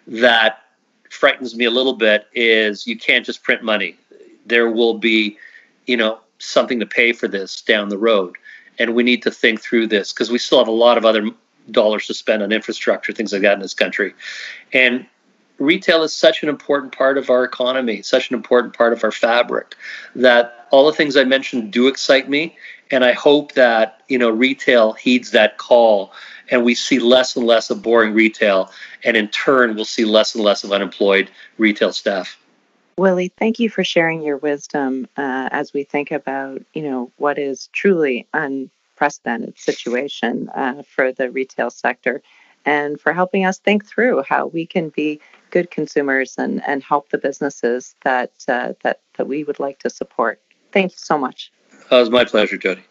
that 0.07 0.63
frightens 1.09 1.55
me 1.55 1.65
a 1.65 1.71
little 1.71 1.93
bit 1.93 2.27
is 2.33 2.87
you 2.87 2.97
can't 2.97 3.25
just 3.25 3.43
print 3.43 3.63
money. 3.63 3.97
There 4.45 4.69
will 4.71 4.97
be, 4.97 5.37
you 5.85 5.97
know, 5.97 6.19
something 6.39 6.79
to 6.79 6.85
pay 6.85 7.13
for 7.13 7.27
this 7.27 7.61
down 7.61 7.89
the 7.89 7.97
road 7.97 8.35
and 8.81 8.95
we 8.95 9.03
need 9.03 9.21
to 9.21 9.29
think 9.29 9.61
through 9.61 9.85
this 9.85 10.11
because 10.11 10.31
we 10.31 10.39
still 10.39 10.57
have 10.57 10.67
a 10.67 10.71
lot 10.71 10.97
of 10.97 11.05
other 11.05 11.29
dollars 11.69 12.07
to 12.07 12.15
spend 12.15 12.41
on 12.41 12.51
infrastructure, 12.51 13.13
things 13.13 13.31
like 13.31 13.43
that 13.43 13.53
in 13.53 13.59
this 13.59 13.75
country. 13.75 14.11
And 14.73 15.05
retail 15.59 16.01
is 16.01 16.13
such 16.13 16.41
an 16.41 16.49
important 16.49 16.91
part 16.91 17.19
of 17.19 17.29
our 17.29 17.43
economy, 17.43 18.01
such 18.01 18.31
an 18.31 18.35
important 18.35 18.75
part 18.75 18.91
of 18.91 19.03
our 19.03 19.11
fabric 19.11 19.75
that 20.15 20.67
all 20.71 20.87
the 20.87 20.93
things 20.93 21.15
I 21.15 21.25
mentioned 21.25 21.71
do 21.71 21.87
excite 21.87 22.27
me. 22.27 22.57
And 22.89 23.05
I 23.05 23.11
hope 23.11 23.53
that, 23.53 24.01
you 24.07 24.17
know, 24.17 24.31
retail 24.31 24.93
heeds 24.93 25.29
that 25.29 25.59
call 25.59 26.11
and 26.49 26.65
we 26.65 26.73
see 26.73 26.97
less 26.97 27.35
and 27.35 27.45
less 27.45 27.69
of 27.69 27.83
boring 27.83 28.13
retail. 28.13 28.71
And 29.03 29.15
in 29.15 29.27
turn, 29.27 29.75
we'll 29.75 29.85
see 29.85 30.05
less 30.05 30.33
and 30.33 30.43
less 30.43 30.63
of 30.63 30.71
unemployed 30.71 31.29
retail 31.59 31.93
staff. 31.93 32.35
Willy, 32.97 33.29
thank 33.37 33.59
you 33.59 33.69
for 33.69 33.83
sharing 33.83 34.21
your 34.21 34.37
wisdom 34.37 35.07
uh, 35.17 35.49
as 35.51 35.73
we 35.73 35.83
think 35.83 36.11
about, 36.11 36.61
you 36.73 36.83
know, 36.83 37.11
what 37.17 37.37
is 37.37 37.67
truly 37.73 38.27
unprecedented 38.33 39.57
situation 39.57 40.49
uh, 40.49 40.83
for 40.83 41.11
the 41.11 41.31
retail 41.31 41.69
sector, 41.69 42.21
and 42.65 42.99
for 42.99 43.13
helping 43.13 43.45
us 43.45 43.59
think 43.59 43.85
through 43.85 44.23
how 44.23 44.47
we 44.47 44.65
can 44.65 44.89
be 44.89 45.19
good 45.49 45.71
consumers 45.71 46.35
and, 46.37 46.61
and 46.67 46.83
help 46.83 47.09
the 47.09 47.17
businesses 47.17 47.95
that 48.03 48.31
uh, 48.47 48.73
that 48.83 48.99
that 49.17 49.27
we 49.27 49.43
would 49.43 49.59
like 49.59 49.79
to 49.79 49.89
support. 49.89 50.39
Thank 50.71 50.91
you 50.91 50.97
so 50.97 51.17
much. 51.17 51.51
it 51.89 51.95
was 51.95 52.09
my 52.09 52.25
pleasure, 52.25 52.57
Jodi. 52.57 52.83